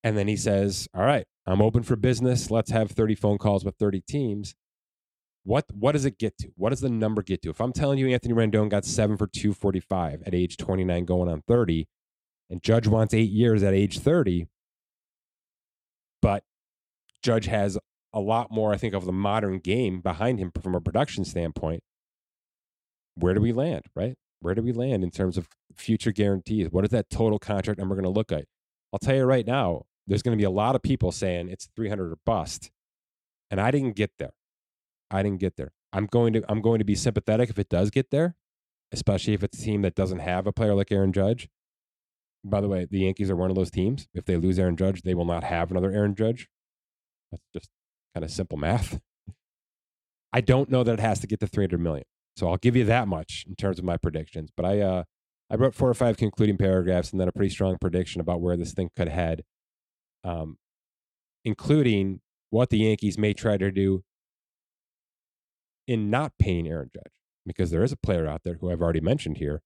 and 0.06 0.18
then 0.18 0.30
he 0.30 0.38
says, 0.38 0.88
"All 0.94 1.04
right, 1.04 1.26
I'm 1.46 1.62
open 1.62 1.84
for 1.84 1.98
business. 1.98 2.50
Let's 2.50 2.72
have 2.72 2.92
30 2.92 3.16
phone 3.16 3.38
calls 3.38 3.66
with 3.66 3.76
30 3.76 4.00
teams." 4.00 4.56
What 5.44 5.66
what 5.74 5.92
does 5.92 6.06
it 6.06 6.18
get 6.18 6.38
to? 6.40 6.50
What 6.56 6.70
does 6.70 6.80
the 6.80 6.90
number 6.90 7.22
get 7.22 7.42
to? 7.42 7.50
If 7.50 7.60
I'm 7.60 7.74
telling 7.74 8.00
you 8.00 8.08
Anthony 8.10 8.34
Rendon 8.34 8.70
got 8.70 8.86
seven 8.86 9.18
for 9.18 9.28
245 9.28 10.24
at 10.26 10.34
age 10.34 10.58
29 10.58 11.06
going 11.06 11.30
on 11.30 11.44
30, 11.48 11.88
and 12.50 12.62
Judge 12.62 12.88
wants 12.88 13.14
eight 13.14 13.30
years 13.30 13.64
at 13.64 13.74
age 13.74 14.00
30, 14.00 14.48
but 16.22 16.44
Judge 17.22 17.48
has 17.48 17.78
a 18.14 18.20
lot 18.20 18.52
more, 18.52 18.74
I 18.74 18.78
think, 18.78 18.94
of 18.94 19.06
the 19.06 19.12
modern 19.12 19.60
game 19.60 20.00
behind 20.00 20.40
him 20.40 20.52
from 20.62 20.76
a 20.76 20.82
production 20.82 21.26
standpoint. 21.26 21.82
Where 23.16 23.34
do 23.34 23.42
we 23.42 23.52
land, 23.52 23.86
right? 23.96 24.16
Where 24.40 24.56
do 24.56 24.62
we 24.62 24.72
land 24.72 25.04
in 25.04 25.12
terms 25.12 25.38
of 25.38 25.48
future 25.76 26.12
guarantees? 26.12 26.70
What 26.70 26.84
is 26.84 26.92
that 26.92 27.10
total 27.10 27.40
contract 27.40 27.80
number 27.80 27.96
going 27.96 28.04
to 28.04 28.10
look 28.10 28.32
like? 28.32 28.46
I'll 28.92 29.00
tell 29.00 29.16
you 29.16 29.24
right 29.24 29.48
now, 29.48 29.84
there's 30.06 30.22
going 30.22 30.38
to 30.38 30.42
be 30.42 30.46
a 30.46 30.52
lot 30.52 30.76
of 30.76 30.82
people 30.82 31.12
saying 31.12 31.50
it's 31.50 31.70
300 31.76 32.12
or 32.12 32.18
bust. 32.26 32.70
And 33.50 33.60
I 33.60 33.72
didn't 33.72 33.96
get 33.96 34.12
there. 34.20 34.34
I 35.14 35.22
didn't 35.22 35.40
get 35.40 35.56
there. 35.58 35.72
I'm 35.94 36.08
going 36.08 36.34
to 36.34 36.44
I'm 36.50 36.62
going 36.62 36.80
to 36.80 36.86
be 36.86 36.96
sympathetic 36.96 37.50
if 37.50 37.60
it 37.60 37.70
does 37.70 37.92
get 37.92 38.10
there, 38.10 38.36
especially 38.92 39.34
if 39.34 39.44
it's 39.44 39.60
a 39.60 39.62
team 39.62 39.84
that 39.84 39.96
doesn't 39.96 40.20
have 40.20 40.48
a 40.48 40.52
player 40.52 40.74
like 40.74 40.92
Aaron 40.92 41.14
Judge. 41.14 41.48
By 42.44 42.60
the 42.60 42.68
way, 42.68 42.88
the 42.90 43.00
Yankees 43.00 43.30
are 43.30 43.36
one 43.36 43.52
of 43.52 43.56
those 43.56 43.72
teams. 43.72 44.08
If 44.14 44.26
they 44.26 44.36
lose 44.36 44.58
Aaron 44.58 44.76
Judge, 44.76 45.04
they 45.04 45.14
will 45.14 45.24
not 45.24 45.44
have 45.44 45.72
another 45.72 45.92
Aaron 45.92 46.16
Judge. 46.16 46.50
That's 47.32 47.44
just 47.54 47.70
kind 48.16 48.24
of 48.24 48.32
simple 48.32 48.58
math. 48.58 49.00
I 50.34 50.42
don't 50.42 50.70
know 50.70 50.84
that 50.84 50.94
it 50.94 51.00
has 51.00 51.20
to 51.20 51.28
get 51.28 51.40
to 51.42 51.48
300 51.48 51.80
million. 51.80 52.06
So 52.36 52.50
I'll 52.50 52.58
give 52.58 52.76
you 52.76 52.84
that 52.86 53.08
much 53.08 53.46
in 53.48 53.56
terms 53.56 53.78
of 53.78 53.86
my 53.86 53.98
predictions. 53.98 54.50
But 54.58 54.66
I 54.66 54.80
uh 54.82 55.04
I 55.52 55.56
wrote 55.56 55.76
four 55.76 55.90
or 55.90 55.94
five 55.94 56.18
concluding 56.18 56.58
paragraphs 56.58 57.12
and 57.12 57.22
then 57.22 57.28
a 57.28 57.32
pretty 57.32 57.54
strong 57.54 57.78
prediction 57.80 58.20
about 58.20 58.42
where 58.42 58.58
this 58.58 58.74
thing 58.74 58.90
could 58.96 59.10
head, 59.10 59.44
um, 60.24 60.58
including 61.46 62.22
what 62.50 62.72
the 62.72 62.80
Yankees 62.80 63.20
may 63.20 63.34
try 63.34 63.58
to 63.58 63.70
do 63.70 64.04
in 65.88 66.10
not 66.10 66.34
paying 66.40 66.68
Aaron 66.68 66.90
Judge, 66.94 67.12
because 67.46 67.72
there 67.72 67.84
is 67.84 67.92
a 67.92 67.98
player 67.98 68.28
out 68.28 68.42
there 68.44 68.56
who 68.56 68.72
I've 68.72 68.82
already 68.82 69.02
mentioned 69.02 69.38
here, 69.38 69.62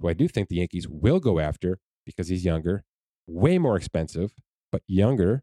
who 0.00 0.08
I 0.08 0.12
do 0.12 0.28
think 0.28 0.48
the 0.48 0.56
Yankees 0.56 0.88
will 0.88 1.20
go 1.20 1.38
after 1.38 1.78
because 2.06 2.28
he's 2.28 2.44
younger, 2.44 2.84
way 3.26 3.58
more 3.58 3.76
expensive, 3.76 4.32
but 4.70 4.82
younger, 4.86 5.42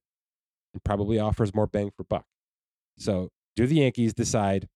and 0.74 0.84
probably 0.84 1.20
offers 1.20 1.54
more 1.54 1.68
bang 1.68 1.92
for 1.96 2.04
buck. 2.04 2.26
So, 2.98 3.30
do 3.56 3.68
the 3.68 3.76
Yankees 3.76 4.14
decide 4.14 4.68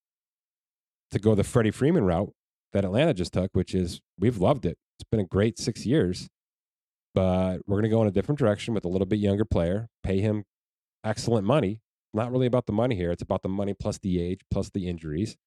to 1.11 1.19
go 1.19 1.35
the 1.35 1.43
Freddie 1.43 1.71
Freeman 1.71 2.05
route 2.05 2.33
that 2.73 2.85
Atlanta 2.85 3.13
just 3.13 3.33
took, 3.33 3.49
which 3.53 3.73
is 3.73 4.01
we've 4.17 4.37
loved 4.37 4.65
it. 4.65 4.77
It's 4.97 5.09
been 5.09 5.19
a 5.19 5.25
great 5.25 5.57
six 5.57 5.85
years, 5.85 6.27
but 7.13 7.59
we're 7.65 7.75
going 7.75 7.83
to 7.83 7.89
go 7.89 8.01
in 8.01 8.07
a 8.07 8.11
different 8.11 8.39
direction 8.39 8.73
with 8.73 8.85
a 8.85 8.89
little 8.89 9.07
bit 9.07 9.19
younger 9.19 9.45
player, 9.45 9.87
pay 10.03 10.19
him 10.19 10.43
excellent 11.03 11.45
money, 11.45 11.81
not 12.13 12.31
really 12.31 12.47
about 12.47 12.65
the 12.65 12.73
money 12.73 12.95
here. 12.95 13.11
It's 13.11 13.21
about 13.21 13.43
the 13.43 13.49
money 13.49 13.73
plus 13.73 13.97
the 13.99 14.21
age 14.21 14.41
plus 14.51 14.69
the 14.69 14.87
injuries. 14.87 15.37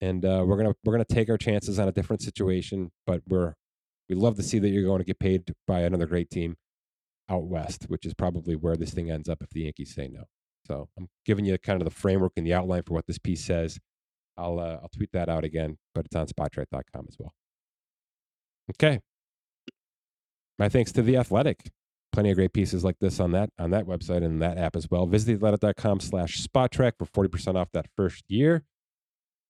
And 0.00 0.24
uh, 0.24 0.44
we're 0.46 0.56
gonna 0.56 0.74
we're 0.84 0.92
gonna 0.92 1.04
take 1.04 1.28
our 1.28 1.38
chances 1.38 1.78
on 1.78 1.88
a 1.88 1.92
different 1.92 2.22
situation, 2.22 2.92
but 3.06 3.22
we're 3.26 3.54
we 4.08 4.14
love 4.14 4.36
to 4.36 4.42
see 4.42 4.58
that 4.58 4.68
you're 4.68 4.84
going 4.84 5.00
to 5.00 5.04
get 5.04 5.18
paid 5.18 5.52
by 5.66 5.80
another 5.80 6.06
great 6.06 6.30
team 6.30 6.56
out 7.28 7.44
west, 7.44 7.84
which 7.88 8.06
is 8.06 8.14
probably 8.14 8.56
where 8.56 8.76
this 8.76 8.92
thing 8.92 9.10
ends 9.10 9.28
up 9.28 9.42
if 9.42 9.50
the 9.50 9.62
Yankees 9.62 9.94
say 9.94 10.08
no. 10.08 10.24
So 10.66 10.88
I'm 10.98 11.08
giving 11.26 11.44
you 11.44 11.58
kind 11.58 11.80
of 11.80 11.84
the 11.84 11.94
framework 11.94 12.32
and 12.36 12.46
the 12.46 12.54
outline 12.54 12.82
for 12.84 12.94
what 12.94 13.06
this 13.06 13.18
piece 13.18 13.44
says. 13.44 13.78
I'll 14.36 14.60
uh, 14.60 14.78
I'll 14.82 14.90
tweet 14.94 15.12
that 15.12 15.28
out 15.28 15.44
again, 15.44 15.78
but 15.94 16.06
it's 16.06 16.16
on 16.16 16.26
spotrac.com 16.26 17.06
as 17.08 17.16
well. 17.18 17.34
Okay. 18.70 19.00
My 20.58 20.68
thanks 20.68 20.92
to 20.92 21.02
the 21.02 21.16
Athletic 21.16 21.70
plenty 22.18 22.30
of 22.32 22.36
great 22.36 22.52
pieces 22.52 22.82
like 22.82 22.98
this 22.98 23.20
on 23.20 23.30
that 23.30 23.48
on 23.60 23.70
that 23.70 23.86
website 23.86 24.24
and 24.24 24.42
that 24.42 24.58
app 24.58 24.74
as 24.74 24.90
well. 24.90 25.06
Visit 25.06 25.38
theathletic.com 25.38 26.00
slash 26.00 26.44
spotrac 26.44 26.94
for 26.98 27.28
40% 27.28 27.54
off 27.54 27.68
that 27.74 27.86
first 27.94 28.24
year. 28.26 28.64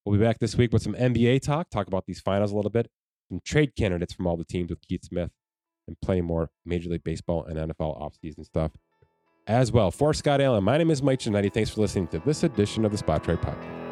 We'll 0.04 0.18
be 0.18 0.22
back 0.22 0.38
this 0.38 0.54
week 0.54 0.70
with 0.70 0.82
some 0.82 0.92
NBA 0.92 1.40
talk, 1.40 1.70
talk 1.70 1.86
about 1.86 2.04
these 2.04 2.20
finals 2.20 2.52
a 2.52 2.56
little 2.56 2.70
bit, 2.70 2.90
some 3.30 3.40
trade 3.42 3.74
candidates 3.74 4.12
from 4.12 4.26
all 4.26 4.36
the 4.36 4.44
teams 4.44 4.68
with 4.68 4.82
Keith 4.86 5.02
Smith, 5.02 5.30
and 5.86 5.96
plenty 6.02 6.20
more 6.20 6.50
Major 6.66 6.90
League 6.90 7.04
Baseball 7.04 7.46
and 7.46 7.56
NFL 7.56 7.98
offseason 7.98 8.44
stuff 8.44 8.72
as 9.46 9.72
well. 9.72 9.90
For 9.90 10.12
Scott 10.12 10.42
Allen, 10.42 10.62
my 10.62 10.76
name 10.76 10.90
is 10.90 11.02
Mike 11.02 11.20
Ginnitti. 11.20 11.50
Thanks 11.50 11.70
for 11.70 11.80
listening 11.80 12.08
to 12.08 12.18
this 12.18 12.42
edition 12.42 12.84
of 12.84 12.92
the 12.92 12.98
Spotrac 12.98 13.40
Podcast. 13.40 13.88